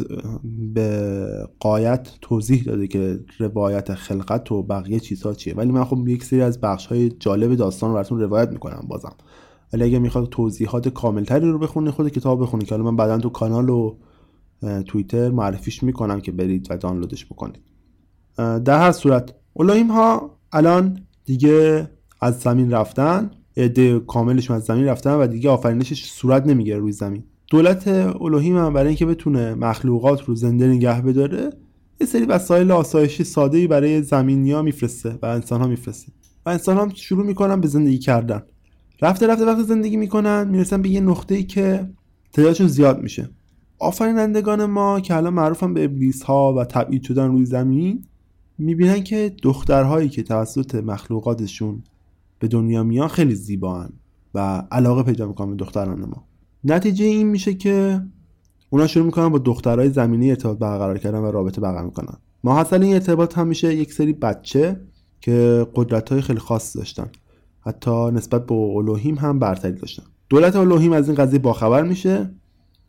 به 0.75 1.49
قایت 1.61 2.09
توضیح 2.21 2.63
داده 2.63 2.87
که 2.87 3.21
روایت 3.39 3.95
خلقت 3.95 4.53
و 4.53 4.63
بقیه 4.63 5.01
چیزها 5.01 5.35
چیه. 5.35 5.55
ولی 5.55 5.73
من 5.73 5.85
خب 5.85 6.09
یک 6.09 6.25
سری 6.25 6.41
از 6.41 6.61
بخش 6.61 6.87
های 6.87 7.09
جالب 7.09 7.55
داستان 7.55 7.91
رو 7.91 7.95
براتون 7.95 8.21
روایت 8.21 8.49
می‌کنم 8.49 8.85
بازم. 8.89 9.15
ولی 9.73 9.85
اگه 9.85 9.99
می‌خواد 9.99 10.29
توضیحات 10.29 10.89
کاملتری 10.89 11.51
رو 11.51 11.59
بخونید 11.59 11.91
خود 11.91 12.09
کتاب 12.09 12.43
بخونید 12.43 12.69
که 12.69 12.77
من 12.77 12.97
بعدا 12.97 13.19
تو 13.19 13.29
کانال 13.29 13.69
و 13.69 13.97
توییتر 14.87 15.31
معرفیش 15.31 15.83
می‌کنم 15.83 16.21
که 16.21 16.33
برید 16.33 16.67
و 16.71 16.77
دانلودش 16.77 17.27
بکنید. 17.27 17.61
در 18.37 18.79
هر 18.79 18.93
صورت 18.93 19.35
اولاییم 19.53 19.89
ها 19.91 20.39
الان 20.53 21.07
دیگه 21.25 21.89
از 22.21 22.41
زمین 22.41 22.71
رفتن. 22.71 23.31
عده 23.57 24.01
کاملشون 24.01 24.57
از 24.57 24.65
زمین 24.65 24.85
رفتن 24.85 25.15
و 25.15 25.27
دیگه 25.27 25.51
آفرینشش 25.51 26.05
صورت 26.05 26.47
نمی‌گیره 26.47 26.79
روی 26.79 26.93
زمین. 26.93 27.25
دولت 27.51 27.89
الوهیم 28.21 28.57
هم 28.57 28.73
برای 28.73 28.87
اینکه 28.87 29.07
بتونه 29.07 29.55
مخلوقات 29.55 30.25
رو 30.25 30.35
زنده 30.35 30.67
نگه 30.67 31.03
بداره 31.03 31.51
یه 32.01 32.07
سری 32.07 32.25
وسایل 32.25 32.71
آسایشی 32.71 33.25
ساده 33.25 33.59
ای 33.59 33.67
برای 33.67 34.03
زمینیا 34.03 34.63
میفرسته 34.63 35.19
و 35.23 35.27
انسان 35.27 35.61
ها 35.61 35.67
میفرسته 35.67 36.13
و 36.47 36.51
انسان 36.51 36.77
ها 36.77 36.89
شروع 36.95 37.27
می‌کنن 37.27 37.61
به 37.61 37.69
زندگی 37.69 37.99
کردن. 37.99 38.43
رفته 39.03 39.27
رفته 39.27 39.45
وقت 39.45 39.63
زندگی 39.63 39.97
می‌کنن 39.97 40.49
می‌رسن 40.49 40.83
به 40.83 40.89
یه 40.89 41.01
نقطه 41.01 41.35
ای 41.35 41.45
که 41.45 41.89
تعدادشون 42.33 42.67
زیاد 42.67 43.03
میشه. 43.03 43.29
آفرینندگان 43.79 44.65
ما 44.65 45.01
که 45.01 45.17
الان 45.17 45.35
معروفن 45.35 45.75
به 45.75 45.85
ابلیس 45.85 46.23
ها 46.23 46.55
و 46.55 46.65
تبعید 46.65 47.03
شدن 47.03 47.27
روی 47.29 47.45
زمین 47.47 48.05
می‌بینن 48.59 49.05
که 49.05 49.35
دخترهایی 49.43 50.09
که 50.09 50.23
توسط 50.23 50.75
مخلوقاتشون 50.75 51.83
به 52.39 52.49
دنیا 52.49 52.83
میان 52.83 53.09
خیلی 53.09 53.35
زیبان 53.35 53.93
و 54.35 54.63
علاقه 54.71 55.03
پیدا 55.03 55.27
می‌کنن 55.27 55.51
به 55.51 55.57
دختران 55.57 56.01
ما. 56.01 56.25
نتیجه 56.65 57.05
این 57.05 57.27
میشه 57.27 57.55
که 57.55 58.03
اونا 58.71 58.87
شروع 58.87 59.05
می‌کنن 59.05 59.29
با 59.29 59.39
دخترهای 59.39 59.91
زمینی 59.91 60.31
ارتباط 60.31 60.59
برقرار 60.59 60.99
کردن 60.99 61.19
و 61.19 61.31
رابطه 61.31 61.61
برقرار 61.61 61.85
می‌کنن. 61.85 62.17
ما 62.45 62.55
حاصل 62.55 62.83
این 62.83 62.95
ارتباط 62.95 63.39
هم 63.39 63.47
میشه 63.47 63.75
یک 63.75 63.93
سری 63.93 64.13
بچه 64.13 64.81
که 65.21 65.67
قدرت 65.75 66.13
های 66.13 66.21
خیلی 66.21 66.39
خاص 66.39 66.77
داشتن. 66.77 67.11
حتی 67.69 68.11
نسبت 68.11 68.47
به 68.47 68.55
الوهیم 68.55 69.15
هم 69.15 69.39
برتری 69.39 69.73
داشتن. 69.73 70.03
دولت 70.29 70.57
الوهیم 70.57 70.93
از 70.93 71.09
این 71.09 71.17
قضیه 71.17 71.39
باخبر 71.39 71.83
میشه 71.83 72.31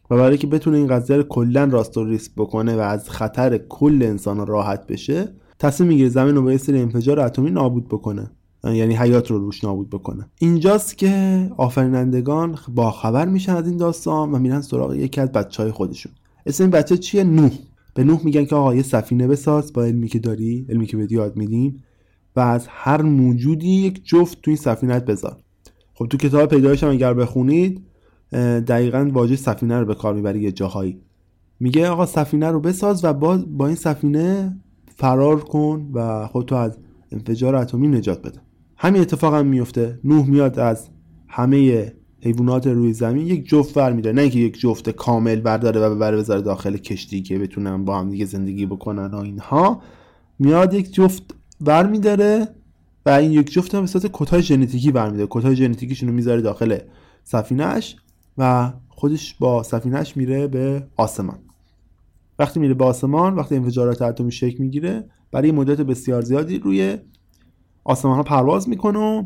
و 0.10 0.18
برای 0.18 0.38
که 0.38 0.48
بتونه 0.48 0.78
این 0.78 0.88
قضیه 0.88 1.18
رو 1.18 1.24
کلا 1.24 1.64
راست 1.64 1.98
و 1.98 2.06
ریسک 2.06 2.32
بکنه 2.38 2.76
و 2.76 2.80
از 2.80 3.10
خطر 3.10 3.58
کل 3.58 4.04
انسان 4.04 4.48
راحت 4.48 4.88
بشه 4.88 5.34
تصمیم 5.60 5.90
می‌گیره 5.90 6.10
زمین 6.10 6.36
رو 6.36 6.42
با 6.42 6.52
یه 6.52 6.58
سری 6.58 6.82
انفجار 6.82 7.20
اتمی 7.20 7.52
نابود 7.52 7.88
بکنه. 7.88 8.32
یعنی 8.64 8.96
حیات 8.96 9.32
رو 9.32 9.38
روش 9.38 9.64
نابود 9.64 9.90
بکنه. 9.90 10.30
اینجاست 10.40 10.98
که 10.98 11.52
آفرینندگان 11.58 12.58
با 12.76 12.92
خبر 12.92 13.26
میشن 13.26 13.56
از 13.56 13.68
این 13.68 13.78
داستان 13.78 14.32
و 14.32 14.40
میرن 14.40 14.62
سراغ 14.62 14.94
یکی 14.94 15.22
از 15.22 15.32
بچه 15.32 15.64
های 15.64 15.72
خودشون. 15.72 16.12
اسم 16.46 16.64
این 16.64 16.72
بچه 16.72 16.98
چیه؟ 16.98 17.24
نوح. 17.24 17.52
به 17.94 18.04
نوح 18.04 18.22
میگن 18.24 18.46
که 18.46 18.56
آقا 18.56 18.76
یه 18.76 18.82
سفینه 18.82 19.28
بساز 19.28 19.74
با 19.74 19.84
علمی 19.84 20.08
که 20.08 20.20
داری 20.20 20.66
علمی 20.70 20.86
که 20.86 20.98
به 20.98 21.08
یاد 21.10 21.36
میدیم. 21.36 21.84
و 22.36 22.40
از 22.40 22.68
هر 22.70 23.02
موجودی 23.02 23.70
یک 23.70 24.06
جفت 24.06 24.42
تو 24.42 24.52
این 24.52 24.58
سفینه 24.58 25.00
بذار. 25.00 25.38
خب 25.94 26.06
تو 26.06 26.18
کتاب 26.18 26.50
پیدایش 26.50 26.84
هم 26.84 26.90
اگر 26.90 27.14
بخونید 27.14 27.86
دقیقا 28.68 29.10
واژه 29.14 29.36
سفینه 29.36 29.80
رو 29.80 29.86
به 29.86 29.96
کار 29.96 30.14
می‌بری 30.14 30.42
یه 30.42 30.52
جاهایی. 30.52 31.02
میگه 31.60 31.90
آقا 31.90 32.06
سفینه 32.06 32.48
رو 32.48 32.60
بساز 32.60 33.06
و 33.06 33.14
با, 33.14 33.38
با 33.38 33.68
این 33.68 33.76
سفینه 33.76 34.58
فرار 34.96 35.44
کن 35.44 35.90
و 35.94 36.28
خودتو 36.28 36.56
از 36.56 36.78
انفجار 37.12 37.56
اتمی 37.56 37.88
نجات 37.88 38.22
بده. 38.22 38.40
همین 38.78 39.02
اتفاق 39.02 39.34
هم 39.34 39.46
میفته 39.46 40.00
نوح 40.04 40.30
میاد 40.30 40.60
از 40.60 40.90
همه 41.28 41.92
حیوانات 42.22 42.68
روی 42.68 42.94
زمین 42.94 43.28
یک 43.28 43.50
جفت 43.50 43.78
ور 43.78 43.94
میداره 43.94 44.16
نه 44.16 44.22
اینکه 44.22 44.40
یک 44.40 44.60
جفت 44.60 44.90
کامل 44.90 45.40
برداره 45.40 45.82
و 45.82 45.96
ببره 45.96 46.18
بذاره 46.18 46.42
داخل 46.42 46.78
کشتی 46.78 47.22
که 47.22 47.40
بتونن 47.40 47.86
با 47.86 48.00
هم 48.00 48.10
دیگه 48.10 48.26
زندگی 48.26 48.66
بکنن 48.66 49.06
و 49.06 49.18
اینها. 49.18 49.82
میاد 50.40 50.74
یک 50.74 50.94
جفت 50.94 51.36
ور 51.62 51.88
میداره 51.88 52.48
و 53.06 53.10
این 53.10 53.32
یک 53.32 53.52
جفت 53.52 53.76
هم 53.76 53.82
به 53.82 53.88
صورت 53.88 54.10
کتای 54.14 54.42
ژنتیکی 54.42 54.92
برمیداره. 54.92 55.28
کتای 55.32 55.56
ژنتیکیشون 55.56 56.10
رو 56.10 56.16
می‌ذاره 56.16 56.42
داخل 56.42 56.78
سفینهش 57.24 57.96
و 58.38 58.74
خودش 58.90 59.36
با 59.40 59.64
سفینهش 59.64 60.18
میره 60.18 60.48
به 60.48 60.88
آسمان. 60.98 61.40
وقتی 62.40 62.60
میره 62.60 62.74
به 62.74 62.86
آسمان 62.86 63.36
وقتی 63.36 63.56
انفجارات 63.56 64.02
اتمی 64.02 64.32
شکل 64.32 64.64
می‌گیره 64.64 65.10
برای 65.32 65.52
مدت 65.52 65.82
بسیار 65.82 66.22
زیادی 66.22 66.60
روی 66.60 66.98
آسمان 67.84 68.16
ها 68.16 68.24
پرواز 68.24 68.70
می‌کنه 68.70 69.00
و 69.00 69.24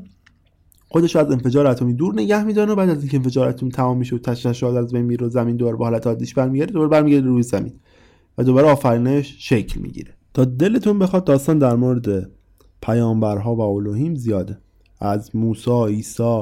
خودش 0.87 1.15
از 1.15 1.31
انفجار 1.31 1.67
اتمی 1.67 1.93
دور 1.93 2.13
نگه 2.13 2.43
میداره 2.43 2.71
و 2.71 2.75
بعد 2.75 2.89
از 2.89 2.99
اینکه 2.99 3.17
انفجار 3.17 3.49
اتمی 3.49 3.71
تمام 3.71 3.97
میشه 3.97 4.15
و 4.15 4.19
تشعشعات 4.19 4.75
از 4.75 4.93
بین 4.93 5.01
میره 5.01 5.29
زمین 5.29 5.55
دوباره 5.55 5.77
به 5.77 5.83
حالت 5.83 6.07
عادیش 6.07 6.33
برمیگرده 6.33 6.73
دوباره 6.73 6.89
برمیگرده 6.89 7.27
روی 7.27 7.43
زمین 7.43 7.73
و 8.37 8.43
دوباره 8.43 8.71
آفرینش 8.71 9.35
شکل 9.39 9.79
می‌گیره. 9.79 10.13
تا 10.33 10.45
دلتون 10.45 10.99
بخواد 10.99 11.23
داستان 11.23 11.59
در 11.59 11.75
مورد 11.75 12.29
پیامبرها 12.81 13.55
و 13.55 13.61
الوهیم 13.61 14.15
زیاده. 14.15 14.57
از 14.99 15.35
موسی 15.35 15.85
عیسی 15.87 16.41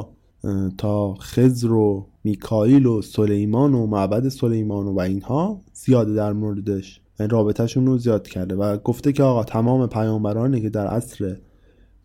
تا 0.78 1.14
خزر 1.14 1.72
و 1.72 2.08
میکائیل 2.24 2.86
و 2.86 3.02
سلیمان 3.02 3.74
و 3.74 3.88
معبد 3.88 4.30
سلیمان 4.30 4.88
و 4.88 5.00
اینها 5.00 5.62
زیاده 5.74 6.14
در 6.14 6.34
موردش. 6.34 7.02
رابطهشون 7.20 7.86
رو 7.86 7.98
زیاد 7.98 8.28
کرده 8.28 8.56
و 8.56 8.78
گفته 8.78 9.14
که 9.14 9.24
آقا 9.24 9.44
تمام 9.44 9.88
پیامبرانی 9.88 10.62
که 10.62 10.70
در 10.70 10.88
عصر 10.88 11.38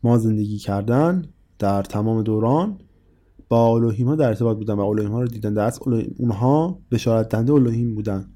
ما 0.02 0.18
زندگی 0.18 0.58
کردن 0.58 1.24
در 1.58 1.82
تمام 1.82 2.22
دوران 2.22 2.78
با 3.48 3.66
الوهیم 3.66 4.08
ها 4.08 4.16
در 4.16 4.28
ارتباط 4.28 4.56
بودن 4.56 4.74
و 4.74 4.80
الوهیم 4.80 5.12
ها 5.12 5.20
رو 5.20 5.28
دیدن 5.28 5.54
در 5.54 5.66
اصل 5.66 6.04
اونها 6.18 6.78
بشارت 6.90 7.28
دنده 7.28 7.52
الوهیم 7.52 7.94
بودن. 7.94 8.28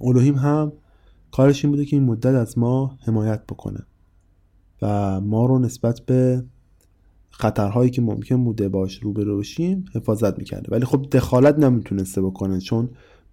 الوهیم 0.00 0.34
هم 0.34 0.72
کارش 1.34 1.64
این 1.64 1.70
بوده 1.72 1.84
که 1.84 1.96
این 1.96 2.04
مدت 2.04 2.34
از 2.34 2.58
ما 2.58 2.98
حمایت 3.06 3.46
بکنه 3.46 3.80
و 4.82 5.20
ما 5.20 5.46
رو 5.46 5.58
نسبت 5.58 6.00
به 6.00 6.44
خطرهایی 7.30 7.90
که 7.90 8.02
ممکن 8.02 8.44
بوده 8.44 8.68
باش 8.68 9.02
روبرو 9.02 9.38
بشیم 9.38 9.84
حفاظت 9.94 10.38
می‌کرده. 10.38 10.68
ولی 10.70 10.84
خب 10.84 11.06
دخالت 11.12 11.58
نمی‌تونسته 11.58 12.22
بکنه 12.22 12.60
چون 12.60 12.88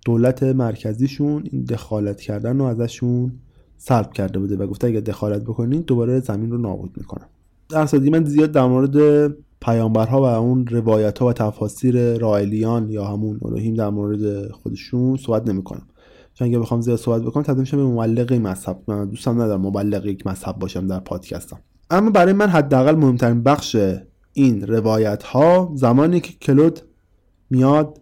دولت 0.05 0.43
مرکزیشون 0.43 1.43
این 1.51 1.63
دخالت 1.63 2.21
کردن 2.21 2.57
رو 2.57 2.65
ازشون 2.65 3.31
سلب 3.77 4.13
کرده 4.13 4.39
بوده 4.39 4.55
و 4.57 4.67
گفته 4.67 4.87
اگر 4.87 4.99
دخالت 4.99 5.41
بکنین 5.41 5.81
دوباره 5.81 6.19
زمین 6.19 6.51
رو 6.51 6.57
نابود 6.57 6.91
می‌کنم 6.97 7.27
در 7.69 8.09
من 8.09 8.25
زیاد 8.25 8.51
در 8.51 8.65
مورد 8.65 9.27
پیامبرها 9.61 10.21
و 10.21 10.25
اون 10.25 10.67
روایت 10.67 11.19
ها 11.19 11.27
و 11.27 11.33
تفاسیر 11.33 12.17
رائلیان 12.17 12.89
یا 12.89 13.05
همون 13.05 13.39
الوهیم 13.45 13.73
در 13.73 13.89
مورد 13.89 14.51
خودشون 14.51 15.17
صحبت 15.17 15.49
نمی‌کنم. 15.49 15.87
چون 16.33 16.47
اگه 16.47 16.59
بخوام 16.59 16.81
زیاد 16.81 16.99
صحبت 16.99 17.21
بکنم 17.21 17.43
تبدیل 17.43 17.59
میشم 17.59 17.77
به 17.77 17.83
مبلغ 17.83 18.33
مذهب. 18.33 18.83
من 18.87 19.09
دوستم 19.09 19.41
ندارم 19.41 19.61
مبلغ 19.61 20.05
یک 20.05 20.27
مذهب 20.27 20.59
باشم 20.59 20.87
در 20.87 20.99
پادکستم. 20.99 21.59
اما 21.89 22.09
برای 22.09 22.33
من 22.33 22.47
حداقل 22.47 22.95
مهمترین 22.95 23.43
بخش 23.43 23.77
این 24.33 24.67
روایت 24.67 25.23
ها 25.23 25.71
زمانی 25.75 26.19
که 26.19 26.33
کلود 26.33 26.79
میاد 27.49 28.01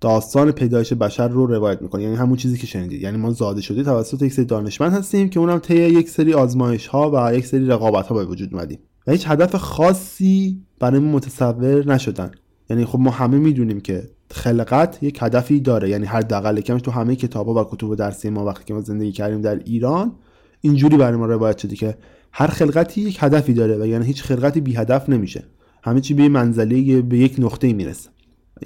داستان 0.00 0.52
پیدایش 0.52 0.92
بشر 0.92 1.28
رو 1.28 1.46
روایت 1.46 1.82
می‌کنه. 1.82 2.02
یعنی 2.02 2.16
همون 2.16 2.36
چیزی 2.36 2.58
که 2.58 2.66
شنیدید. 2.66 3.02
یعنی 3.02 3.16
ما 3.16 3.30
زاده 3.30 3.60
شده 3.60 3.82
توسط 3.82 4.22
یک 4.22 4.32
سری 4.32 4.44
دانشمند 4.44 4.92
هستیم 4.92 5.28
که 5.28 5.40
اونم 5.40 5.58
طی 5.58 5.74
یک 5.74 6.10
سری 6.10 6.34
آزمایش 6.34 6.86
ها 6.86 7.10
و 7.14 7.34
یک 7.34 7.46
سری 7.46 7.66
رقابت 7.66 8.06
ها 8.06 8.14
به 8.14 8.24
وجود 8.24 8.54
اومدیم. 8.54 8.78
و 9.06 9.12
هیچ 9.12 9.28
هدف 9.28 9.54
خاصی 9.54 10.62
برای 10.78 11.00
متصور 11.00 11.86
نشدن. 11.86 12.30
یعنی 12.70 12.84
خب 12.84 12.98
ما 12.98 13.10
همه 13.10 13.38
می‌دونیم 13.38 13.80
که 13.80 14.10
خلقت 14.30 15.02
یک 15.02 15.18
هدفی 15.22 15.60
داره. 15.60 15.88
یعنی 15.88 16.06
هر 16.06 16.20
دقل 16.20 16.60
کمش 16.60 16.82
تو 16.82 16.90
همه 16.90 17.16
کتابا 17.16 17.64
و 17.64 17.68
کتب 17.70 17.94
درسی 17.94 18.30
ما 18.30 18.44
وقتی 18.44 18.64
که 18.64 18.74
ما 18.74 18.80
زندگی 18.80 19.12
کردیم 19.12 19.40
در 19.40 19.58
ایران 19.64 20.12
اینجوری 20.60 20.96
برای 20.96 21.16
ما 21.16 21.26
روایت 21.26 21.58
شده 21.58 21.76
که 21.76 21.96
هر 22.32 22.46
خلقتی 22.46 23.00
یک 23.00 23.18
هدفی 23.20 23.52
داره 23.54 23.78
و 23.78 23.86
یعنی 23.86 24.06
هیچ 24.06 24.22
خلقتی 24.22 24.60
بی 24.60 24.76
هدف 24.76 25.08
نمیشه. 25.08 25.44
همه 25.82 26.00
چی 26.00 26.14
به 26.14 26.28
منزله 26.28 27.02
به 27.02 27.18
یک 27.18 27.34
نقطه 27.38 27.72
می‌رسه. 27.72 28.10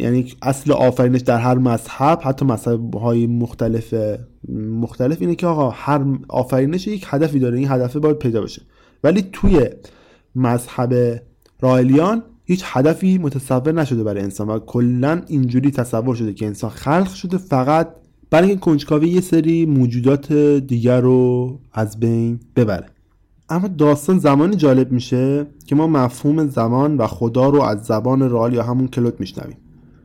یعنی 0.01 0.33
اصل 0.43 0.73
آفرینش 0.73 1.21
در 1.21 1.39
هر 1.39 1.55
مذهب 1.55 2.21
حتی 2.23 2.45
مذهب 2.45 2.95
های 2.95 3.27
مختلف 3.27 3.95
مختلف 4.81 5.21
اینه 5.21 5.35
که 5.35 5.47
آقا 5.47 5.71
هر 5.71 6.05
آفرینش 6.29 6.87
یک 6.87 7.07
هدفی 7.09 7.39
داره. 7.39 7.59
این 7.59 7.71
هدفه 7.71 7.99
باید 7.99 8.19
پیدا 8.19 8.41
بشه. 8.41 8.63
ولی 9.05 9.23
توی 9.33 9.69
مذهب 10.35 11.23
رایلیان 11.61 12.23
هیچ 12.45 12.65
هدفی 12.67 13.19
متصور 13.19 13.73
نشده 13.73 14.05
برای 14.05 14.23
انسان 14.23 14.49
و 14.49 14.59
کلا 14.59 15.23
اینجوری 15.27 15.71
تصور 15.71 16.15
شده 16.15 16.33
که 16.33 16.47
انسان 16.47 16.71
خلق 16.71 17.15
شده 17.15 17.39
فقط 17.39 17.89
برای 18.31 18.49
اینکه 18.49 18.65
کنجکاوی 18.65 19.09
یه 19.09 19.21
سری 19.21 19.67
موجودات 19.67 20.33
دیگر 20.67 21.01
رو 21.01 21.59
از 21.73 22.01
بین 22.01 22.41
ببره. 22.57 22.87
اما 23.49 23.69
داستان 23.69 24.19
زمانی 24.19 24.57
جالب 24.57 24.93
میشه 24.93 25.47
که 25.67 25.75
ما 25.75 25.87
مفهوم 25.87 26.49
زمان 26.49 26.97
و 26.97 27.07
خدا 27.07 27.49
رو 27.49 27.63
از 27.63 27.85
زبان 27.85 28.31
رال 28.31 28.55
یا 28.55 28.63
همون 28.63 28.89
کلوت 28.89 29.21
میشنویم. 29.21 29.57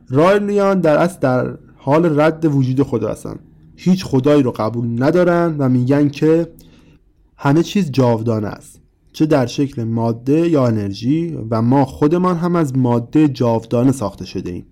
رایلیان 0.08 0.80
در 0.80 0.96
اصل 0.96 1.18
در 1.20 1.58
حال 1.76 2.20
رد 2.20 2.44
وجود 2.44 2.82
خدا 2.82 3.08
هستن. 3.08 3.36
هیچ 3.76 4.04
خدایی 4.04 4.42
رو 4.42 4.50
قبول 4.50 5.02
ندارن 5.02 5.56
و 5.58 5.68
میگن 5.68 6.08
که 6.08 6.48
همه 7.36 7.62
چیز 7.62 7.90
جاودانه 7.90 8.48
است. 8.48 8.79
چه 9.12 9.26
در 9.26 9.46
شکل 9.46 9.84
ماده 9.84 10.48
یا 10.48 10.66
انرژی 10.66 11.38
و 11.50 11.62
ما 11.62 11.84
خودمان 11.84 12.36
هم 12.36 12.56
از 12.56 12.76
ماده 12.76 13.28
جاودانه 13.28 13.92
ساخته 13.92 14.24
شده 14.24 14.50
ایم. 14.50 14.66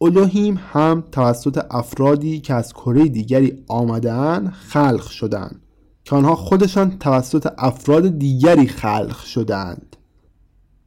الوهیم 0.00 0.60
هم 0.72 1.04
توسط 1.12 1.64
افرادی 1.70 2.40
که 2.40 2.54
از 2.54 2.72
کره 2.72 3.08
دیگری 3.08 3.64
آمدن 3.68 4.50
خلق 4.50 5.06
شدند 5.06 5.60
که 6.04 6.16
آنها 6.16 6.34
خودشان 6.34 6.98
توسط 6.98 7.52
افراد 7.58 8.18
دیگری 8.18 8.66
خلق 8.66 9.18
شدند 9.18 9.96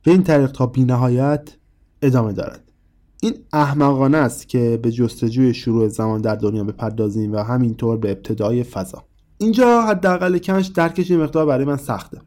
به 0.04 0.12
این 0.12 0.24
طریق 0.24 0.52
تا 0.52 0.66
بینهایت 0.66 1.50
ادامه 2.02 2.34
دارد. 2.34 2.72
این 3.22 3.34
احمقانه 3.54 4.18
است 4.18 4.50
که 4.50 4.80
به 4.82 4.92
جستجوی 4.92 5.54
شروع 5.54 5.88
زمان 5.88 6.22
در 6.22 6.36
دنیا 6.36 6.64
بپردازیم 6.64 7.34
و 7.34 7.38
همینطور 7.38 7.98
به 7.98 8.12
ابتدای 8.12 8.64
فضا. 8.64 9.04
اینجا 9.38 9.82
حداقل 9.82 10.38
کنش 10.38 10.68
درکش 10.68 11.12
مقدار 11.12 11.46
برای 11.46 11.66
من 11.66 11.78
سخته. 11.78 12.22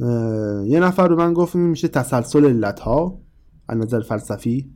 یه 0.00 0.80
نفر 0.80 1.08
به 1.08 1.14
من 1.14 1.32
گفت 1.32 1.56
میشه 1.56 1.88
تسلسل 1.88 2.44
علت 2.44 2.80
ها 2.80 3.20
از 3.68 3.78
نظر 3.78 4.00
فلسفی 4.00 4.70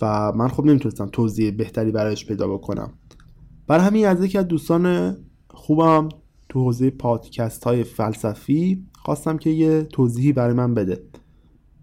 و 0.00 0.32
من 0.32 0.48
خب 0.48 0.64
نمی‌تونستم 0.64 1.06
توضیح 1.06 1.50
بهتری 1.50 1.92
برایش 1.92 2.26
پیدا 2.26 2.48
بکنم. 2.48 2.92
برای 3.66 3.84
همین 3.84 4.06
از 4.06 4.24
یکی 4.24 4.38
از 4.38 4.48
دوستان 4.48 5.16
خوبم 5.50 6.08
تو 6.48 6.64
حوزه 6.64 6.90
پادکست 6.90 7.64
های 7.64 7.84
فلسفی 7.84 8.86
خواستم 8.92 9.38
که 9.38 9.50
یه 9.50 9.82
توضیحی 9.82 10.32
برای 10.32 10.54
من 10.54 10.74
بده. 10.74 11.02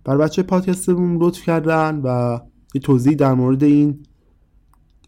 بر 0.04 0.18
بچه 0.18 0.44
پادکستمون 0.44 1.18
لطف 1.18 1.44
کردن 1.44 2.02
و 2.04 2.40
یه 2.74 2.82
توضیح 2.82 3.16
در 3.16 3.34
مورد 3.34 3.64
این 3.64 4.06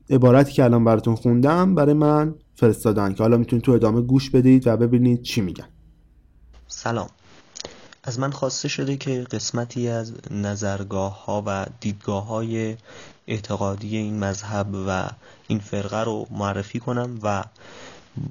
عبارتی 0.09 0.53
که 0.53 0.63
الان 0.63 0.83
براتون 0.83 1.15
خوندم 1.15 1.75
برای 1.75 1.93
من 1.93 2.35
فرستادن 2.55 3.13
که 3.13 3.23
حالا 3.23 3.37
می‌تونید 3.37 3.65
تو 3.65 3.71
ادامه 3.71 4.01
گوش 4.01 4.29
بدید 4.29 4.67
و 4.67 4.77
ببینید 4.77 5.21
چی 5.21 5.41
میگن. 5.41 5.67
سلام. 6.67 7.07
از 8.03 8.19
من 8.19 8.31
خواسته 8.31 8.67
شده 8.67 8.97
که 8.97 9.23
قسمتی 9.31 9.87
از 9.87 10.13
نظرگاه 10.31 11.25
ها 11.25 11.43
و 11.45 11.65
دیدگاه 11.79 12.25
های 12.25 12.77
اعتقادی 13.27 13.97
این 13.97 14.19
مذهب 14.19 14.67
و 14.87 15.09
این 15.47 15.59
فرقه 15.59 16.03
رو 16.03 16.27
معرفی 16.31 16.79
کنم 16.79 17.19
و 17.23 17.43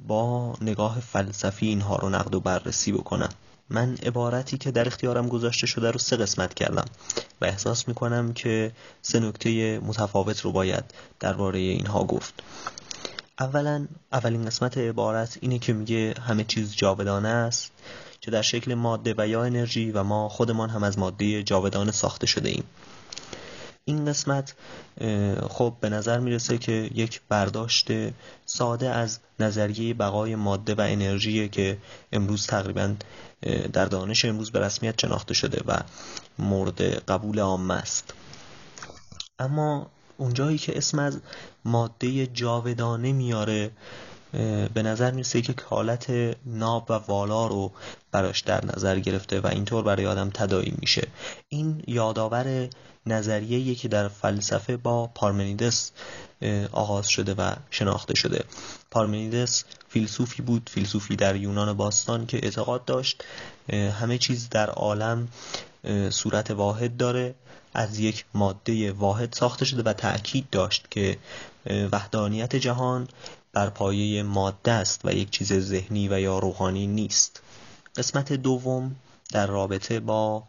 با 0.07 0.55
نگاه 0.61 0.99
فلسفی 0.99 1.67
اینها 1.67 1.95
رو 1.95 2.09
نقد 2.09 2.35
و 2.35 2.39
بررسی 2.39 2.91
بکنم. 2.91 3.29
من 3.69 3.95
عبارتی 4.03 4.57
که 4.57 4.71
در 4.71 4.87
اختیارم 4.87 5.27
گذاشته 5.27 5.67
شده 5.67 5.91
رو 5.91 5.99
سه 5.99 6.15
قسمت 6.15 6.53
کردم 6.53 6.85
و 7.41 7.45
احساس 7.45 7.87
می‌کنم 7.87 8.33
که 8.33 8.71
سه 9.01 9.19
نکته 9.19 9.79
متفاوت 9.79 10.41
رو 10.41 10.51
باید 10.51 10.83
درباره 11.19 11.59
اینها 11.59 12.03
گفت. 12.03 12.33
اولا 13.39 13.87
اولین 14.11 14.45
قسمت 14.45 14.77
عبارت 14.77 15.37
اینه 15.41 15.59
که 15.59 15.73
میگه 15.73 16.13
همه 16.27 16.43
چیز 16.43 16.75
جاودانه 16.75 17.29
است. 17.29 17.71
که 18.23 18.31
در 18.31 18.41
شکل 18.41 18.73
ماده 18.73 19.15
و 19.17 19.27
یا 19.27 19.43
انرژی 19.43 19.91
و 19.91 20.03
ما 20.03 20.29
خودمان 20.29 20.69
هم 20.69 20.83
از 20.83 20.99
ماده 20.99 21.43
جاودانه 21.43 21.91
ساخته 21.91 22.27
شده 22.27 22.49
ایم. 22.49 22.63
این 23.85 24.05
قسمت 24.05 24.55
خب 25.49 25.73
به 25.81 25.89
نظر 25.89 26.19
می‌رسه 26.19 26.57
که 26.57 26.89
یک 26.93 27.21
برداشت 27.29 27.87
ساده 28.45 28.89
از 28.89 29.19
نظریه 29.39 29.93
بقای 29.93 30.35
ماده 30.35 30.75
و 30.75 30.81
انرژی 30.81 31.49
که 31.49 31.77
امروز 32.11 32.47
تقریبا 32.47 32.95
در 33.73 33.85
دانش 33.85 34.25
امروز 34.25 34.51
به 34.51 34.59
رسمیت 34.59 35.01
شناخته 35.01 35.33
شده 35.33 35.63
و 35.67 35.77
مورد 36.39 36.81
قبول 36.81 37.39
عامه 37.39 37.73
است. 37.73 38.13
اما 39.39 39.87
اونجایی 40.17 40.57
که 40.57 40.77
اسم 40.77 40.99
از 40.99 41.19
ماده 41.65 42.27
جاودانه 42.27 43.11
میاره 43.11 43.71
به 44.73 44.83
نظر 44.83 45.11
می‌رسه 45.11 45.41
که 45.41 45.55
حالت 45.65 46.09
ناب 46.45 46.91
و 46.91 46.93
والا 46.93 47.47
رو 47.47 47.71
براش 48.11 48.39
در 48.39 48.65
نظر 48.65 48.99
گرفته 48.99 49.39
و 49.39 49.47
اینطور 49.47 49.83
برای 49.83 50.05
آدم 50.05 50.29
تدایی 50.29 50.73
میشه. 50.79 51.07
این 51.49 51.83
یادآور 51.87 52.69
نظریه 53.05 53.75
که 53.75 53.87
در 53.87 54.07
فلسفه 54.07 54.77
با 54.77 55.07
پارمنیدس 55.07 55.91
آغاز 56.71 57.07
شده 57.07 57.33
و 57.33 57.55
شناخته 57.69 58.15
شده. 58.15 58.43
پارمنیدس 58.91 59.63
فیلسوفی 59.89 60.41
بود 60.41 60.69
فیلسوفی 60.73 61.15
در 61.15 61.35
یونان 61.35 61.73
باستان 61.73 62.25
که 62.25 62.37
اعتقاد 62.43 62.85
داشت 62.85 63.23
همه 63.69 64.17
چیز 64.17 64.49
در 64.49 64.69
عالم 64.69 65.27
صورت 66.09 66.51
واحد 66.51 66.97
داره 66.97 67.35
از 67.73 67.99
یک 67.99 68.25
ماده 68.33 68.91
واحد 68.91 69.33
ساخته 69.33 69.65
شده 69.65 69.83
و 69.83 69.93
تأکید 69.93 70.49
داشت 70.49 70.87
که 70.91 71.17
وحدانیت 71.91 72.55
جهان 72.55 73.07
بر 73.53 73.69
پایه 73.69 74.23
ماده 74.23 74.71
است 74.71 75.01
و 75.03 75.13
یک 75.13 75.29
چیز 75.29 75.53
ذهنی 75.53 76.07
و 76.07 76.19
یا 76.19 76.39
روحانی 76.39 76.87
نیست. 76.87 77.41
قسمت 77.97 78.33
دوم 78.33 78.95
در 79.31 79.47
رابطه 79.47 79.99
با 79.99 80.43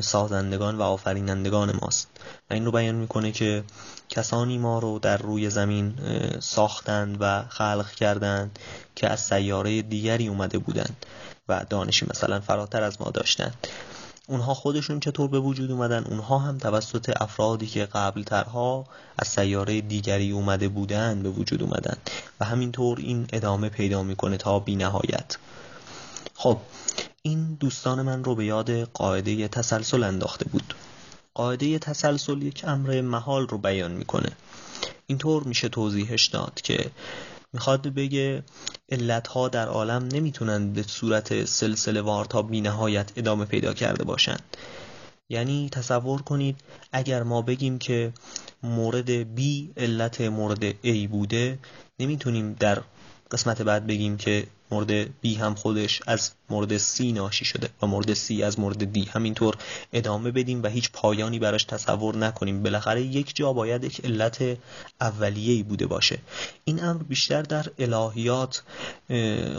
سازندگان 0.00 0.78
و 0.78 0.82
آفرینندگان 0.82 1.78
ماست. 1.80 2.08
و 2.50 2.54
این 2.54 2.64
رو 2.64 2.72
بیان 2.72 2.94
می‌کنه 2.94 3.32
که 3.32 3.64
کسانی 4.08 4.58
ما 4.58 4.78
رو 4.78 4.98
در 4.98 5.16
روی 5.16 5.50
زمین 5.50 5.94
ساختند 6.40 7.16
و 7.20 7.42
خلق 7.48 7.90
کردند 7.90 8.58
که 8.94 9.08
از 9.08 9.20
سیاره 9.20 9.82
دیگری 9.82 10.28
اومده 10.28 10.58
بودند 10.58 11.06
و 11.48 11.64
دانشی 11.70 12.06
مثلا 12.10 12.40
فراتر 12.40 12.82
از 12.82 13.00
ما 13.00 13.10
داشتند. 13.10 13.66
اونها 14.28 14.54
خودشون 14.54 15.00
چطور 15.00 15.28
به 15.28 15.40
وجود 15.40 15.70
اومدن؟ 15.70 16.04
اونها 16.04 16.38
هم 16.38 16.58
توسط 16.58 17.12
افرادی 17.20 17.66
که 17.66 17.84
قبل 17.84 18.22
ترها 18.22 18.86
از 19.18 19.28
سیاره 19.28 19.80
دیگری 19.80 20.30
اومده 20.30 20.68
بودن 20.68 21.22
به 21.22 21.30
وجود 21.30 21.62
اومدن 21.62 21.96
و 22.40 22.44
همینطور 22.44 22.98
این 22.98 23.26
ادامه 23.32 23.68
پیدا 23.68 24.02
می‌کنه 24.02 24.36
تا 24.36 24.58
بی 24.58 24.76
نهایت 24.76 25.36
خب 26.34 26.58
این 27.22 27.54
دوستان 27.60 28.02
من 28.02 28.24
رو 28.24 28.34
به 28.34 28.44
یاد 28.44 28.70
قاعده 28.70 29.48
تسلسل 29.48 30.02
انداخته 30.02 30.44
بود. 30.44 30.74
قاعده 31.34 31.78
تسلسل 31.78 32.42
یک 32.42 32.64
امر 32.66 33.00
محال 33.00 33.48
رو 33.48 33.58
بیان 33.58 33.92
می‌کنه. 33.92 34.32
اینطور 35.06 35.42
میشه 35.42 35.68
توضیحش 35.68 36.26
داد 36.26 36.60
که 36.62 36.90
می‌خواد 37.54 37.94
بگه 37.94 38.42
علتها 38.90 39.48
در 39.48 39.68
عالم 39.68 40.08
نمی‌تونن 40.12 40.72
به 40.72 40.82
صورت 40.82 41.44
سلسله 41.44 42.00
وار 42.00 42.24
تا 42.24 42.42
بی 42.42 42.60
نهایت 42.60 43.12
ادامه 43.16 43.44
پیدا 43.44 43.74
کرده 43.74 44.04
باشند 44.04 44.56
یعنی 45.28 45.68
تصور 45.72 46.22
کنید 46.22 46.56
اگر 46.92 47.22
ما 47.22 47.42
بگیم 47.42 47.78
که 47.78 48.12
مورد 48.62 49.36
B 49.36 49.40
علت 49.76 50.20
مورد 50.20 50.70
A 50.72 51.08
بوده 51.10 51.58
نمی‌تونیم 52.00 52.52
در 52.60 52.82
قسمت 53.30 53.62
بعد 53.62 53.86
بگیم 53.86 54.16
که 54.16 54.46
مورد 54.70 55.06
B 55.06 55.26
هم 55.40 55.54
خودش 55.54 56.02
از 56.06 56.30
مورد 56.50 56.78
C 56.78 57.00
ناشی 57.00 57.44
شده 57.44 57.68
و 57.82 57.86
مورد 57.86 58.14
C 58.14 58.40
از 58.44 58.58
مورد 58.58 58.94
D 58.94 59.08
همینطور 59.08 59.56
ادامه 59.92 60.30
بدیم 60.30 60.62
و 60.62 60.66
هیچ 60.66 60.90
پایانی 60.92 61.38
براش 61.38 61.64
تصور 61.64 62.16
نکنیم. 62.16 62.62
بالاخره 62.62 63.02
یک 63.02 63.36
جا 63.36 63.52
باید 63.52 63.84
یک 63.84 64.04
علت 64.04 64.58
اولیه‌ای 65.00 65.62
بوده 65.62 65.86
باشه. 65.86 66.18
این 66.64 66.84
امر 66.84 67.02
بیشتر 67.02 67.42
در 67.42 67.66
الهیات 67.78 68.62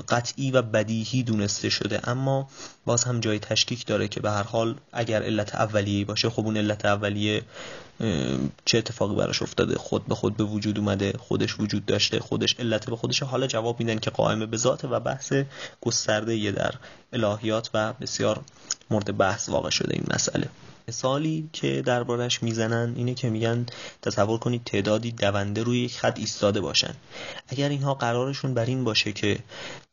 قطعی 0.10 0.52
و 0.52 0.62
بدیهی 0.62 1.24
دونسته 1.24 1.70
شده. 1.70 2.10
اما 2.10 2.50
باز 2.86 3.04
هم 3.04 3.20
جای 3.20 3.40
تشکیک 3.40 3.86
داره 3.86 4.08
که 4.08 4.20
به 4.20 4.32
هر 4.32 4.44
حال 4.44 4.76
اگر 4.94 5.24
علت 5.24 5.56
اولیه‌ای 5.56 6.04
باشه 6.04 6.30
خب 6.30 6.46
اون 6.46 6.58
علت 6.58 6.86
اولیه 6.86 7.42
چه 8.66 8.78
اتفاقی 8.78 9.16
براش 9.16 9.42
افتاده؟ 9.42 9.76
خود 9.76 10.06
به 10.06 10.16
خود 10.16 10.38
به 10.38 10.44
وجود 10.44 10.80
اومده 10.80 11.14
خودش 11.20 11.60
وجود 11.60 11.86
داشته 11.86 12.20
خودش 12.20 12.56
علت 12.60 12.90
به 12.90 12.96
خودش 12.96 13.24
حالا 13.24 13.48
جواب 13.48 13.80
میدن 13.80 14.00
که 14.00 14.10
قائم 14.10 14.46
به 14.46 14.58
ذات 14.58 14.86
و 14.96 15.00
بحث 15.00 15.34
گسترده 15.82 16.52
در 16.52 16.74
الهیات 17.14 17.70
و 17.74 17.94
بسیار 17.94 18.42
مورد 18.90 19.18
بحث 19.18 19.50
واقع 19.50 19.70
شده 19.70 19.94
این 19.94 20.06
مسئله. 20.14 20.50
مثالی 20.88 21.50
که 21.54 21.82
دربارش 21.82 22.44
می‌زنن 22.44 22.94
اینه 22.96 23.14
که 23.14 23.30
میگن 23.30 23.66
تصور 24.02 24.40
کنید 24.40 24.64
تعدادی 24.64 25.12
دونده 25.12 25.64
روی 25.64 25.80
یک 25.80 26.00
خط 26.00 26.20
ایستاده 26.20 26.62
باشن. 26.62 26.94
اگر 27.48 27.70
اینها 27.70 27.94
قرارشون 27.94 28.54
بر 28.54 28.66
این 28.66 28.84
باشه 28.84 29.12
که 29.12 29.40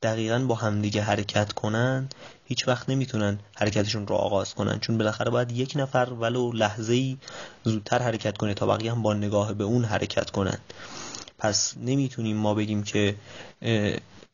دقیقا 0.03 0.39
با 0.39 0.55
همدیگه 0.55 1.03
حرکت 1.03 1.53
کنن 1.53 2.09
هیچ 2.45 2.69
وقت 2.69 2.89
نمی‌تونن 2.89 3.39
حرکتشون 3.57 4.07
رو 4.07 4.15
آغاز 4.15 4.55
کنن. 4.55 4.79
چون 4.79 4.99
بالاخره 4.99 5.31
باید 5.31 5.53
یک 5.53 5.73
نفر 5.77 6.09
ولو 6.21 6.53
لحظه 6.53 6.93
ای 6.93 7.17
زودتر 7.65 8.03
حرکت 8.03 8.39
کنه 8.39 8.55
تا 8.55 8.67
بقیه 8.67 8.93
هم 8.93 9.03
با 9.03 9.15
نگاه 9.15 9.53
به 9.53 9.65
اون 9.65 9.85
حرکت 9.85 10.31
کنن. 10.31 10.59
پس 11.39 11.75
نمی‌تونیم 11.77 12.37
ما 12.37 12.55
بگیم 12.55 12.83
که 12.83 13.17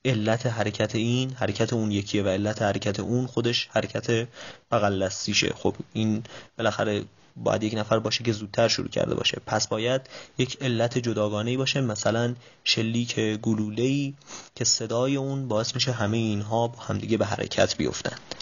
علت 0.05 0.47
حرکت 0.47 0.95
این 0.95 1.31
حرکت 1.31 1.73
اون 1.73 1.93
یکیه 1.93 2.23
و 2.23 2.29
علت 2.29 2.63
حرکت 2.63 3.01
اون 3.01 3.27
خودش 3.27 3.69
حرکت 3.73 4.29
بغل 4.71 5.05
دستیشه. 5.05 5.53
خب 5.57 5.77
این 5.93 6.23
بالاخره 6.59 7.05
باید 7.37 7.63
یک 7.63 7.75
نفر 7.75 7.99
باشه 7.99 8.25
که 8.25 8.33
زودتر 8.33 8.69
شروع 8.69 8.89
کرده 8.89 9.15
باشه. 9.15 9.41
پس 9.47 9.69
باید 9.69 10.01
یک 10.39 10.59
علت 10.61 10.99
جداگانه 10.99 11.57
باشه. 11.57 11.81
مثلا 11.81 12.35
شلیک 12.65 13.21
گلوله 13.21 13.83
ای 13.83 14.15
که 14.55 14.65
صدای 14.65 15.17
اون 15.17 15.49
باعث 15.49 15.75
میشه 15.75 15.93
همه 15.93 16.17
اینها 16.17 16.69
با 16.69 16.79
همدیگه 16.79 17.17
به 17.17 17.27
حرکت 17.27 17.77
بیفتند 17.77 18.35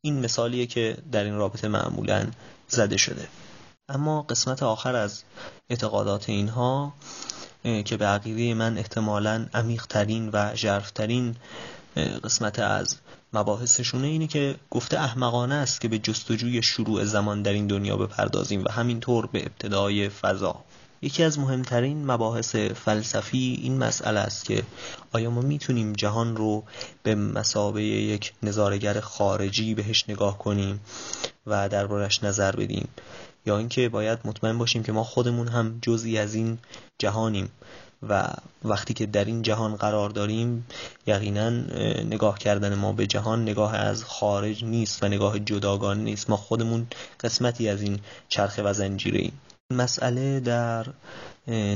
این 0.00 0.20
مثالیه 0.20 0.66
که 0.66 0.96
در 1.12 1.24
این 1.24 1.34
رابطه 1.34 1.68
معمولا 1.68 2.26
زده 2.68 2.96
شده. 2.96 3.28
اما 3.88 4.22
قسمت 4.22 4.62
آخر 4.62 4.96
از 4.96 5.22
اعتقادات 5.70 6.28
اینها 6.28 6.94
که 7.64 7.96
به 7.96 8.06
عقیده 8.06 8.54
من 8.54 8.78
احتمالا 8.78 9.46
عمیقترین 9.54 10.30
و 10.32 10.54
ژرفترین 10.54 11.36
قسمت 11.96 12.58
از 12.58 12.96
مباحثشونه 13.32 14.06
اینه 14.06 14.26
که 14.26 14.54
گفته 14.70 15.00
احمقانه 15.00 15.54
است 15.54 15.80
که 15.80 15.88
به 15.88 15.98
جستجوی 15.98 16.62
شروع 16.62 17.04
زمان 17.04 17.42
در 17.42 17.52
این 17.52 17.66
دنیا 17.66 17.96
بپردازیم 17.96 18.64
و 18.64 18.68
همینطور 18.70 19.26
به 19.26 19.42
ابتدای 19.42 20.08
فضا. 20.08 20.64
یکی 21.02 21.22
از 21.22 21.38
مهمترین 21.38 22.06
مباحث 22.06 22.56
فلسفی 22.56 23.58
این 23.62 23.78
مسئله 23.78 24.20
است 24.20 24.44
که 24.44 24.62
آیا 25.12 25.30
ما 25.30 25.40
می‌تونیم 25.40 25.92
جهان 25.92 26.36
رو 26.36 26.64
به 27.02 27.14
مسابه 27.14 27.82
یک 27.82 28.32
نظارگر 28.42 29.00
خارجی 29.00 29.74
بهش 29.74 30.04
نگاه 30.08 30.38
کنیم 30.38 30.80
و 31.46 31.68
دربارش 31.68 32.24
نظر 32.24 32.56
بدیم؟ 32.56 32.88
یا 33.46 33.58
اینکه 33.58 33.88
باید 33.88 34.18
مطمئن 34.24 34.58
باشیم 34.58 34.82
که 34.82 34.92
ما 34.92 35.04
خودمون 35.04 35.48
هم 35.48 35.78
جزئی 35.82 36.18
از 36.18 36.34
این 36.34 36.58
جهانیم 36.98 37.50
و 38.08 38.28
وقتی 38.64 38.94
که 38.94 39.06
در 39.06 39.24
این 39.24 39.42
جهان 39.42 39.76
قرار 39.76 40.10
داریم 40.10 40.66
یقینا 41.06 41.50
نگاه 42.00 42.38
کردن 42.38 42.74
ما 42.74 42.92
به 42.92 43.06
جهان 43.06 43.42
نگاه 43.42 43.74
از 43.74 44.04
خارج 44.04 44.64
نیست 44.64 45.02
و 45.02 45.08
نگاه 45.08 45.38
جداگانه 45.38 46.02
نیست. 46.02 46.30
ما 46.30 46.36
خودمون 46.36 46.86
قسمتی 47.20 47.68
از 47.68 47.82
این 47.82 48.00
چرخه 48.28 48.62
و 48.62 48.72
زنجیره 48.72 49.20
ایم. 49.20 49.40
مسئله 49.72 50.40
در 50.40 50.86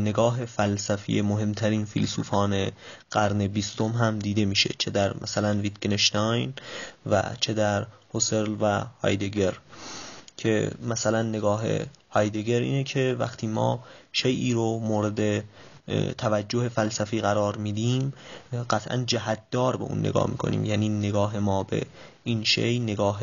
نگاه 0.01 0.47
فلسفی 0.47 1.21
مهمترین 1.23 1.85
فیلسوفان 1.85 2.71
قرن 3.11 3.47
بیستم 3.47 3.89
هم 3.89 4.19
دیده 4.19 4.45
میشه 4.45 4.75
چه 4.79 4.91
در 4.91 5.15
مثلا 5.21 5.59
ویتگنشتاین 5.59 6.53
و 7.07 7.23
چه 7.41 7.53
در 7.53 7.87
هوسرل 8.15 8.57
و 8.61 8.85
هایدگر. 9.03 9.55
که 10.39 10.71
مثلا 10.83 11.23
نگاه 11.23 11.63
هایدگر 12.11 12.61
اینه 12.61 12.85
که 12.85 13.17
وقتی 13.19 13.47
ما 13.47 13.85
شیعی 14.13 14.53
رو 14.53 14.79
مورد 14.79 15.45
توجه 16.19 16.69
فلسفی 16.69 17.21
قرار 17.21 17.57
میدیم 17.57 18.13
قطعا 18.71 19.05
جهتدار 19.07 19.77
به 19.77 19.85
اون 19.85 19.99
نگاه 19.99 20.31
می‌کنیم. 20.31 20.65
یعنی 20.65 20.89
نگاه 20.89 21.39
ما 21.39 21.63
به 21.63 21.83
این 22.25 22.45
شی 22.45 22.79
نگاه 22.79 23.21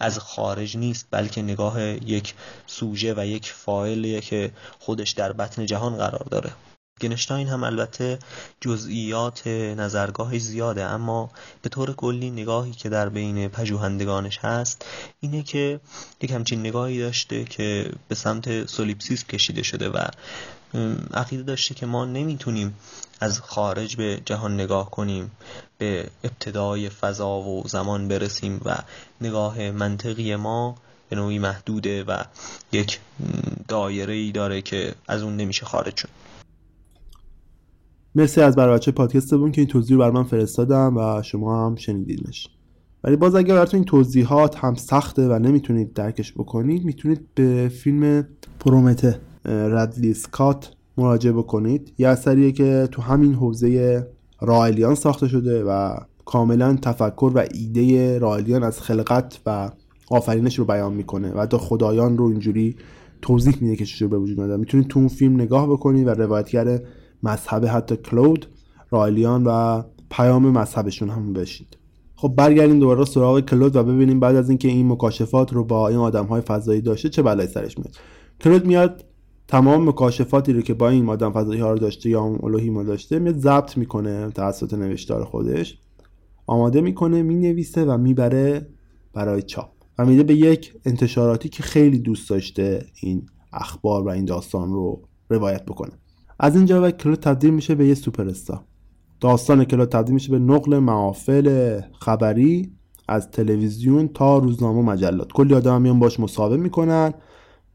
از 0.00 0.18
خارج 0.18 0.76
نیست 0.76 1.06
بلکه 1.10 1.42
نگاه 1.42 1.82
یک 1.82 2.34
سوژه 2.66 3.14
و 3.16 3.26
یک 3.26 3.52
فایلیه 3.52 4.20
که 4.20 4.50
خودش 4.78 5.10
در 5.10 5.32
بطن 5.32 5.66
جهان 5.66 5.96
قرار 5.96 6.26
داره. 6.30 6.52
گنشتاین 7.00 7.48
هم 7.48 7.64
البته 7.64 8.18
جزئیات 8.60 9.46
نظرگاهی 9.46 10.38
زیاده 10.38 10.84
اما 10.84 11.30
به 11.62 11.68
طور 11.68 11.92
کلی 11.92 12.30
نگاهی 12.30 12.72
که 12.72 12.88
در 12.88 13.08
بین 13.08 13.48
پژوهندگانش 13.48 14.38
هست 14.38 14.84
اینه 15.20 15.42
که 15.42 15.80
یک 16.20 16.30
همچین 16.30 16.60
نگاهی 16.60 17.00
داشته 17.00 17.44
که 17.44 17.92
به 18.08 18.14
سمت 18.14 18.66
سولیپسیس 18.66 19.24
کشیده 19.24 19.62
شده 19.62 19.88
و 19.88 19.98
عقیده 21.14 21.42
داشته 21.42 21.74
که 21.74 21.86
ما 21.86 22.04
نمی‌تونیم 22.04 22.74
از 23.20 23.40
خارج 23.40 23.96
به 23.96 24.20
جهان 24.24 24.54
نگاه 24.54 24.90
کنیم 24.90 25.30
به 25.78 26.10
ابتدای 26.24 26.88
فضا 26.88 27.38
و 27.40 27.68
زمان 27.68 28.08
برسیم 28.08 28.60
و 28.64 28.78
نگاه 29.20 29.70
منطقی 29.70 30.36
ما 30.36 30.76
به 31.10 31.16
نوعی 31.16 31.38
محدوده 31.38 32.04
و 32.04 32.24
یک 32.72 33.00
دایره 33.68 34.14
ای 34.14 34.32
داره 34.32 34.62
که 34.62 34.94
از 35.08 35.22
اون 35.22 35.36
نمیشه 35.36 35.66
خارج 35.66 35.96
شد. 35.96 36.08
مرسی 38.14 38.40
از 38.40 38.56
برای 38.56 38.74
بچه 38.74 38.92
پادکستمون 38.92 39.52
که 39.52 39.60
این 39.60 39.68
توضیح 39.68 39.96
رو 39.96 40.02
بر 40.02 40.10
من 40.10 40.24
فرستادم 40.24 40.96
و 40.96 41.22
شما 41.22 41.66
هم 41.66 41.76
شنیدینش. 41.76 42.48
ولی 43.04 43.16
باز 43.16 43.34
اگر 43.34 43.54
براتون 43.54 43.78
این 43.78 43.84
توضیحات 43.84 44.56
هم 44.56 44.74
سخته 44.74 45.28
و 45.28 45.38
نمی‌تونید 45.38 45.92
درکش 45.92 46.32
بکنید 46.32 46.84
می‌تونید 46.84 47.20
به 47.34 47.68
فیلم 47.68 48.28
پرومته. 48.60 49.20
ردلی 49.44 50.14
سکات 50.14 50.72
مراجعه 50.98 51.32
بکنید. 51.32 51.92
یه 51.98 52.08
اثریه 52.08 52.52
که 52.52 52.88
تو 52.92 53.02
همین 53.02 53.34
حوزه 53.34 54.06
رائلیان 54.40 54.94
ساخته 54.94 55.28
شده 55.28 55.64
و 55.64 55.96
کاملا 56.24 56.78
تفکر 56.82 57.32
و 57.34 57.44
ایده 57.54 58.18
رائلیان 58.18 58.62
از 58.62 58.80
خلقت 58.80 59.40
و 59.46 59.70
آفرینش 60.10 60.58
رو 60.58 60.64
بیان 60.64 60.92
می‌کنه 60.92 61.32
و 61.32 61.40
حتی 61.40 61.56
خدایان 61.56 62.18
رو 62.18 62.24
اینجوری 62.24 62.76
توضیح 63.22 63.54
میده 63.60 63.76
که 63.76 63.84
چجور 63.84 64.08
به 64.08 64.18
وجود 64.18 64.40
اومده. 64.40 64.56
می‌تونید 64.56 64.88
تو 64.88 64.98
اون 64.98 65.08
فیلم 65.08 65.34
نگاه 65.34 65.66
بکنید 65.66 66.06
و 66.06 66.10
روایتگر 66.10 66.80
مذهب 67.22 67.64
حتی 67.66 67.96
کلود 67.96 68.46
رائلیان 68.90 69.44
و 69.44 69.82
پیام 70.10 70.48
مذهبشون 70.50 71.10
هم 71.10 71.32
بشید. 71.32 71.76
خب 72.16 72.34
برگردیم 72.36 72.78
دوباره 72.78 73.04
سراغ 73.04 73.40
کلود 73.40 73.76
و 73.76 73.84
ببینیم 73.84 74.20
بعد 74.20 74.36
از 74.36 74.48
اینکه 74.48 74.68
این 74.68 74.92
مکاشفات 74.92 75.52
رو 75.52 75.64
با 75.64 75.88
این 75.88 75.98
آدم 75.98 76.26
های 76.26 76.40
فضایی 76.40 76.80
داشته 76.80 77.08
چه 77.08 77.22
بلایی 77.22 77.48
سرش 77.48 77.78
میاد. 77.78 77.96
کلود 78.40 78.66
میاد 78.66 79.04
تمام 79.48 79.88
مکاشفاتی 79.88 80.52
رو 80.52 80.60
که 80.60 80.74
با 80.74 80.88
این 80.88 81.08
آدم 81.08 81.32
فضایی 81.32 81.60
ها 81.60 81.72
رو 81.72 81.78
داشته 81.78 82.10
یا 82.10 82.20
اون 82.20 82.38
الوهیم 82.42 82.82
داشته 82.82 83.18
میاد 83.18 83.38
ضبط 83.38 83.76
می‌کنه 83.76 84.30
توسط 84.30 84.74
نوشتار 84.74 85.24
خودش. 85.24 85.78
آماده 86.46 86.80
می‌کنه 86.80 87.22
می‌نویسه 87.22 87.84
و 87.84 87.98
می‌بره 87.98 88.68
برای 89.14 89.42
چاپ. 89.42 89.70
و 89.98 90.04
میده 90.04 90.22
به 90.22 90.34
یک 90.34 90.74
انتشاراتی 90.84 91.48
که 91.48 91.62
خیلی 91.62 91.98
دوست 91.98 92.30
داشته 92.30 92.86
این 93.02 93.26
اخبار 93.52 94.06
و 94.06 94.08
این 94.08 94.24
داستان 94.24 94.72
رو 94.72 95.02
روایت 95.28 95.64
بکنه. 95.64 95.92
از 96.38 96.56
اینجا 96.56 96.82
و 96.82 96.90
کلود 96.90 97.18
تبدیل 97.18 97.54
میشه 97.54 97.74
به 97.74 97.86
یه 97.86 97.94
سوپر 97.94 98.32
داستان 99.20 99.64
کلود 99.64 99.88
تبدیل 99.88 100.14
میشه 100.14 100.30
به 100.30 100.38
نقل 100.38 100.78
محافل 100.78 101.80
خبری 102.00 102.72
از 103.08 103.30
تلویزیون 103.30 104.08
تا 104.08 104.38
روزنامه 104.38 104.78
و 104.78 104.82
مجلات. 104.82 105.32
کلی 105.32 105.54
آدم 105.54 105.82
میان 105.82 105.98
باش 105.98 106.20
مصاحبه 106.20 106.56
می‌کنن 106.56 107.14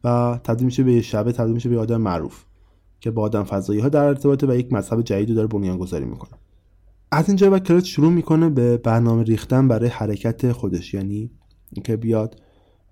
و 0.03 0.39
تبدیل 0.43 0.65
میشه 0.65 0.83
به 0.83 0.93
یه 0.93 1.01
شبه 1.01 1.31
تبدیل 1.31 1.53
میشه 1.53 1.69
به 1.69 1.79
آدم 1.79 2.01
معروف 2.01 2.43
که 2.99 3.11
با 3.11 3.21
آدم 3.21 3.43
فضایی 3.43 3.79
ها 3.79 3.89
در 3.89 4.03
ارتباطه 4.03 4.47
و 4.47 4.55
یک 4.55 4.73
مذهب 4.73 5.01
جدید 5.01 5.29
رو 5.29 5.35
داره 5.35 5.47
بنیان 5.47 5.77
گذاری 5.77 6.05
می‌کنه. 6.05 6.39
از 7.11 7.27
اینجا 7.27 7.51
و 7.51 7.59
کلود 7.59 7.83
شروع 7.83 8.11
می‌کنه 8.11 8.49
به 8.49 8.77
برنامه 8.77 9.23
ریختن 9.23 9.67
برای 9.67 9.89
حرکت 9.89 10.51
خودش 10.51 10.93
یعنی 10.93 11.31
اینکه 11.71 11.97
بیاد 11.97 12.41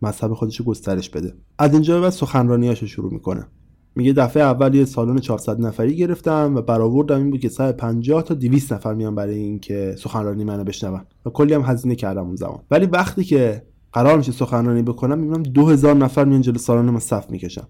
مذهب 0.01 0.33
خودش 0.33 0.59
رو 0.59 0.65
گسترش 0.65 1.09
بده. 1.09 1.33
از 1.57 1.73
اینجا 1.73 2.07
و 2.07 2.09
سخنرانیاشو 2.09 2.87
شروع 2.87 3.13
می‌کنه. 3.13 3.47
میگه 3.95 4.13
دفعه 4.13 4.43
اول 4.43 4.75
یه 4.75 4.85
سالن 4.85 5.19
400 5.19 5.61
نفری 5.61 5.95
گرفتم 5.95 6.55
و 6.55 6.61
برآوردم 6.61 7.17
این 7.17 7.31
بود 7.31 7.39
که 7.39 7.49
150 7.49 8.23
تا 8.23 8.33
200 8.33 8.73
نفر 8.73 8.93
میان 8.93 9.15
برای 9.15 9.35
اینکه 9.35 9.95
سخنرانی 9.97 10.43
منو 10.43 10.63
بشنون. 10.63 11.01
و 11.25 11.29
کلی 11.29 11.53
هم 11.53 11.61
هزینه 11.61 11.95
کردم 11.95 12.25
اون 12.25 12.35
زمان. 12.35 12.59
ولی 12.71 12.85
وقتی 12.85 13.23
که 13.23 13.63
قرار 13.93 14.17
میشه 14.17 14.31
سخنرانی 14.31 14.81
بکنم 14.81 15.19
می‌بینم 15.19 15.43
2000 15.43 15.95
نفر 15.95 16.25
میان 16.25 16.41
جلو 16.41 16.57
سالن 16.57 16.89
من 16.89 16.99
صف 16.99 17.29
می‌کشن. 17.29 17.63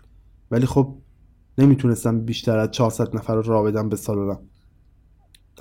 ولی 0.51 0.65
خب 0.65 0.95
نمی‌تونستم 1.57 2.19
بیشتر 2.19 2.57
از 2.57 2.71
400 2.71 3.15
نفر 3.15 3.35
رو 3.35 3.41
راه 3.41 3.63
بدم 3.63 3.89
به 3.89 3.95
سالنم. 3.95 4.39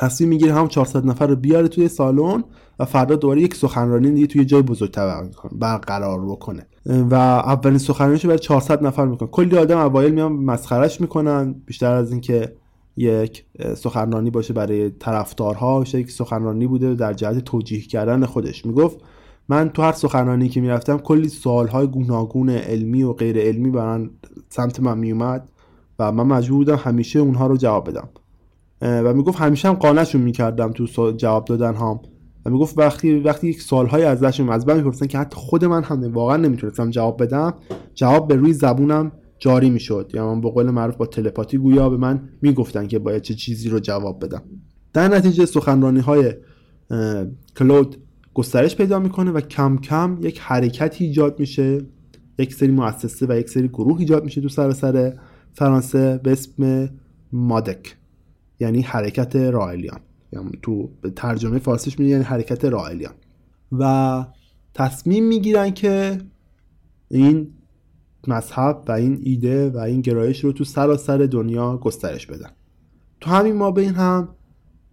تصمیم 0.00 0.30
می‌گیره 0.30 0.54
هم 0.54 0.68
400 0.68 1.06
نفر 1.06 1.26
رو 1.26 1.36
بیاره 1.36 1.68
توی 1.68 1.88
سالن 1.88 2.44
و 2.78 2.84
فردا 2.84 3.16
دوباره 3.16 3.40
یک 3.42 3.54
سخنرانی 3.54 4.10
دیگه 4.10 4.26
توی 4.26 4.44
جای 4.44 4.62
بزرگتر 4.62 5.24
برقرار 5.52 6.26
بکنه. 6.26 6.66
و 6.86 7.14
اولین 7.14 7.78
سخنرانیشو 7.78 8.28
برای 8.28 8.38
400 8.38 8.86
نفر 8.86 9.06
می‌کنه. 9.06 9.28
کلی 9.28 9.56
آدم 9.56 9.78
اوایل 9.78 10.12
میان 10.12 10.32
مسخرش 10.32 11.00
می‌کنن 11.00 11.54
بیشتر 11.66 11.94
از 11.94 12.12
اینکه 12.12 12.52
یک 12.96 13.44
سخنرانی 13.76 14.30
باشه 14.30 14.54
برای 14.54 14.90
طرفدارها 14.90 15.84
یک 15.94 16.10
سخنرانی 16.10 16.66
بوده 16.66 16.94
در 16.94 17.12
جهت 17.12 17.38
توجیه 17.38 17.80
کردن 17.80 18.26
خودش. 18.26 18.66
می‌گفت 18.66 19.00
من 19.48 19.68
تو 19.68 19.82
هر 19.82 19.92
سخنرانی 19.92 20.48
که 20.48 20.60
می‌رفتم 20.60 20.98
کلی 20.98 21.28
سوالهای 21.28 21.86
گوناگون 21.86 22.50
علمی 22.50 23.02
و 23.02 23.12
غیر 23.12 23.38
علمی 23.38 23.70
برن 23.70 24.10
سمت 24.48 24.80
من 24.80 24.98
میومد 24.98 25.48
و 25.98 26.12
من 26.12 26.26
مجبور 26.26 26.58
بودم 26.58 26.76
همیشه 26.76 27.18
اونها 27.18 27.46
رو 27.46 27.56
جواب 27.56 27.88
بدم. 27.88 28.08
و 28.82 29.14
می‌گفت 29.14 29.38
همیشه 29.38 29.68
هم 29.68 29.74
قانعشون 29.74 30.20
می‌کردم 30.20 30.72
تو 30.72 31.12
جواب 31.12 31.44
دادن 31.44 31.74
هم 31.74 32.00
و 32.46 32.50
می‌گفت 32.50 32.78
وقتی 32.78 33.20
وقتی 33.20 33.48
یک 33.48 33.62
سالهای 33.62 34.04
ازشون 34.04 34.48
از 34.48 34.68
من 34.68 34.76
می‌پرسن 34.76 35.06
که 35.06 35.18
حتی 35.18 35.36
خود 35.36 35.64
من 35.64 35.82
هم 35.82 36.12
واقعا 36.12 36.36
نمی‌تونستم 36.36 36.90
جواب 36.90 37.22
بدم 37.22 37.54
جواب 37.94 38.28
به 38.28 38.36
روی 38.36 38.52
زبونم 38.52 39.12
جاری 39.38 39.70
می‌شد. 39.70 40.10
یا 40.14 40.34
من 40.34 40.40
به 40.40 40.50
قول 40.50 40.70
معروف 40.70 40.96
با 40.96 41.06
تلپاتی 41.06 41.58
گویا 41.58 41.88
به 41.88 41.96
من 41.96 42.28
می‌گفتن 42.42 42.86
که 42.86 42.98
باید 42.98 43.22
چه 43.22 43.34
چیزی 43.34 43.68
رو 43.68 43.80
جواب 43.80 44.24
بدم. 44.24 44.42
در 44.92 45.08
نتیجه 45.08 45.46
سخنرانی 45.46 46.00
های 46.00 46.32
کلود 47.56 47.96
گسترش 48.34 48.76
پیدا 48.76 48.98
می‌کنه 48.98 49.30
و 49.30 49.40
کم 49.40 49.76
کم 49.76 50.18
یک 50.22 50.40
حرکتی 50.40 51.04
ایجاد 51.04 51.40
میشه. 51.40 51.78
یک 52.38 52.54
سری 52.54 52.70
مؤسسه 52.70 53.26
و 53.28 53.38
یک 53.38 53.48
سری 53.48 53.68
گروه 53.68 54.00
ایجاد 54.00 54.24
میشه 54.24 54.40
تو 54.40 54.48
سراسر 54.48 55.14
فرانسه 55.52 56.20
به 56.22 56.32
اسم 56.32 56.88
مادک. 57.32 57.96
یعنی 58.60 58.82
حرکت 58.82 59.36
رائلیان. 59.36 60.00
یعنی 60.32 60.50
تو 60.62 60.90
ترجمه 61.16 61.58
فارسیش 61.58 61.98
میگه 61.98 62.10
یعنی 62.10 62.24
حرکت 62.24 62.64
رائلیان. 62.64 63.14
و 63.72 64.24
تصمیم 64.74 65.24
می‌گیرن 65.24 65.70
که 65.70 66.18
این 67.08 67.48
مذهب 68.28 68.84
و 68.88 68.92
این 68.92 69.20
ایده 69.22 69.70
و 69.70 69.78
این 69.78 70.00
گرایش 70.00 70.44
رو 70.44 70.52
تو 70.52 70.64
سراسر 70.64 71.18
دنیا 71.18 71.76
گسترش 71.76 72.26
بدن. 72.26 72.50
تو 73.20 73.30
همین 73.30 73.54
ما 73.54 73.70
بین 73.70 73.94
هم 73.94 74.28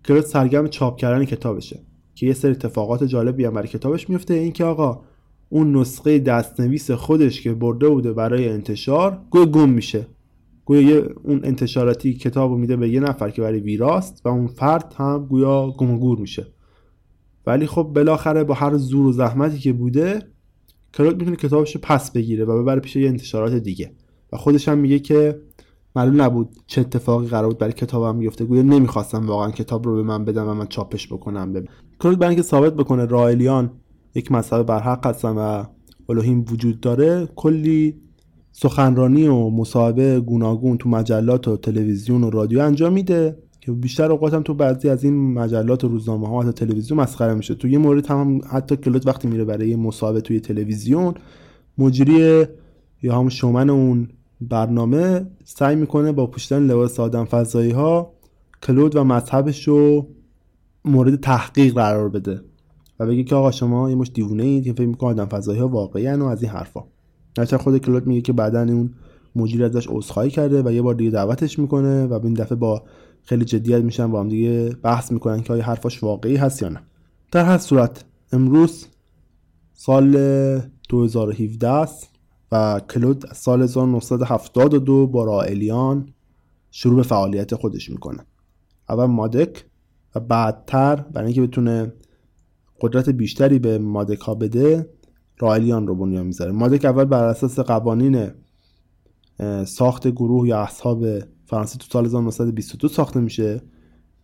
کلود 0.06 0.24
سرگرم 0.24 0.68
چاپ 0.68 0.98
کردن 0.98 1.26
کتابشه. 1.26 1.80
که 2.16 2.26
یه 2.26 2.34
سری 2.34 2.52
اتفاقات 2.52 3.04
جالبی 3.04 3.46
هم 3.46 3.54
برای 3.54 3.68
کتابش 3.68 4.10
میفته 4.10 4.34
این 4.34 4.52
که 4.52 4.64
آقا 4.64 5.02
اون 5.50 5.76
نسخه 5.78 6.20
دستنویس 6.20 6.92
خودش 6.92 7.42
که 7.42 7.54
برده 7.54 7.90
بوده 7.90 8.14
برای 8.14 8.50
انتشار 8.50 9.22
گوی 9.30 9.46
گم 9.46 9.70
میشه. 9.70 10.08
گویا 10.68 11.04
اون 11.24 11.40
انتشاراتی 11.44 12.14
کتاب 12.14 12.52
میده 12.52 12.76
به 12.76 12.90
یه 12.90 13.00
نفر 13.00 13.30
که 13.30 13.42
برای 13.42 13.60
ویراست 13.60 14.22
و 14.26 14.30
اون 14.30 14.48
فرد 14.48 14.94
هم 14.98 15.26
گویا 15.26 15.72
گم 15.78 16.00
گور 16.00 16.20
میشه. 16.20 16.48
ولی 17.46 17.68
خب 17.68 17.84
بالاخره 17.84 18.44
با 18.44 18.54
هر 18.54 18.78
زور 18.78 19.06
و 19.06 19.12
زحمتی 19.12 19.58
که 19.58 19.74
بوده 19.74 20.20
کلود 20.94 21.20
می‌تونه 21.20 21.36
کتابش 21.36 21.76
رو 21.76 21.82
پس 21.84 22.12
بگیره 22.12 22.46
و 22.46 22.62
ببره 22.62 22.80
پیش 22.80 22.96
یه 22.96 23.08
انتشارات 23.08 23.54
دیگه. 23.54 23.92
و 24.34 24.38
خودش 24.38 24.70
هم 24.70 24.78
میگه 24.78 25.00
که 25.00 25.42
معلوم 25.96 26.22
نبود 26.22 26.50
چه 26.68 26.82
اتفاقی 26.82 27.28
قرار 27.28 27.48
بود 27.48 27.58
برای 27.58 27.74
کتابم 27.74 28.20
بیفته. 28.20 28.46
گویا 28.46 28.62
نمی‌خواستم 28.62 29.28
واقعا 29.28 29.52
کتاب 29.52 29.86
رو 29.86 29.96
به 29.96 30.04
من 30.04 30.26
بدم 30.26 30.48
و 30.48 30.54
من 30.54 30.68
چاپش 30.68 31.08
بکنم. 31.14 31.54
ببین. 31.54 31.70
کلود 32.00 32.20
برای 32.20 32.30
اینکه 32.30 32.48
ثابت 32.48 32.74
بکنه 32.74 33.06
رائلیان 33.06 33.72
یک 34.16 34.32
مذهب 34.32 34.64
برحق 34.64 35.08
هستن 35.08 35.30
و 35.32 35.64
الوهیم 36.10 36.46
وجود 36.52 36.80
داره 36.80 37.30
کلی 37.36 38.07
سخنرانی 38.60 39.28
و 39.28 39.50
مصاحبه 39.50 40.20
گوناگون 40.20 40.78
تو 40.78 40.90
مجلات 40.90 41.48
و 41.48 41.58
تلویزیون 41.58 42.24
و 42.24 42.30
رادیو 42.30 42.60
انجام 42.60 42.94
میده 42.94 43.38
که 43.62 43.72
بیشتر 43.72 44.12
اوقات 44.12 44.34
هم 44.34 44.44
تو 44.44 44.54
بعضی 44.54 44.90
از 44.90 45.04
این 45.04 45.34
مجلات 45.34 45.84
و 45.84 45.88
روزنامه 45.88 46.28
ها 46.28 46.38
و 46.38 46.52
تلویزیون 46.52 47.00
مسخره 47.00 47.34
میشه. 47.34 47.56
تو 47.56 47.68
یه 47.68 47.78
مورد 47.78 48.06
هم 48.06 48.42
حتی 48.52 48.78
کلود 48.78 49.08
وقتی 49.08 49.28
میره 49.28 49.46
برای 49.46 49.76
مصاحبه 49.76 50.22
توی 50.22 50.40
تلویزیون 50.40 51.14
مجری 51.78 52.46
یا 53.04 53.20
هم 53.20 53.30
شومن 53.30 53.70
اون 53.70 54.08
برنامه 54.42 55.26
سعی 55.44 55.76
می‌کنه 55.76 56.12
با 56.12 56.28
پوشیدن 56.28 56.64
لباس 56.64 57.00
آدم 57.00 57.26
فضایی 57.26 57.72
ها 57.72 58.14
کلود 58.64 58.96
و 58.96 59.04
مذهبش 59.04 59.68
رو 59.68 60.08
مورد 60.86 61.16
تحقیق 61.16 61.74
قرار 61.74 62.10
بده 62.10 62.42
و 63.00 63.06
بگه 63.06 63.24
که 63.24 63.36
آقا 63.36 63.52
شما 63.52 63.90
یه 63.90 63.96
مش 63.96 64.12
دیوونه 64.14 64.44
اید 64.44 64.64
که 64.64 64.74
فکر 64.74 64.86
می‌کنه 64.86 65.10
آدم 65.10 65.26
فضایی 65.26 65.60
ها 65.60 65.68
واقعی 65.68 66.08
و 66.08 66.24
از 66.24 66.44
این 66.44 66.52
حرفا. 66.52 66.84
نچه 67.40 67.58
خود 67.58 67.78
کلود 67.78 68.08
میگه 68.08 68.22
که 68.22 68.34
بعدا 68.34 68.62
اون 68.62 68.94
مدیر 69.36 69.66
ازش 69.66 69.88
عذرخواهی 69.90 70.30
کرده 70.30 70.64
و 70.64 70.72
یه 70.72 70.82
بار 70.82 70.94
دیگه 70.94 71.12
دعوتش 71.12 71.60
می‌کنه 71.60 72.06
و 72.06 72.20
این 72.24 72.34
دفعه 72.34 72.56
با 72.56 72.84
خیلی 73.24 73.46
جدیت 73.46 73.82
میشن 73.82 74.12
با 74.12 74.20
هم 74.20 74.30
دیگه 74.30 74.70
بحث 74.70 75.12
می‌کنن 75.12 75.42
که 75.42 75.54
آیا 75.54 75.64
حرفاش 75.64 76.04
واقعی 76.04 76.36
هست 76.36 76.62
یا 76.62 76.70
نه. 76.70 76.82
در 77.32 77.46
هر 77.46 77.58
صورت 77.58 78.06
امروز 78.32 78.88
سال 79.74 80.18
2017 80.90 81.70
است 81.70 82.10
و 82.52 82.82
کلود 82.90 83.26
از 83.30 83.38
سال 83.38 83.62
1972 83.62 85.08
با 85.08 85.24
رائلیان 85.24 86.14
شروع 86.72 86.96
به 86.96 87.04
فعالیت 87.04 87.56
خودش 87.56 87.90
می‌کنه. 87.90 88.26
اول 88.90 89.06
مادک 89.06 89.66
و 90.16 90.20
بعدتر 90.20 90.96
برای 90.96 91.26
اینکه 91.26 91.42
بتونه 91.42 91.94
قدرت 92.82 93.10
بیشتری 93.10 93.60
به 93.60 93.78
مادک 93.78 94.20
ها 94.20 94.36
بده 94.36 94.90
رائلیان 95.40 95.88
رو 95.88 95.96
بنیان 95.96 96.26
می‌ذاره. 96.26 96.52
مادک 96.52 96.86
اول 96.86 97.06
بر 97.06 97.24
اساس 97.24 97.60
قوانین 97.60 98.28
ساخت 99.66 100.08
گروه 100.08 100.48
یا 100.48 100.60
اصحاب 100.60 101.06
فرانسه 101.46 101.78
تو 101.78 101.86
سال 101.92 102.06
1922 102.06 102.88
ساخته 102.88 103.20
میشه 103.20 103.62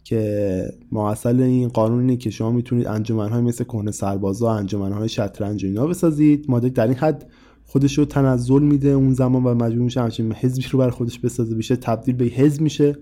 که 0.03 0.74
معاصل 0.91 1.41
این 1.41 1.68
قانون 1.68 1.99
اینه 1.99 2.18
که 2.18 2.30
شما 2.30 2.51
می‌تونید 2.51 2.88
انجمنهای 2.88 3.41
مثل 3.41 3.64
کهنه 3.64 3.91
سربازا 3.91 4.51
انجمنهای 4.51 5.09
شطرنج 5.09 5.64
و 5.64 5.68
اینا 5.68 5.88
بسازید. 5.88 6.45
مادک 6.49 6.74
در 6.74 6.88
این 6.88 6.95
حد 6.95 7.32
خودش 7.66 7.97
رو 7.97 8.05
تنزل 8.05 8.64
میده 8.64 8.89
اون 8.89 9.14
زمان 9.14 9.43
و 9.43 9.53
مجبور 9.53 9.84
میشه 9.84 10.01
همچین 10.01 10.34
حزبی 10.34 10.66
رو 10.72 10.80
برای 10.80 10.91
خودش 10.91 11.20
بسازه. 11.20 11.55
بیشه 11.55 11.76
تبدیل 11.76 12.16
به 12.16 12.26
حزب 12.26 12.61
میشه. 12.61 12.97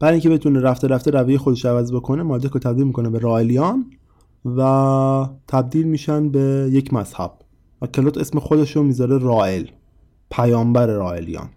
برای 0.00 0.12
اینکه 0.12 0.30
بتونه 0.30 0.60
رفته 0.60 0.88
رفته 0.88 1.10
رویه 1.10 1.38
خودش 1.38 1.64
عوض 1.64 1.92
بکنه 1.92 2.22
مادک 2.22 2.50
رو 2.50 2.60
تبدیل 2.60 2.86
می‌کنه 2.86 3.10
به 3.10 3.18
رائلیان 3.18 3.90
و 4.44 5.28
تبدیل 5.48 5.86
میشن 5.86 6.28
به 6.28 6.68
یک 6.72 6.94
مذهب 6.94 7.32
و 7.82 7.86
کلوت 7.86 8.18
اسم 8.18 8.38
خودش 8.38 8.76
رو 8.76 8.82
می‌ذاره 8.82 9.18
رائل 9.18 9.66
پیامبر 10.30 10.86
رائلیان 10.86 11.48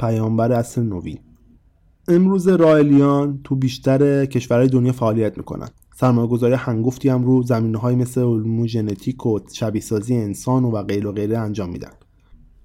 پیامبر 0.00 0.52
اصل 0.52 0.82
نوین. 0.82 1.18
امروز 2.08 2.48
رائلیان 2.48 3.40
تو 3.44 3.56
بیشتر 3.56 4.26
کشورهای 4.26 4.68
دنیا 4.68 4.92
فعالیت 4.92 5.38
می‌کنن. 5.38 5.68
سرمایه 5.96 6.28
گذاری 6.28 6.54
هنگفتی 6.54 7.08
هم 7.08 7.24
رو 7.24 7.42
زمینه 7.42 7.78
های 7.78 7.94
مثل 7.94 8.20
علوم 8.20 8.66
ژنتیک 8.66 9.26
و 9.26 9.38
شبیه 9.52 9.82
سازی 9.82 10.16
انسان 10.16 10.64
و 10.64 10.82
غیر 10.82 11.06
و 11.06 11.12
غیره 11.12 11.38
انجام 11.38 11.70
میدن. 11.70 11.90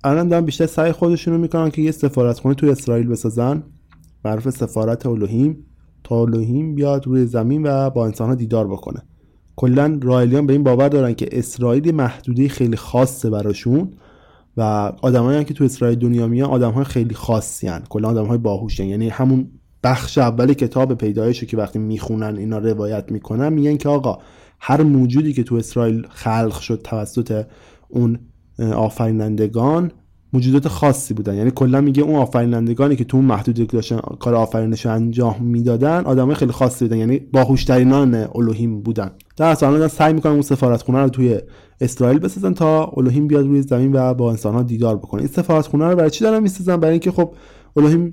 الان 0.04 0.28
دارن 0.28 0.46
بیشتر 0.46 0.66
سعی 0.66 0.92
خودشون 0.92 1.34
رو 1.34 1.40
می‌کنن 1.40 1.70
که 1.70 1.82
یه 1.82 1.92
سفارتخونه 1.92 2.56
توی 2.56 2.70
اسرائیل 2.70 3.08
بسازن. 3.08 3.64
معروف 4.26 4.50
سفارت 4.50 5.06
الوهیم 5.06 5.66
تا 6.04 6.22
الوهیم 6.22 6.76
بیاد 6.76 7.08
روی 7.08 7.26
زمین 7.26 7.68
و 7.68 7.90
با 7.90 8.06
انسان 8.06 8.30
ها 8.30 8.36
دیدار 8.36 8.68
بکنه. 8.68 9.04
کلا 9.56 10.00
رائلیان 10.04 10.48
به 10.48 10.54
این 10.54 10.64
باور 10.64 10.90
دارن 10.90 11.14
که 11.14 11.28
اسرائیل 11.32 11.96
محدوده 11.96 12.48
خیلی 12.48 12.78
خاصه 12.78 13.30
براشون 13.30 13.92
و 14.58 14.62
آدمایی 15.02 15.44
که 15.44 15.54
تو 15.54 15.64
اسرائیل 15.64 16.00
دنیا 16.00 16.28
میان 16.28 16.50
آدمهای 16.50 16.86
خیلی 16.86 17.16
خاصی 17.16 17.68
هن. 17.68 17.84
کلا 17.90 18.10
آدمهای 18.10 18.38
باهوشن 18.38 18.86
یعنی 18.86 19.10
همون 19.10 19.52
بخش 19.84 20.18
اول 20.18 20.54
کتاب 20.54 20.94
پیدایش 20.94 21.44
که 21.44 21.58
وقتی 21.58 21.80
می‌خونن 21.80 22.38
اینا 22.38 22.58
روایت 22.58 23.12
می‌کنن 23.12 23.54
میگن 23.54 23.78
که 23.78 23.90
آقا 23.90 24.18
هر 24.60 24.84
موجودی 24.84 25.34
که 25.34 25.44
تو 25.44 25.56
اسرائیل 25.56 26.08
خلق 26.10 26.60
شد 26.60 26.82
توسط 26.84 27.46
اون 27.90 28.20
آفرینندگان 28.60 29.92
موجودات 30.36 30.68
خاصی 30.68 31.14
بودن. 31.14 31.36
یعنی 31.36 31.52
کلا 31.52 31.82
میگه 31.82 32.04
اون 32.04 32.16
آفرینندگانی 32.16 32.96
که 32.96 33.04
تو 33.04 33.18
اون 33.18 33.26
محدود 33.26 33.68
داشتن 33.68 34.00
کار 34.20 34.36
آفرینش 34.36 34.86
انجام 34.86 35.36
می‌دادن 35.42 36.04
آدمای 36.06 36.36
خیلی 36.36 36.52
خاصی 36.52 36.86
بودن. 36.86 36.98
یعنی 36.98 37.20
باهوشترینان 37.20 38.16
الوهیم 38.36 38.82
بودن. 38.82 39.12
در 39.38 39.46
اصل 39.46 39.66
الان 39.66 39.88
سعی 39.88 40.14
می‌کنن 40.14 40.32
اون 40.32 40.42
سفارتخونه 40.42 41.00
رو 41.00 41.10
توی 41.10 41.40
اسرائیل 41.82 42.20
بسازن 42.20 42.54
تا 42.54 42.94
الوهیم 42.98 43.28
بیاد 43.28 43.46
روی 43.46 43.62
زمین 43.62 43.92
و 43.94 44.14
با 44.14 44.30
انسان 44.30 44.54
ها 44.54 44.64
دیدار 44.64 44.98
بکنه. 44.98 45.22
این 45.22 45.32
سفارتخونه 45.32 45.88
رو 45.88 45.96
برای 45.96 46.10
چی 46.10 46.24
دارن 46.24 46.40
می‌سازن؟ 46.40 46.78
برای 46.78 46.92
اینکه 46.92 47.12
خب 47.12 47.34
الوهیم 47.78 48.10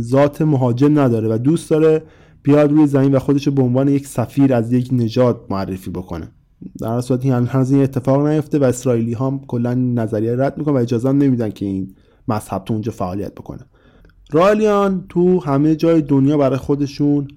ذات 0.00 0.42
مهاجم 0.42 0.98
نداره 0.98 1.28
و 1.28 1.38
دوست 1.38 1.70
داره 1.70 2.02
بیاد 2.42 2.70
روی 2.70 2.86
زمین 2.86 3.14
و 3.14 3.18
خودش 3.18 3.48
به 3.48 3.62
عنوان 3.62 3.88
یک 3.88 4.06
سفیر 4.06 4.54
از 4.54 4.72
یک 4.72 4.88
نژاد 4.92 5.46
معرفی 5.50 5.90
بکنه. 5.90 6.28
در 6.80 7.00
صورت 7.00 7.24
این 7.24 7.32
هنوز 7.32 7.72
این 7.72 7.82
اتفاق 7.82 8.26
نیفته 8.26 8.58
و 8.58 8.64
اسرائیلی 8.64 9.14
هم 9.14 9.40
کلا 9.46 9.74
نظریه 9.74 10.36
رد 10.36 10.58
می‌کنه 10.58 10.74
و 10.74 10.76
اجازه 10.76 11.12
نمیدن 11.12 11.50
که 11.50 11.66
این 11.66 11.94
مذهب 12.28 12.64
تو 12.64 12.74
اونجا 12.74 12.92
فعالیت 12.92 13.34
بکنه. 13.34 13.60
رائلیان 14.32 15.04
تو 15.08 15.40
همه 15.40 15.76
جای 15.76 16.02
دنیا 16.02 16.36
برای 16.36 16.58
خودشون 16.58 17.28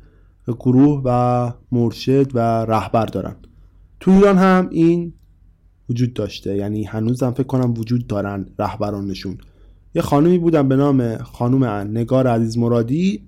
گروه 0.48 1.02
و 1.06 1.52
مرشد 1.72 2.32
و 2.34 2.40
رهبر 2.66 3.06
دارن. 3.06 3.36
تو 4.00 4.12
ایران 4.12 4.38
هم 4.38 4.68
این 4.72 5.14
وجود 5.90 6.14
داشته. 6.14 6.56
یعنی 6.56 6.84
هنوز 6.84 7.24
هم 7.24 7.34
فکر 7.34 7.44
کنم 7.44 7.74
وجود 7.78 8.08
دارن 8.08 8.46
رهبرانشون. 8.60 9.38
یه 9.96 10.02
خانومی 10.02 10.38
بودن 10.38 10.68
به 10.68 10.76
نام 10.76 11.18
خانم 11.18 11.64
نگار 11.98 12.28
عزیز 12.28 12.58
مرادی 12.58 13.24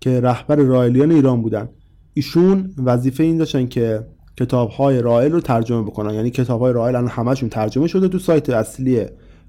که 0.00 0.20
رهبر 0.20 0.56
رائلیان 0.56 1.12
ایران 1.12 1.42
بودن. 1.42 1.68
ایشون 2.14 2.74
وظیفه 2.78 3.22
این 3.22 3.38
داشتن 3.38 3.66
که 3.66 4.06
کتاب 4.36 4.68
های 4.68 5.02
رائل 5.02 5.32
رو 5.32 5.40
ترجمه 5.40 5.82
بکنن. 5.82 6.14
یعنی 6.14 6.30
کتاب 6.30 6.60
های 6.60 6.72
رائل 6.72 6.96
الان 6.96 7.10
همشون 7.10 7.48
ترجمه 7.48 7.86
شده 7.86 8.08
تو 8.08 8.18
سایت 8.18 8.50
اصلی 8.50 9.06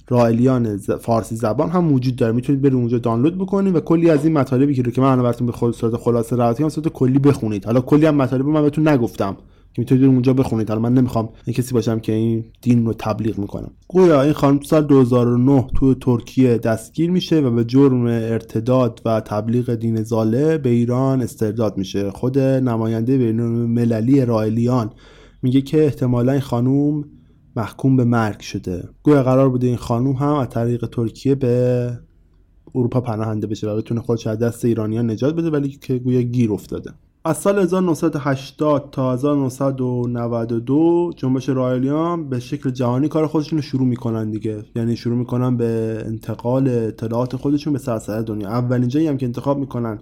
رائلیان 0.10 0.78
فارسی 0.78 1.36
زبان 1.36 1.70
هم 1.70 1.94
وجود 1.94 2.16
داره. 2.16 2.34
می‌تونید 2.34 2.62
برید 2.62 2.74
اونجا 2.74 2.98
دانلود 2.98 3.38
بکنید 3.38 3.76
و 3.76 3.80
کلی 3.80 4.10
از 4.10 4.26
این 4.26 4.34
مطالبی 4.34 4.76
که 4.76 4.82
رو 4.82 4.92
که 4.92 5.02
من 5.02 5.08
الان 5.08 5.24
براتون 5.24 5.48
به 5.48 5.54
خود 5.54 5.76
صورت 5.76 5.96
خلاصه 5.96 6.44
هم 6.44 6.70
صورت 6.70 6.88
کلی 6.88 7.20
بخونید. 7.20 7.66
حالا 7.66 7.82
کلی 7.82 8.06
هم 8.06 8.16
مطالب 8.16 8.46
من 8.46 8.62
بهتون 8.62 8.88
نگفتم. 8.88 9.38
که 9.74 9.82
می‌تونید 9.82 10.04
اونجا 10.06 10.34
بخونید 10.34 10.70
حالا 10.70 10.82
من 10.82 10.94
نمی‌خوام 10.94 11.30
این 11.46 11.54
کسی 11.54 11.74
باشم 11.74 12.00
که 12.00 12.12
این 12.12 12.46
دین 12.62 12.86
رو 12.86 12.94
تبلیغ 12.94 13.38
می‌کنم 13.38 13.72
گویا 13.88 14.22
این 14.22 14.34
خانم 14.34 14.60
سال 14.60 14.86
2009 14.86 15.68
تو 15.76 15.94
ترکیه 15.94 16.58
دستگیر 16.58 17.12
میشه 17.12 17.40
و 17.40 17.52
به 17.52 17.64
جرم 17.64 18.06
ارتداد 18.06 19.02
و 19.06 19.22
تبلیغ 19.22 19.76
دین 19.76 20.04
زاله 20.04 20.58
به 20.58 20.70
ایران 20.70 21.22
استرداد 21.22 21.78
میشه. 21.78 22.12
خود 22.12 22.40
نماینده 22.40 23.18
بین 23.18 23.42
مللی 23.66 24.26
رائلیان 24.26 24.90
میگه 25.42 25.62
که 25.62 25.84
احتمالا 25.84 26.32
این 26.32 26.42
خانوم 26.42 27.06
محکوم 27.56 27.98
به 27.98 28.04
مرگ 28.04 28.40
شده. 28.40 28.90
گویا 29.04 29.24
قرار 29.24 29.50
بوده 29.50 29.68
این 29.68 29.78
خانوم 29.78 30.16
هم 30.16 30.34
از 30.34 30.50
طریق 30.50 30.86
ترکیه 30.86 31.36
به 31.36 31.92
اروپا 32.76 33.02
پناهنده 33.02 33.48
بشه 33.48 33.70
و 33.70 33.78
بتونه 33.78 34.02
خودش 34.02 34.28
از 34.28 34.40
دست 34.40 34.66
ایرانیان 34.66 35.12
نجات 35.12 35.36
بده 35.36 35.50
ولی 35.50 35.70
که 35.70 35.98
گویا 35.98 36.22
گیر 36.22 36.52
افتاده. 36.52 36.92
از 37.26 37.38
سال 37.38 37.60
1980 37.60 38.90
تا 38.92 39.14
1992 39.14 41.12
جنبش 41.16 41.50
رایلیان 41.50 42.30
به 42.30 42.40
شکل 42.40 42.70
جهانی 42.70 43.08
کار 43.08 43.28
خودشون 43.28 43.60
رو 43.60 43.64
شروع 43.64 43.88
می‌کنن 43.88 44.32
دیگه. 44.32 44.64
یعنی 44.76 44.96
شروع 44.96 45.18
می‌کنن 45.18 45.58
به 45.58 46.04
انتقال 46.06 46.68
اطلاعات 46.68 47.36
خودشون 47.36 47.74
به 47.74 47.80
سراسر 47.80 48.22
دنیا. 48.22 48.50
اولین 48.50 48.88
جایی 48.88 49.08
هم 49.08 49.18
که 49.18 49.26
انتخاب 49.26 49.60
می‌کنن 49.60 50.00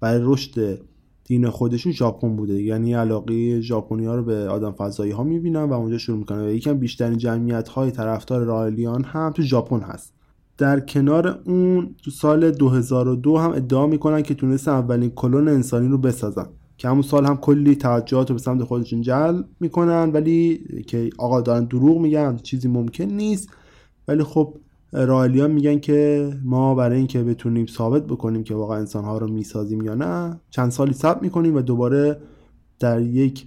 برای 0.00 0.20
رشد 0.24 0.78
دین 1.24 1.50
خودشون 1.50 1.92
ژاپن 1.92 2.36
بوده. 2.36 2.62
یعنی 2.62 2.94
علاقه 2.94 3.60
ژاپنی 3.60 4.06
ها 4.06 4.14
رو 4.14 4.22
به 4.22 4.48
آدم 4.48 4.72
فضایی 4.72 5.12
ها 5.12 5.22
می‌بینن 5.22 5.64
و 5.64 5.72
اونجا 5.72 5.98
شروع 5.98 6.18
می‌کنن. 6.18 6.44
و 6.44 6.50
یکم 6.50 6.78
بیشترین 6.78 7.18
جمعیت 7.18 7.68
های 7.68 7.90
طرفدار 7.90 8.44
رایلیان 8.44 9.04
هم 9.04 9.32
تو 9.32 9.42
ژاپن 9.42 9.80
هست. 9.80 10.14
در 10.58 10.80
کنار 10.80 11.40
اون 11.46 11.94
تو 12.04 12.10
سال 12.10 12.50
2002 12.50 13.36
هم 13.36 13.50
ادعا 13.50 13.86
می‌کنن 13.86 14.22
که 14.22 14.34
تونستن 14.34 14.72
اولین 14.72 15.10
کلون 15.10 15.48
انسانی 15.48 15.88
رو 15.88 15.98
بسازن. 15.98 16.46
که 16.82 16.88
همون 16.88 17.02
سال 17.02 17.26
هم 17.26 17.36
کلی 17.36 17.76
توجهات 17.76 18.30
رو 18.30 18.36
به 18.36 18.42
سمت 18.42 18.64
خودشون 18.64 19.02
جلب 19.02 19.44
می‌کنن 19.60 20.10
ولی 20.10 20.64
که 20.86 21.10
آقا 21.18 21.40
دارن 21.40 21.64
دروغ 21.64 21.98
میگن 21.98 22.36
چیزی 22.36 22.68
ممکن 22.68 23.04
نیست. 23.04 23.48
ولی 24.08 24.22
خب 24.22 24.56
رائلیان 24.92 25.50
میگن 25.50 25.78
که 25.78 26.30
ما 26.44 26.74
برای 26.74 26.98
اینکه 26.98 27.22
بتونیم 27.22 27.66
ثابت 27.66 28.06
بکنیم 28.06 28.44
که 28.44 28.54
واقعا 28.54 28.78
انسانها 28.78 29.18
رو 29.18 29.28
می‌سازیم 29.28 29.82
یا 29.82 29.94
نه 29.94 30.40
چند 30.50 30.70
سالی 30.70 30.92
ثبت 30.92 31.22
می‌کنیم 31.22 31.56
و 31.56 31.60
دوباره 31.60 32.20
در 32.80 33.00
یک 33.00 33.46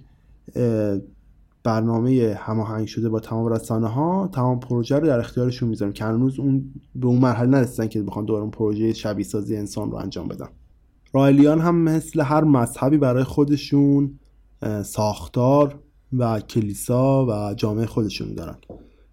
برنامه 1.64 2.38
هماهنگ 2.40 2.86
شده 2.86 3.08
با 3.08 3.20
تمام 3.20 3.46
رسانه 3.46 3.88
ها 3.88 4.28
تمام 4.32 4.60
پروژه 4.60 4.98
رو 4.98 5.06
در 5.06 5.18
اختیارشون 5.18 5.68
می‌ذاریم 5.68 5.92
که 5.92 6.04
هنوز 6.04 6.38
اون 6.38 6.74
به 6.94 7.06
اون 7.06 7.18
مرحله 7.18 7.50
نرسیدن 7.50 7.88
که 7.88 8.02
بخوان 8.02 8.24
دوباره 8.24 8.42
اون 8.42 8.50
پروژه 8.50 8.92
شبیه 8.92 9.24
سازی 9.24 9.56
انسان 9.56 9.90
رو 9.90 9.96
انجام 9.96 10.28
بدن. 10.28 10.48
رائلیان 11.12 11.60
هم 11.60 11.74
مثل 11.74 12.20
هر 12.20 12.44
مذهبی 12.44 12.98
برای 12.98 13.24
خودشون 13.24 14.18
ساختار 14.84 15.78
و 16.18 16.40
کلیسا 16.40 17.26
و 17.26 17.54
جامعه 17.54 17.86
خودشون 17.86 18.34
دارن. 18.34 18.56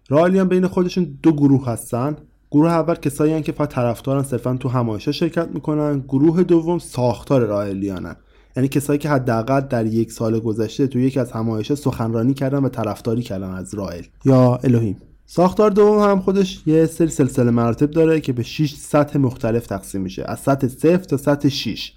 رائلیان 0.08 0.48
بین 0.48 0.66
خودشون 0.66 1.18
دو 1.22 1.32
گروه 1.32 1.66
هستن. 1.66 2.16
گروه 2.50 2.70
اول 2.70 2.94
کسایی 2.94 3.42
که 3.42 3.52
فقط 3.52 3.68
طرفدارن 3.68 4.22
صرفا 4.22 4.56
تو 4.56 4.68
همایشا 4.68 5.12
شرکت 5.12 5.48
می‌کنن. 5.54 6.00
گروه 6.08 6.42
دوم 6.42 6.78
ساختار 6.78 7.40
رائلیانن 7.40 8.16
یعنی 8.56 8.68
کسایی 8.68 8.98
که 8.98 9.08
حداقل 9.08 9.60
در 9.60 9.86
یک 9.86 10.12
سال 10.12 10.40
گذشته 10.40 10.86
تو 10.86 10.98
یکی 10.98 11.20
از 11.20 11.32
همایشا 11.32 11.74
سخنرانی 11.74 12.34
کردن 12.34 12.64
و 12.64 12.68
طرفداری 12.68 13.22
کردن 13.22 13.50
از 13.50 13.74
رائل 13.74 14.04
یا 14.24 14.56
الهیم. 14.64 14.96
ساختار 15.26 15.70
دوم 15.70 15.98
هم 15.98 16.20
خودش 16.20 16.62
یه 16.66 16.86
سری 16.86 17.08
سلسله 17.08 17.50
مراتب 17.50 17.90
داره 17.90 18.20
که 18.20 18.32
به 18.32 18.42
6 18.42 18.74
سطح 18.74 19.18
مختلف 19.18 19.66
تقسیم 19.66 20.00
میشه. 20.00 20.24
از 20.26 20.40
سطح 20.40 20.66
0 20.66 20.96
تا 20.96 21.16
سطح 21.16 21.48
6 21.48 21.92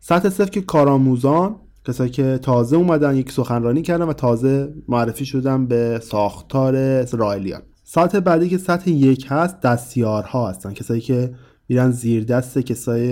سطح 0.00 0.28
0 0.28 0.50
که 0.50 0.60
کارآموزان 0.60 1.56
کسایی 1.84 2.10
که 2.10 2.38
تازه 2.42 2.76
اومدن 2.76 3.16
یک 3.16 3.32
سخنرانی 3.32 3.82
کردن 3.82 4.04
و 4.04 4.12
تازه 4.12 4.74
معرفی 4.88 5.24
شدن 5.24 5.66
به 5.66 6.00
ساختار 6.02 7.04
رایلیان 7.04 7.62
سطح 7.84 8.20
بعدی 8.20 8.48
که 8.48 8.58
سطح 8.58 8.90
یک 8.90 9.26
هست 9.28 9.60
دستیارها 9.60 10.48
هستن. 10.48 10.72
کسایی 10.72 11.00
که 11.00 11.34
میرن 11.68 11.90
زیر 11.90 12.24
دست 12.24 12.58
کسای 12.58 13.08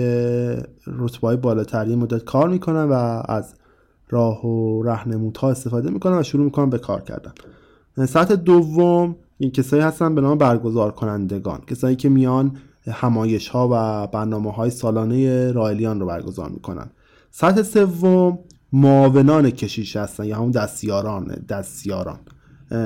رتبه 0.87 1.35
بالاتری 1.35 1.95
مدت 1.95 2.23
کار 2.23 2.49
می‌کنن 2.49 2.83
و 2.83 3.21
از 3.25 3.53
راه 4.09 4.45
و 4.45 4.83
رهنمودها 4.83 5.51
استفاده 5.51 5.89
می‌کنن 5.89 6.17
و 6.17 6.23
شروع 6.23 6.45
می‌کنن 6.45 6.69
به 6.69 6.77
کار 6.77 7.01
کردن. 7.01 7.31
سطح 8.05 8.35
دوم 8.35 9.15
این 9.43 9.51
کسایی 9.51 9.83
هستن 9.83 10.15
به 10.15 10.21
نام 10.21 10.37
برگزار 10.37 10.91
کنندگان 10.91 11.61
کسایی 11.67 11.95
که 11.95 12.09
میان 12.09 12.57
همایش 12.87 13.47
ها 13.47 13.69
و 13.71 14.07
برنامه 14.07 14.51
های 14.51 14.69
سالانه 14.69 15.51
رایلیان 15.51 15.99
رو 15.99 16.05
برگزار 16.05 16.49
می‌کنن. 16.49 16.89
سطح 17.31 17.63
سوم 17.63 18.39
معاونان 18.73 19.49
کشیش 19.49 19.95
هستن 19.95 20.25
یا 20.25 20.35
همون 20.35 20.51
دستیاران 20.51 21.25
دستیاران 21.49 22.19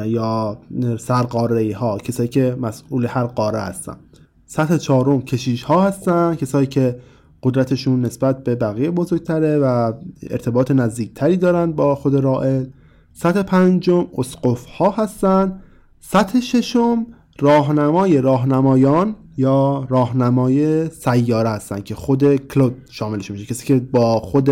یا 0.06 0.58
سرقاره 1.00 1.76
ها 1.76 1.98
کسایی 1.98 2.30
که 2.30 2.58
مسئول 2.62 3.06
هر 3.06 3.24
قاره 3.24 3.60
هستن. 3.60 3.98
سطح 4.46 4.78
چهارم 4.78 5.22
کشیش 5.22 5.64
ها 5.64 5.88
هستن 5.88 6.36
کسایی 6.36 6.68
که 6.68 7.00
قدرتشون 7.44 8.02
نسبت 8.02 8.44
به 8.44 8.56
بقیه 8.56 8.92
بزرگتره 8.92 9.58
و 9.58 9.94
ارتباط 10.30 10.72
نزدیکتری 10.72 11.38
دارن 11.38 11.72
با 11.72 11.96
خود 11.96 12.16
رائل. 12.16 12.66
سطح 13.14 13.42
پنجم 13.42 14.08
اسقف 14.18 14.66
ها 14.66 14.90
هستن 14.92 15.60
سطح 16.00 16.40
ششم 16.40 17.06
راهنمای 17.40 18.22
راهنمایان 18.22 19.16
یا 19.38 19.88
راهنمای 19.90 20.90
سیاره 20.90 21.50
هستن 21.50 21.82
که 21.82 21.96
خود 21.96 22.36
کلود 22.36 22.76
شاملش 22.90 23.32
میشه 23.32 23.46
کسی 23.46 23.66
که 23.66 23.80
با 23.80 24.20
خود 24.20 24.50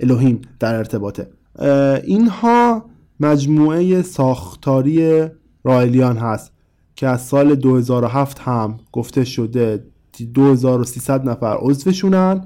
الوهیم 0.00 0.40
در 0.60 0.74
ارتباطه. 0.74 1.30
اینها 2.04 2.84
مجموعه 3.20 4.02
ساختاری 4.02 5.26
رایلیان 5.64 6.16
هست 6.16 6.52
که 6.96 7.08
از 7.08 7.22
سال 7.22 7.54
2007 7.54 8.38
هم 8.38 8.80
گفته 8.92 9.24
شده 9.24 9.84
2300 10.34 11.28
نفر 11.28 11.56
عضوشونن 11.60 12.44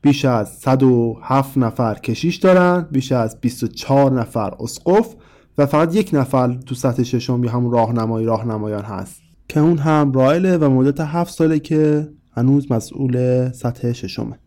بیش 0.00 0.24
از 0.24 0.48
107 0.48 1.58
نفر 1.58 1.94
کشیش 1.94 2.36
دارن 2.36 2.88
بیش 2.90 3.12
از 3.12 3.40
24 3.40 4.12
نفر 4.12 4.54
اسقف. 4.60 5.14
و 5.58 5.66
فقط 5.66 5.94
یک 5.94 6.10
نفر 6.12 6.54
تو 6.54 6.74
سطح 6.74 7.02
ششم 7.02 7.44
یا 7.44 7.50
همون 7.50 7.72
راهنمایی 7.72 8.26
راهنمایان 8.26 8.84
هست. 8.84 9.22
که 9.48 9.60
اون 9.60 9.78
هم 9.78 10.12
رایله 10.12 10.56
و 10.56 10.70
مدت 10.70 11.00
هفت 11.00 11.34
ساله 11.34 11.58
که 11.58 12.08
هنوز 12.36 12.72
مسئول 12.72 13.48
سطح 13.52 13.92
ششمه. 13.92 14.38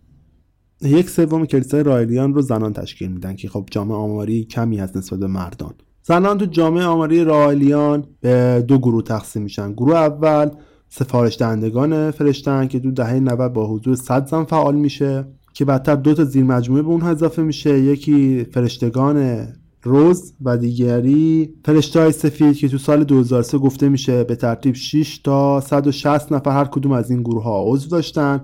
یک 0.82 1.10
سوم 1.10 1.46
کلیسای 1.46 1.84
رایلیان 1.84 2.34
رو 2.34 2.42
زنان 2.42 2.74
تشکیل 2.74 3.12
میدن 3.12 3.36
که 3.36 3.50
خب 3.50 3.68
جامعه 3.72 3.98
آماری 3.98 4.44
کمی 4.44 4.78
هست 4.78 4.98
نسبت 4.98 5.20
به 5.20 5.28
مردان. 5.28 5.74
زنان 6.04 6.38
تو 6.38 6.46
جامعه 6.46 6.84
آماری 6.84 7.24
رایلیان 7.24 8.06
به 8.22 8.66
دو 8.68 8.78
گروه 8.78 9.04
تقسیم 9.04 9.42
میشن. 9.42 9.74
گروه 9.74 9.96
اول 9.96 10.50
سفارش 10.90 11.38
دهندگان 11.38 12.12
فرشتن 12.12 12.68
که 12.68 12.80
دو 12.80 12.92
دهه 12.92 13.20
90 13.20 13.54
با 13.54 13.68
حضور 13.68 13.96
100 13.96 14.28
زن 14.28 14.44
فعال 14.44 14.76
میشه 14.76 15.26
که 15.54 15.66
بعدتر 15.66 15.96
دو 15.96 16.14
تا 16.14 16.24
زیر 16.24 16.44
مجموعه 16.44 16.82
به 16.82 16.90
اون 16.90 17.02
اضافه 17.02 17.42
میشه. 17.42 17.80
یکی 17.80 18.44
فرشتگان 18.54 19.48
روز 19.86 20.34
و 20.42 20.58
دیگری 20.58 21.54
فرشته 21.66 22.12
سفید 22.12 22.58
که 22.58 22.70
تو 22.70 22.78
سال 22.78 23.04
2003 23.04 23.58
گفته 23.58 23.90
میشه 23.90 24.24
به 24.24 24.36
ترتیب 24.36 24.76
6 24.76 25.18
تا 25.18 25.62
160 25.62 26.32
نفر 26.32 26.52
هر 26.52 26.66
کدوم 26.66 26.92
از 26.92 27.12
این 27.12 27.22
گروه 27.22 27.44
ها 27.44 27.64
عضو 27.68 27.90
داشتن. 27.90 28.42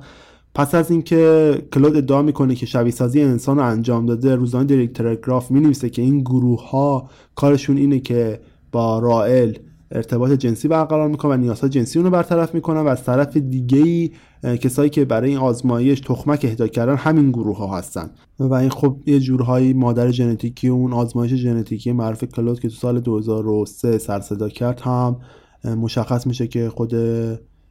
پس 0.55 0.75
از 0.75 0.91
اینکه 0.91 1.53
کلود 1.73 1.95
ادعا 1.95 2.21
می‌کنه 2.21 2.55
که 2.55 2.65
شبیه 2.65 2.91
سازی 2.91 3.21
انسان 3.21 3.57
رو 3.57 3.63
انجام 3.63 4.05
داده 4.05 4.35
روزانه 4.35 4.65
دیریک 4.65 4.93
تلگراف 4.93 5.51
می 5.51 5.73
که 5.73 6.01
این 6.01 6.19
گروه 6.19 6.69
ها 6.69 7.09
کارشون 7.35 7.77
اینه 7.77 7.99
که 7.99 8.39
با 8.71 8.99
رائل 8.99 9.53
ارتباط 9.91 10.31
جنسی 10.31 10.67
برقرار 10.67 11.07
می‌کنن 11.07 11.31
و 11.31 11.37
نیازهای 11.37 11.69
جنسی 11.69 11.99
اون 11.99 12.09
برطرف 12.09 12.55
می‌کنن 12.55 12.81
و 12.81 12.87
از 12.87 13.03
طرف 13.03 13.37
دیگه 13.37 13.77
ای 13.77 14.11
کسایی 14.57 14.89
که 14.89 15.05
برای 15.05 15.29
این 15.29 15.39
آزمایش 15.39 15.99
تخمک 15.99 16.39
اهدا 16.43 16.67
کردن 16.67 16.95
همین 16.95 17.31
گروه 17.31 17.57
ها 17.57 17.77
هستن. 17.77 18.09
و 18.39 18.53
این 18.53 18.69
خب 18.69 18.97
یه 19.05 19.19
جورهایی 19.19 19.73
مادر 19.73 20.11
ژنتیکی 20.11 20.67
اون 20.67 20.93
آزمایش 20.93 21.33
ژنتیکی 21.33 21.91
معروف 21.91 22.23
کلود 22.23 22.59
که 22.59 22.69
تو 22.69 22.75
سال 22.75 22.99
2003 22.99 23.97
سر 23.97 24.49
کرد 24.49 24.79
هم 24.79 25.17
مشخص 25.65 26.27
میشه 26.27 26.47
که 26.47 26.69
خود 26.69 26.95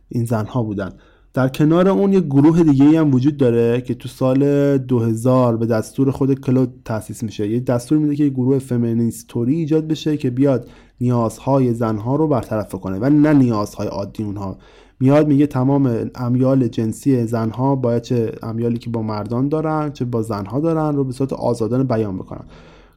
این 0.09 0.25
زنها 0.25 0.63
بودن. 0.63 0.93
در 1.35 1.49
کنار 1.49 1.89
اون 1.89 2.13
یه 2.13 2.21
گروه 2.21 2.63
دیگه 2.63 3.01
هم 3.01 3.15
وجود 3.15 3.37
داره 3.37 3.81
که 3.81 3.95
تو 3.95 4.09
سال 4.09 4.79
2000 4.79 5.57
به 5.57 5.67
دستور 5.67 6.11
خود 6.11 6.41
کلود 6.41 6.75
تاسیس 6.85 7.23
میشه. 7.23 7.49
یه 7.49 7.61
دستور 7.61 7.99
میده 7.99 8.17
که 8.17 8.25
یه 8.25 8.31
گروه 8.31 8.59
فمینیستوری 8.59 9.55
ایجاد 9.55 9.87
بشه 9.87 10.17
که 10.17 10.31
بیاد 10.31 10.69
نیازهای 11.01 11.75
زنها 11.75 12.17
رو 12.17 12.29
برطرف 12.29 12.75
کنه 12.75 12.99
و 12.99 13.09
نه 13.09 13.33
نیازهای 13.33 13.89
عادی 13.89 14.23
اونها. 14.23 14.57
میاد 15.01 15.29
میگه 15.29 15.47
تمام 15.47 16.11
امیال 16.15 16.69
جنسی 16.69 17.27
زنها 17.27 17.77
باید 17.77 18.03
چه 18.03 18.33
امیالی 18.43 18.79
که 18.79 18.91
با 18.91 19.03
مردان 19.03 19.49
دارن 19.49 19.93
چه 19.93 20.05
با 20.05 20.23
زنها 20.23 20.61
دارن 20.61 20.97
رو 20.97 21.05
به 21.05 21.13
صورت 21.13 21.33
آزادانه 21.33 21.85
بیان 21.85 22.17
بکنن. 22.17 22.45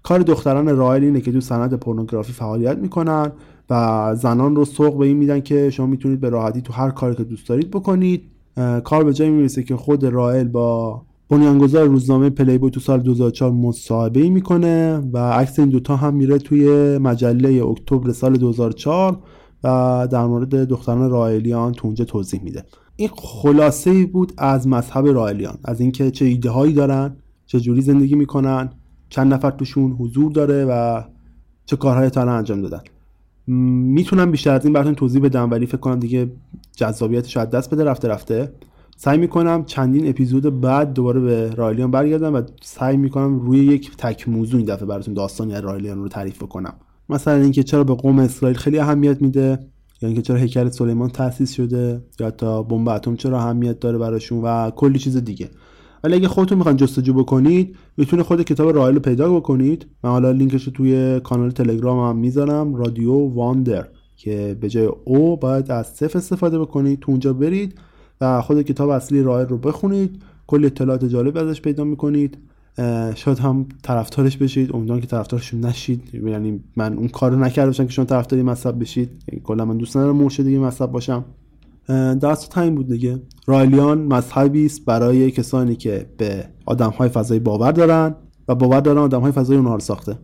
کار 0.04 0.20
دختران 0.20 0.78
رایل 0.78 1.04
اینه 1.04 1.22
که 1.22 1.32
تو 1.32 1.42
صنعت 1.42 1.74
پورنوگرافی 1.74 2.34
فعالیت 2.34 2.78
می‌کنن 2.78 3.32
و 3.70 4.16
زنان 4.16 4.56
رو 4.56 4.66
سوق 4.66 4.98
به 4.98 5.06
این 5.06 5.18
میدن 5.18 5.40
که 5.40 5.70
شما 5.70 5.86
می‌تونید 5.86 6.20
به 6.20 6.30
راحتی 6.30 6.62
تو 6.62 6.74
هر 6.74 6.90
کاری 6.90 7.16
که 7.16 7.24
دوست 7.24 7.50
دارید 7.50 7.72
بکنید. 7.72 8.24
کار 8.84 9.04
به 9.04 9.14
جایی 9.14 9.32
می‌رسه 9.32 9.64
که 9.64 9.76
خود 9.76 10.06
رائل 10.06 10.48
با 10.48 11.02
بنیانگذار 11.30 11.88
روزنامه 11.88 12.30
پلی 12.30 12.58
بوی 12.58 12.72
تو 12.72 12.80
سال 12.80 13.00
2004 13.00 13.52
مصاحبه 13.52 14.20
ای 14.20 14.30
می‌کنه 14.30 14.98
و 15.14 15.18
عکس 15.18 15.60
این 15.60 15.70
دوتا 15.70 15.96
هم 15.96 16.14
میره 16.14 16.38
توی 16.38 16.98
مجله 16.98 17.66
اکتبر 17.66 18.12
سال 18.12 18.38
2004 18.38 19.20
و 19.64 20.08
در 20.12 20.26
مورد 20.26 20.56
دختران 20.56 21.10
رائلیان 21.10 21.72
تو 21.72 21.88
اونجا 21.88 22.06
توضیح 22.06 22.44
میده. 22.44 22.64
این 22.96 23.10
خلاصه 23.16 23.90
ای 23.90 24.06
بود 24.06 24.34
از 24.38 24.68
مذهب 24.68 25.08
رائلیان 25.08 25.58
از 25.66 25.82
اینکه 25.82 26.12
چه 26.12 26.26
ایده 26.26 26.50
هایی 26.50 26.74
دارن 26.74 27.16
چه 27.46 27.60
جوری 27.60 27.82
زندگی 27.82 28.16
می‌کنن 28.16 28.70
چند 29.10 29.34
نفر 29.34 29.52
توشون 29.52 29.92
حضور 29.92 30.32
داره 30.32 30.66
و 30.66 31.04
چه 31.66 31.76
کارهایی 31.76 32.10
تا 32.10 32.22
انجام 32.22 32.62
دادن. 32.62 32.82
می‌تونم 33.48 34.32
بیشتر 34.32 34.52
از 34.54 34.64
این 34.64 34.74
براتون 34.74 34.96
توضیح 34.96 35.22
بدم 35.22 35.52
ولی 35.52 35.66
فکر 35.66 35.78
کنم 35.78 36.00
دیگه 36.00 36.32
جذابیتش 36.76 37.38
از 37.38 37.50
دست 37.50 37.74
بده 37.74 37.84
رفته 37.84 38.08
رفته. 38.08 38.52
سعی 39.04 39.18
می‌کنم 39.18 39.66
چندین 39.66 40.10
اپیزود 40.10 40.62
بعد 40.62 40.94
دوباره 40.94 41.20
به 41.20 41.50
رایلیان 41.56 41.92
برگردم 41.92 42.36
و 42.36 42.42
سعی 42.62 42.98
می‌کنم 42.98 43.40
روی 43.40 43.60
یک 43.60 43.98
تک 43.98 44.30
موضوع 44.30 44.58
این 44.58 44.66
دفعه 44.66 44.86
براتون 44.86 45.14
داستانی 45.14 45.54
از 45.54 45.64
رایلیان 45.64 45.98
رو 45.98 46.08
تعریف 46.08 46.44
کنم 46.44 46.74
مثلا 47.10 47.34
اینکه 47.34 47.64
چرا 47.64 47.84
به 47.84 47.94
قوم 47.94 48.20
اسرائیل 48.20 48.58
خیلی 48.58 48.80
اهمیت 48.80 49.22
میده 49.22 49.60
یا 50.02 50.10
اینکه 50.10 50.22
چرا 50.22 50.38
هیکل 50.38 50.70
سلیمان 50.70 51.10
تأسیس 51.10 51.54
شده 51.54 52.02
یا 52.20 52.32
تا 52.32 52.64
بمب 52.64 52.90
اتم 52.90 53.16
چرا 53.16 53.40
اهمیت 53.40 53.80
داره 53.80 53.98
براشون 53.98 54.42
و 54.42 54.70
کلی 54.70 55.00
چیز 55.00 55.18
دیگه. 55.18 55.50
ولی 56.04 56.16
اگه 56.16 56.28
خودتون 56.28 56.58
می‌خواین 56.58 56.78
جستجو 56.78 57.14
بکنید 57.14 57.76
می‌تونه 57.98 58.24
خود 58.24 58.42
کتاب 58.42 58.76
رایل 58.76 58.96
رو 58.96 59.02
پیدا 59.02 59.34
بکنید. 59.34 59.86
من 60.04 60.10
حالا 60.10 60.32
لینکش 60.32 60.64
رو 60.64 60.72
توی 60.72 61.20
کانال 61.20 61.52
تلگرام 61.52 62.10
هم 62.10 62.18
می‌ذارم 62.18 62.76
رادیو 62.76 63.14
واندر 63.14 63.88
که 64.16 64.58
به 64.62 64.70
جای 64.70 64.90
او 65.06 65.38
باید 65.38 65.72
از 65.72 65.88
صفر 65.88 66.18
استفاده 66.18 66.60
بکنید. 66.60 67.00
تو 67.00 67.12
اونجا 67.12 67.34
برید. 67.34 67.80
و 68.22 68.42
خود 68.42 68.62
کتاب 68.62 68.90
اصلی 68.90 69.24
رایل 69.24 69.48
رو 69.48 69.58
بخونید. 69.58 70.22
کلی 70.48 70.66
اطلاعات 70.66 71.06
جالب 71.06 71.38
ازش 71.38 71.62
پیدا 71.62 71.84
می‌کنید. 71.84 72.38
شاید 73.16 73.40
هم 73.40 73.66
طرفدارش 73.84 74.38
بشید. 74.38 74.76
امیدوارم 74.76 75.02
که 75.02 75.08
طرفدارشون 75.08 75.60
نشید. 75.60 76.16
یعنی 76.28 76.64
من 76.76 76.94
اون 76.94 77.08
کارو 77.08 77.40
نکرده 77.40 77.68
باشم 77.68 77.86
که 77.86 77.92
شما 77.92 78.06
طرفداری 78.06 78.44
مذهب 78.44 78.80
بشید. 78.80 79.10
یعنی 79.28 79.42
کلا 79.44 79.66
من 79.66 79.78
دوست 79.78 79.98
ندارم 79.98 80.16
مرشد 80.16 80.44
دیگه 80.44 80.60
مذهب 80.60 80.92
باشم. 80.92 81.26
دست 82.22 82.50
تایم 82.50 82.76
بود 82.76 82.88
دیگه. 82.88 83.22
رایلیان 83.46 83.98
مذهبی 83.98 84.66
است 84.66 84.86
برای 84.86 85.32
کسانی 85.32 85.76
که 85.76 86.06
به 86.18 86.46
آدم 86.66 86.90
های 86.90 87.10
فضایی 87.10 87.40
باور 87.40 87.72
دارن 87.72 88.16
و 88.48 88.56
باور 88.56 88.80
دارن 88.80 88.98
آدم 88.98 89.22
های 89.22 89.32
فضایی 89.32 89.58
اونها 89.58 89.74
رو 89.74 89.80
ساخته. 89.80 90.18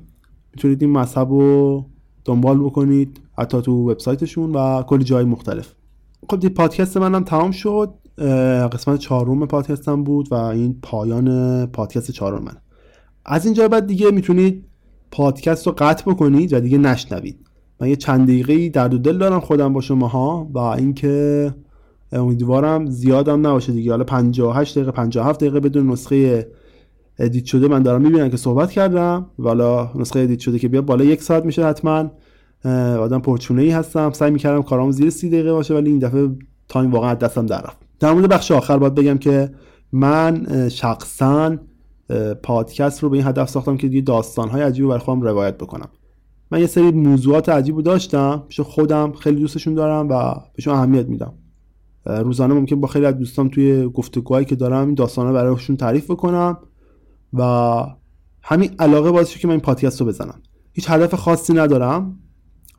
می‌تونید 0.55 0.83
این 0.83 0.91
مذهب 0.91 1.29
رو 1.29 1.85
دنبال 2.25 2.59
بکنید. 2.59 3.19
حتی 3.37 3.61
تو 3.61 3.91
وبسایتشون 3.91 4.51
و 4.51 4.83
کلی 4.83 5.03
جای 5.03 5.23
مختلف. 5.23 5.73
خب 6.29 6.39
دی 6.39 6.49
پادکست 6.49 6.97
منم 6.97 7.23
تمام 7.23 7.51
شد. 7.51 7.93
قسمت 8.71 8.99
چهارم 8.99 9.47
پادکستم 9.47 10.03
بود 10.03 10.31
و 10.31 10.35
این 10.35 10.79
پایان 10.81 11.65
پادکست 11.65 12.11
چهارم 12.11 12.43
من 12.43 12.55
از 13.25 13.45
اینجا 13.45 13.67
بعد 13.67 13.87
دیگه 13.87 14.11
می‌تونید 14.11 14.65
پادکست 15.11 15.67
رو 15.67 15.73
قطع 15.77 16.11
بکنید 16.11 16.53
و 16.53 16.59
دیگه 16.59 16.77
نشنوید. 16.77 17.39
من 17.81 17.89
یه 17.89 17.95
چند 17.95 18.23
دقیقه 18.27 18.69
درد 18.69 18.91
دل 18.91 19.17
دارم 19.17 19.39
خودم 19.39 19.73
با 19.73 19.81
شماها 19.81 20.49
و 20.53 20.57
اینکه 20.57 21.53
امیدوارم 22.11 22.85
زیادم 22.85 23.47
نباشه 23.47 23.71
دیگه. 23.71 23.91
حالا 23.91 24.03
58 24.03 24.75
دقیقه 24.75 24.91
57 24.91 25.39
دقیقه 25.39 25.59
بدون 25.59 25.91
نسخه 25.91 26.47
edit 27.19 27.45
شده 27.45 27.67
من 27.67 27.83
دارم 27.83 28.01
می‌بینم 28.01 28.29
که 28.29 28.37
صحبت 28.37 28.71
کردم. 28.71 29.25
والا 29.39 29.91
نسخه 29.95 30.19
edit 30.19 30.39
شده 30.39 30.59
که 30.59 30.67
بیا 30.67 30.81
بالا 30.81 31.05
یک 31.05 31.21
ساعت 31.23 31.45
میشه 31.45 31.65
حتما. 31.65 32.11
آدم 32.99 33.19
پرچونه 33.19 33.61
ای 33.61 33.69
هستم. 33.69 34.11
سعی 34.11 34.31
می‌کردم 34.31 34.61
کارام 34.61 34.91
زیر 34.91 35.09
سی 35.09 35.29
دقیقه 35.29 35.53
باشه 35.53 35.73
ولی 35.73 35.89
این 35.89 35.99
دفعه 35.99 36.29
time 36.67 36.91
واقعا 36.91 37.13
دستم 37.13 37.45
در 37.45 37.61
رفت. 37.61 37.77
در 37.99 38.13
مورد 38.13 38.29
بخش 38.29 38.51
آخر 38.51 38.77
باید 38.77 38.95
بگم 38.95 39.17
که 39.17 39.51
من 39.91 40.69
شخصا 40.69 41.57
پادکست 42.43 43.03
رو 43.03 43.09
به 43.09 43.17
این 43.17 43.27
هدف 43.27 43.49
ساختم 43.49 43.77
که 43.77 43.87
دیگه 43.87 44.01
داستانهای 44.01 44.61
عجیبی 44.61 44.87
برای 44.87 44.99
خودم 44.99 45.21
روایت 45.21 45.57
بکنم. 45.57 45.89
من 46.51 46.59
یه 46.59 46.67
سری 46.67 46.91
موضوعات 46.91 47.49
عجیب 47.49 47.81
داشتم 47.81 48.43
پیش 48.47 48.59
خودم 48.59 49.11
خیلی 49.11 49.41
دوستشون 49.41 49.73
دارم 49.73 50.09
و 50.09 50.33
بهشون 50.55 50.73
اهمیت 50.73 51.07
میدم. 51.07 51.33
روزانه 52.05 52.53
ممکن 52.53 52.81
با 52.81 52.87
خیلی 52.87 53.05
از 53.05 53.17
دوستان 53.17 53.49
توی 53.49 53.87
گفتگوهایی 53.87 54.45
که 54.45 54.55
دارم 54.55 54.85
این 54.85 54.95
داستانا 54.95 55.33
برایشون 55.33 55.77
تعریف 55.77 56.11
بکنم 56.11 56.57
و 57.33 57.43
همین 58.43 58.69
علاقه 58.79 59.11
باعث 59.11 59.37
که 59.37 59.47
من 59.47 59.51
این 59.51 59.61
پادکست 59.61 60.01
رو 60.01 60.07
بزنم. 60.07 60.41
هیچ 60.73 60.89
هدف 60.89 61.15
خاصی 61.15 61.53
ندارم. 61.53 62.19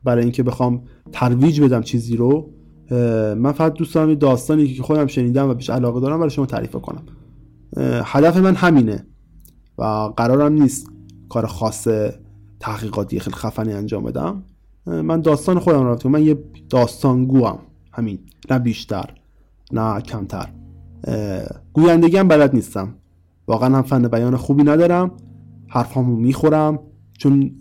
برای 0.03 0.23
اینکه 0.23 0.43
بخوام 0.43 0.81
ترویج 1.11 1.61
بدم 1.61 1.81
چیزی 1.81 2.17
رو 2.17 2.49
من 3.35 3.51
فقط 3.51 3.73
دوست 3.73 3.95
دارم 3.95 4.15
داستانی 4.15 4.67
که 4.67 4.83
خودم 4.83 5.07
شنیدم 5.07 5.49
و 5.49 5.53
بهش 5.53 5.69
علاقه 5.69 5.99
دارم 5.99 6.17
برای 6.17 6.29
شما 6.29 6.45
تعریف 6.45 6.75
کنم. 6.75 7.03
هدف 8.05 8.37
من 8.37 8.55
همینه 8.55 9.05
و 9.77 9.83
قرارم 10.17 10.53
نیست 10.53 10.91
کار 11.29 11.45
خاص 11.45 11.87
تحقیقاتی 12.59 13.19
خیلی 13.19 13.35
خفنی 13.35 13.73
انجام 13.73 14.03
بدم. 14.03 14.43
من 14.85 15.21
داستان 15.21 15.59
خودم 15.59 15.83
رو 15.83 16.09
من 16.09 16.25
یه 16.25 16.37
داستانگو 16.69 17.45
هم 17.45 17.59
همین. 17.91 18.19
نه 18.49 18.59
بیشتر 18.59 19.05
نه 19.71 20.01
کمتر. 20.01 20.49
گویندگی 21.73 22.17
هم 22.17 22.27
بلد 22.27 22.55
نیستم. 22.55 22.93
واقعا 23.47 23.75
هم 23.75 23.81
فن 23.81 24.07
بیان 24.07 24.35
خوبی 24.37 24.63
ندارم. 24.63 25.11
حرفامو 25.67 26.15
می‌خورم. 26.15 26.79
چون 27.21 27.51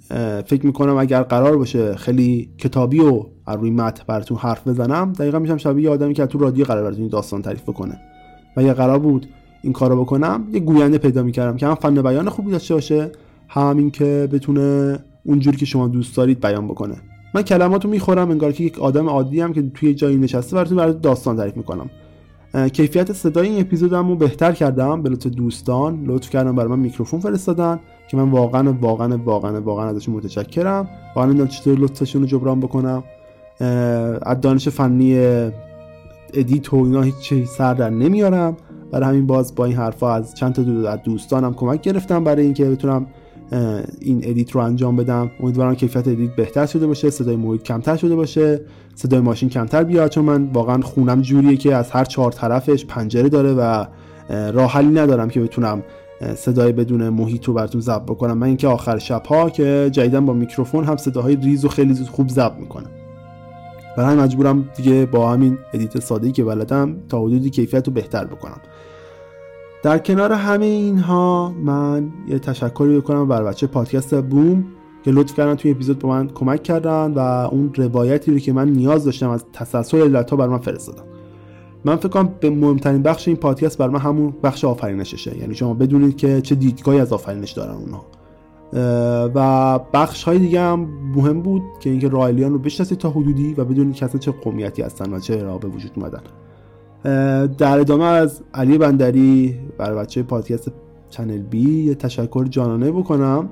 فکر 0.46 0.66
می‌کنم 0.66 0.96
اگر 0.96 1.22
قرار 1.22 1.56
باشه 1.56 1.94
خیلی 1.94 2.50
کتابی 2.58 3.00
و 3.00 3.24
روی 3.46 3.70
متن 3.70 4.04
براتون 4.06 4.36
حرف 4.38 4.68
بزنم 4.68 5.12
دقیقا 5.12 5.38
میشم 5.38 5.56
شبیه 5.56 5.84
یه 5.84 5.90
آدمی 5.90 6.14
که 6.14 6.26
تو 6.26 6.38
رادیو 6.38 6.64
قرار 6.64 6.82
براتون 6.82 7.08
داستان 7.08 7.42
تعریف 7.42 7.62
بکنه. 7.62 8.00
و 8.56 8.62
یه 8.62 8.72
قرار 8.72 8.98
بود 8.98 9.26
این 9.62 9.72
کارو 9.72 10.00
بکنم 10.00 10.48
یه 10.52 10.60
گوینده 10.60 10.98
پیدا 10.98 11.22
می‌کردم 11.22 11.56
که 11.56 11.66
هم 11.66 11.74
فن 11.74 12.02
بیان 12.02 12.28
خوبی 12.28 12.50
داشته 12.50 12.74
باشه 12.74 13.12
همین 13.48 13.90
که 13.90 14.28
بتونه 14.32 14.98
اونجوری 15.24 15.56
که 15.56 15.66
شما 15.66 15.88
دوست 15.88 16.16
دارید 16.16 16.40
بیان 16.40 16.68
بکنه. 16.68 16.96
من 17.34 17.42
کلماتو 17.42 17.88
می‌خورم 17.88 18.30
انگار 18.30 18.52
که 18.52 18.64
یک 18.64 18.78
آدم 18.78 19.08
عادی 19.08 19.40
هم 19.40 19.52
که 19.52 19.70
توی 19.74 19.94
جایی 19.94 20.16
نشسته 20.16 20.56
براتون 20.56 20.76
برای 20.76 20.94
داستان 21.02 21.36
تعریف 21.36 21.56
می‌کنم. 21.56 21.90
کیفیت 22.72 23.12
صدای 23.12 23.48
این 23.48 23.60
اپیزودم 23.60 24.08
رو 24.08 24.16
بهتر 24.16 24.52
کردم 24.52 25.02
به 25.02 25.08
لطف 25.08 25.26
دوستان. 25.26 26.04
لطف 26.06 26.30
کردم 26.30 26.56
برای 26.56 26.70
من 26.70 26.78
میکروفون 26.78 27.20
فرستادن. 27.20 27.80
که 28.10 28.16
من 28.16 28.30
واقعا 28.30 28.74
واقعا 28.80 29.18
واقعا 29.24 29.60
واقعا 29.60 29.88
ازشون 29.88 30.14
متشکرم. 30.14 30.88
واقعا 31.16 31.30
نمی‌دونم 31.30 31.48
چطور 31.48 31.78
لطفشون 31.78 32.22
رو 32.22 32.28
جبران 32.28 32.60
بکنم. 32.60 33.04
از 34.22 34.40
دانش 34.40 34.68
فنی 34.68 35.18
edit 36.34 36.74
و 36.74 36.76
اینا 36.76 37.02
هیچ 37.02 37.34
سر 37.44 37.74
در 37.74 37.90
نمیارم. 37.90 38.56
برای 38.90 39.08
همین 39.08 39.26
باز 39.26 39.54
با 39.54 39.64
این 39.64 39.76
حرفا 39.76 40.14
از 40.14 40.34
چند 40.34 40.52
تا 40.52 40.96
دوستانم 40.96 41.54
کمک 41.54 41.80
گرفتم 41.80 42.24
برای 42.24 42.44
اینکه 42.44 42.64
بتونم 42.64 43.06
این 44.00 44.20
edit 44.24 44.50
رو 44.50 44.60
انجام 44.60 44.96
بدم. 44.96 45.30
امیدوارم 45.40 45.74
کیفیت 45.74 46.08
edit 46.08 46.36
بهتر 46.36 46.66
شده 46.66 46.86
باشه 46.86 47.10
صدای 47.10 47.36
محیط 47.36 47.62
کمتر 47.62 47.96
شده 47.96 48.16
باشه 48.16 48.60
صدای 48.94 49.20
ماشین 49.20 49.48
کمتر 49.48 49.84
بیاد. 49.84 50.10
چون 50.10 50.24
من 50.24 50.50
واقعا 50.52 50.82
خونم 50.82 51.22
جوریه 51.22 51.56
که 51.56 51.74
از 51.74 51.90
هر 51.90 52.04
چهار 52.04 52.32
طرفش 52.32 52.84
پنجره 52.84 53.28
داره 53.28 53.52
و 53.52 53.84
راه 54.52 54.70
حلی 54.70 55.00
ندارم 55.00 55.28
که 55.28 55.40
بتونم 55.40 55.82
صدای 56.36 56.72
بدون 56.72 57.08
محیط 57.08 57.44
رو 57.44 57.54
براتون 57.54 57.80
ضبط 57.80 58.02
بکنم. 58.02 58.38
من 58.38 58.46
اینکه 58.46 58.68
آخر 58.68 58.98
شب 58.98 59.26
ها 59.26 59.50
که 59.50 59.90
جدیدا 59.92 60.20
با 60.20 60.32
میکروفون 60.32 60.84
هم 60.84 60.96
صداهای 60.96 61.36
ریز 61.36 61.64
و 61.64 61.68
خیلی 61.68 61.94
خوب 61.94 62.28
ضبط 62.28 62.56
می‌کنم. 62.56 62.90
برای 63.96 64.16
مجبورم 64.16 64.68
دیگه 64.76 65.06
با 65.06 65.32
همین 65.32 65.58
edit 65.72 66.00
ساده 66.00 66.32
که 66.32 66.44
بلدم 66.44 66.96
تا 67.08 67.20
حدودی 67.20 67.50
کیفیت 67.50 67.86
رو 67.86 67.92
بهتر 67.92 68.24
بکنم. 68.24 68.60
در 69.82 69.98
کنار 69.98 70.32
همه 70.32 70.64
اینها 70.64 71.54
من 71.64 72.12
یه 72.28 72.38
تشکری 72.38 73.00
بکنم 73.00 73.28
بر 73.28 73.44
بچه 73.44 73.66
پادکست 73.66 74.22
بوم 74.22 74.64
که 75.04 75.10
لطف 75.10 75.34
کردن 75.34 75.54
توی 75.54 75.70
اپیزود 75.70 75.98
به 75.98 76.08
من 76.08 76.28
کمک 76.28 76.62
کردن 76.62 77.12
و 77.14 77.18
اون 77.18 77.74
روایتی 77.74 78.32
رو 78.32 78.38
که 78.38 78.52
من 78.52 78.68
نیاز 78.68 79.04
داشتم 79.04 79.30
از 79.30 79.44
تسلسل 79.52 80.02
علت 80.02 80.30
ها 80.30 80.36
بر 80.36 80.48
من 80.48 80.58
فرستادن. 80.58 81.09
من 81.84 81.96
فکر 81.96 82.08
کنم 82.08 82.34
به 82.40 82.50
مهمترین 82.50 83.02
بخش 83.02 83.28
این 83.28 83.36
پادکست 83.36 83.78
بر 83.78 83.88
من 83.88 83.98
همون 83.98 84.34
بخش 84.42 84.64
آفرینششه. 84.64 85.38
یعنی 85.38 85.54
شما 85.54 85.74
بدونید 85.74 86.16
که 86.16 86.40
چه 86.40 86.54
دیدگاهی 86.54 87.00
از 87.00 87.12
آفرینش 87.12 87.52
دارن 87.52 87.74
اونها. 87.74 88.04
و 89.34 89.78
بخش 89.92 90.24
های 90.24 90.38
دیگه 90.38 90.60
هم 90.60 90.80
مهم 91.16 91.40
بود 91.42 91.62
که 91.80 91.90
اینکه 91.90 92.08
رایلیان 92.08 92.52
رو 92.52 92.58
بشناسید 92.58 92.98
تا 92.98 93.10
حدودی 93.10 93.54
و 93.54 93.64
بدونید 93.64 93.94
که 93.94 94.04
اصلا 94.04 94.20
چه 94.20 94.30
قومیتی 94.30 94.82
هستن 94.82 95.12
و 95.12 95.20
چه 95.20 95.42
راه 95.42 95.60
به 95.60 95.68
وجود 95.68 95.90
اومدن. 95.96 96.22
در 97.58 97.78
ادامه 97.78 98.04
از 98.04 98.40
علی 98.54 98.78
بندری 98.78 99.58
برای 99.78 99.98
بچه 99.98 100.22
پادکست 100.22 100.72
چنل 101.10 101.38
بی 101.38 101.84
یه 101.84 101.94
تشکر 101.94 102.44
جانانه 102.44 102.90
بکنم. 102.90 103.48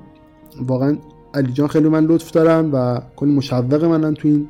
واقعا 0.67 0.97
علی 1.33 1.51
جان 1.51 1.67
خیلی 1.67 1.89
من 1.89 2.05
لطف 2.05 2.31
دارن 2.31 2.71
و 2.71 2.99
کلی 3.15 3.31
مشوق 3.31 3.83
منن 3.83 4.13
تو 4.13 4.27
این 4.27 4.47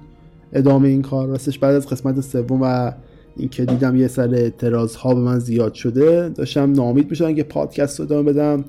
ادامه 0.53 0.87
این 0.87 1.01
کار. 1.01 1.27
راستش 1.27 1.59
بعد 1.59 1.75
از 1.75 1.87
قسمت 1.87 2.21
سوم 2.21 2.59
و 2.61 2.91
اینکه 3.37 3.65
دیدم 3.65 3.95
یه 3.95 4.07
سر 4.07 4.33
اعتراض 4.33 4.95
ها 4.95 5.13
به 5.13 5.21
من 5.21 5.39
زیاد 5.39 5.73
شده 5.73 6.29
داشتم 6.29 6.71
نامید 6.71 7.09
می‌شدن 7.09 7.35
که 7.35 7.43
پادکست 7.43 7.99
رو 7.99 8.05
ادامه 8.05 8.33
بدم. 8.33 8.63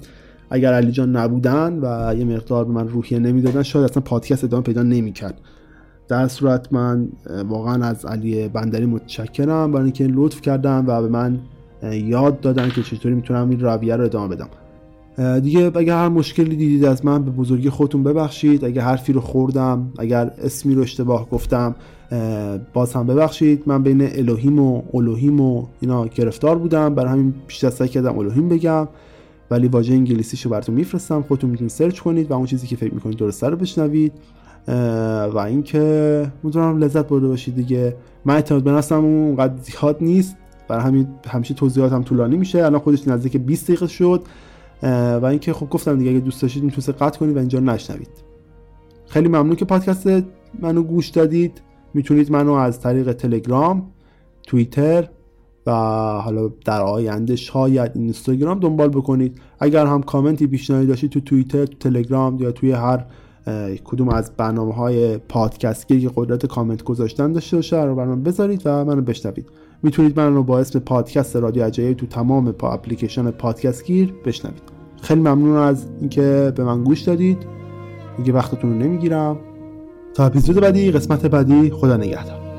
اگر 0.50 0.72
علی 0.72 0.92
جان 0.92 1.16
نبودن 1.16 1.78
و 1.82 2.14
یه 2.18 2.24
مقدار 2.24 2.64
به 2.64 2.72
من 2.72 2.88
روحیه 2.88 3.18
نمی‌دادن 3.18 3.62
شاید 3.62 3.90
اصلا 3.90 4.02
پادکست 4.02 4.44
ادامه 4.44 4.62
پیدا 4.62 4.82
نمی‌کرد. 4.82 5.40
در 6.08 6.28
صورت 6.28 6.72
من 6.72 7.08
واقعا 7.48 7.84
از 7.84 8.04
علی 8.04 8.48
بندری 8.48 8.86
متشکرم. 8.86 9.72
برای 9.72 9.84
اینکه 9.84 10.06
لطف 10.06 10.40
کردن 10.40 10.84
و 10.86 11.02
به 11.02 11.08
من 11.08 11.38
یاد 11.92 12.40
دادن 12.40 12.68
که 12.68 12.82
چطوری 12.82 13.14
می‌تونم 13.14 13.50
این 13.50 13.60
رویه 13.60 13.96
رو 13.96 14.04
ادامه 14.04 14.36
بدم. 14.36 14.48
دیگه 15.42 15.72
اگر 15.74 15.96
هر 15.96 16.08
مشکلی 16.08 16.56
دیدید 16.56 16.84
از 16.84 17.04
من 17.04 17.22
به 17.24 17.30
بزرگی 17.30 17.70
خودتون 17.70 18.02
ببخشید. 18.02 18.64
اگر 18.64 18.82
حرفی 18.82 19.12
رو 19.12 19.20
خوردم 19.20 19.92
اگر 19.98 20.30
اسمی 20.42 20.74
رو 20.74 20.82
اشتباه 20.82 21.30
گفتم 21.30 21.74
باز 22.72 22.92
هم 22.92 23.06
ببخشید. 23.06 23.62
من 23.66 23.82
بین 23.82 24.02
الوهیم 24.02 24.58
و 24.58 24.82
الوهیم 24.94 25.40
و 25.40 25.66
اینا 25.80 26.06
گرفتار 26.06 26.58
بودم. 26.58 26.94
برای 26.94 27.10
همین 27.10 27.34
بیشتر 27.46 27.70
سعی 27.70 27.88
کردم 27.88 28.18
الوهیم 28.18 28.48
بگم. 28.48 28.88
ولی 29.50 29.68
واژه 29.68 29.94
انگلیسیشو 29.94 30.50
براتون 30.50 30.74
میفرستم. 30.74 31.22
خودتون 31.22 31.50
می‌تونید 31.50 31.70
سرچ 31.70 32.00
کنید 32.00 32.30
و 32.30 32.34
اون 32.34 32.46
چیزی 32.46 32.66
که 32.66 32.76
فکر 32.76 32.94
می‌کنید 32.94 33.18
درسته 33.18 33.48
رو 33.48 33.56
بشنوید. 33.56 34.12
و 35.34 35.38
اینکه 35.38 36.32
می‌تونم 36.42 36.78
لذت 36.78 37.08
برده 37.08 37.28
باشید 37.28 37.56
دیگه. 37.56 37.96
من 38.24 38.34
اعتماد 38.34 38.62
به 38.62 38.70
نفسم 38.70 39.04
اونقدر 39.04 39.54
زیاد 39.62 39.96
نیست. 40.00 40.36
برای 40.68 40.82
همین 40.82 41.06
همیشه 41.28 41.54
توضیحاتم 41.54 41.94
هم 41.94 42.02
طولانی 42.02 42.36
میشه. 42.36 42.64
الان 42.64 42.80
خودش 42.80 43.08
نزدیک 43.08 43.36
20 43.36 43.64
دقیقه 43.64 43.86
شد. 43.86 44.22
و 44.82 45.24
اینکه 45.24 45.52
خب 45.52 45.70
گفتم 45.70 45.98
دیگه 45.98 46.10
اگه 46.10 46.20
دوست 46.20 46.42
داشتید 46.42 46.62
می‌تونید 46.62 47.00
قطع 47.02 47.18
کنید 47.18 47.36
و 47.36 47.38
اینجا 47.38 47.60
نشنوید. 47.60 48.10
خیلی 49.06 49.28
ممنون 49.28 49.56
که 49.56 49.64
پادکست 49.64 50.06
منو 50.58 50.82
گوش 50.82 51.08
دادید. 51.08 51.62
می‌تونید 51.94 52.32
منو 52.32 52.52
از 52.52 52.80
طریق 52.80 53.12
تلگرام 53.12 53.90
توییتر 54.42 55.08
و 55.66 55.70
حالا 56.24 56.50
در 56.64 56.82
آینده 56.82 57.36
شاید 57.36 57.92
اینستاگرام 57.94 58.60
دنبال 58.60 58.88
بکنید. 58.88 59.40
اگر 59.58 59.86
هم 59.86 60.02
کامنتی 60.02 60.46
پیشنهادی 60.46 60.86
داشتید 60.86 61.10
تو 61.10 61.20
توییتر 61.20 61.66
تو 61.66 61.90
تلگرام 61.90 62.38
یا 62.38 62.52
توی 62.52 62.72
هر 62.72 63.04
کدوم 63.84 64.08
از 64.08 64.32
برنامه 64.36 64.74
های 64.74 65.18
پادکستی 65.18 66.00
که 66.00 66.10
قدرت 66.16 66.46
کامنت 66.46 66.82
گذاشتن 66.82 67.32
داشته 67.32 67.56
باشه 67.56 67.82
رو 67.82 67.94
برنامه 67.94 68.22
بذارید 68.22 68.62
و 68.64 68.84
منو 68.84 69.00
بشنوید. 69.00 69.46
می‌تونید 69.82 70.20
من 70.20 70.34
رو 70.34 70.42
با 70.42 70.58
اسم 70.58 70.78
پادکست 70.78 71.36
رادیو 71.36 71.64
عجایب 71.64 71.96
تو 71.96 72.06
تمام 72.06 72.52
پا 72.52 72.72
اپلیکیشن 72.72 73.30
پادکست 73.30 73.84
گیر 73.84 74.14
بشنوید. 74.24 74.62
خیلی 75.02 75.20
ممنون 75.20 75.56
از 75.56 75.86
اینکه 76.00 76.52
به 76.56 76.64
من 76.64 76.84
گوش 76.84 77.00
دادید. 77.00 77.38
دیگه 78.16 78.32
وقتتون 78.32 78.70
رو 78.72 78.78
نمی‌گیرم. 78.78 79.38
تا 80.14 80.26
اپیزود 80.26 80.60
بعدی 80.60 80.90
قسمت 80.90 81.26
بعدی 81.26 81.70
خدا 81.70 81.96
نگهدار. 81.96 82.49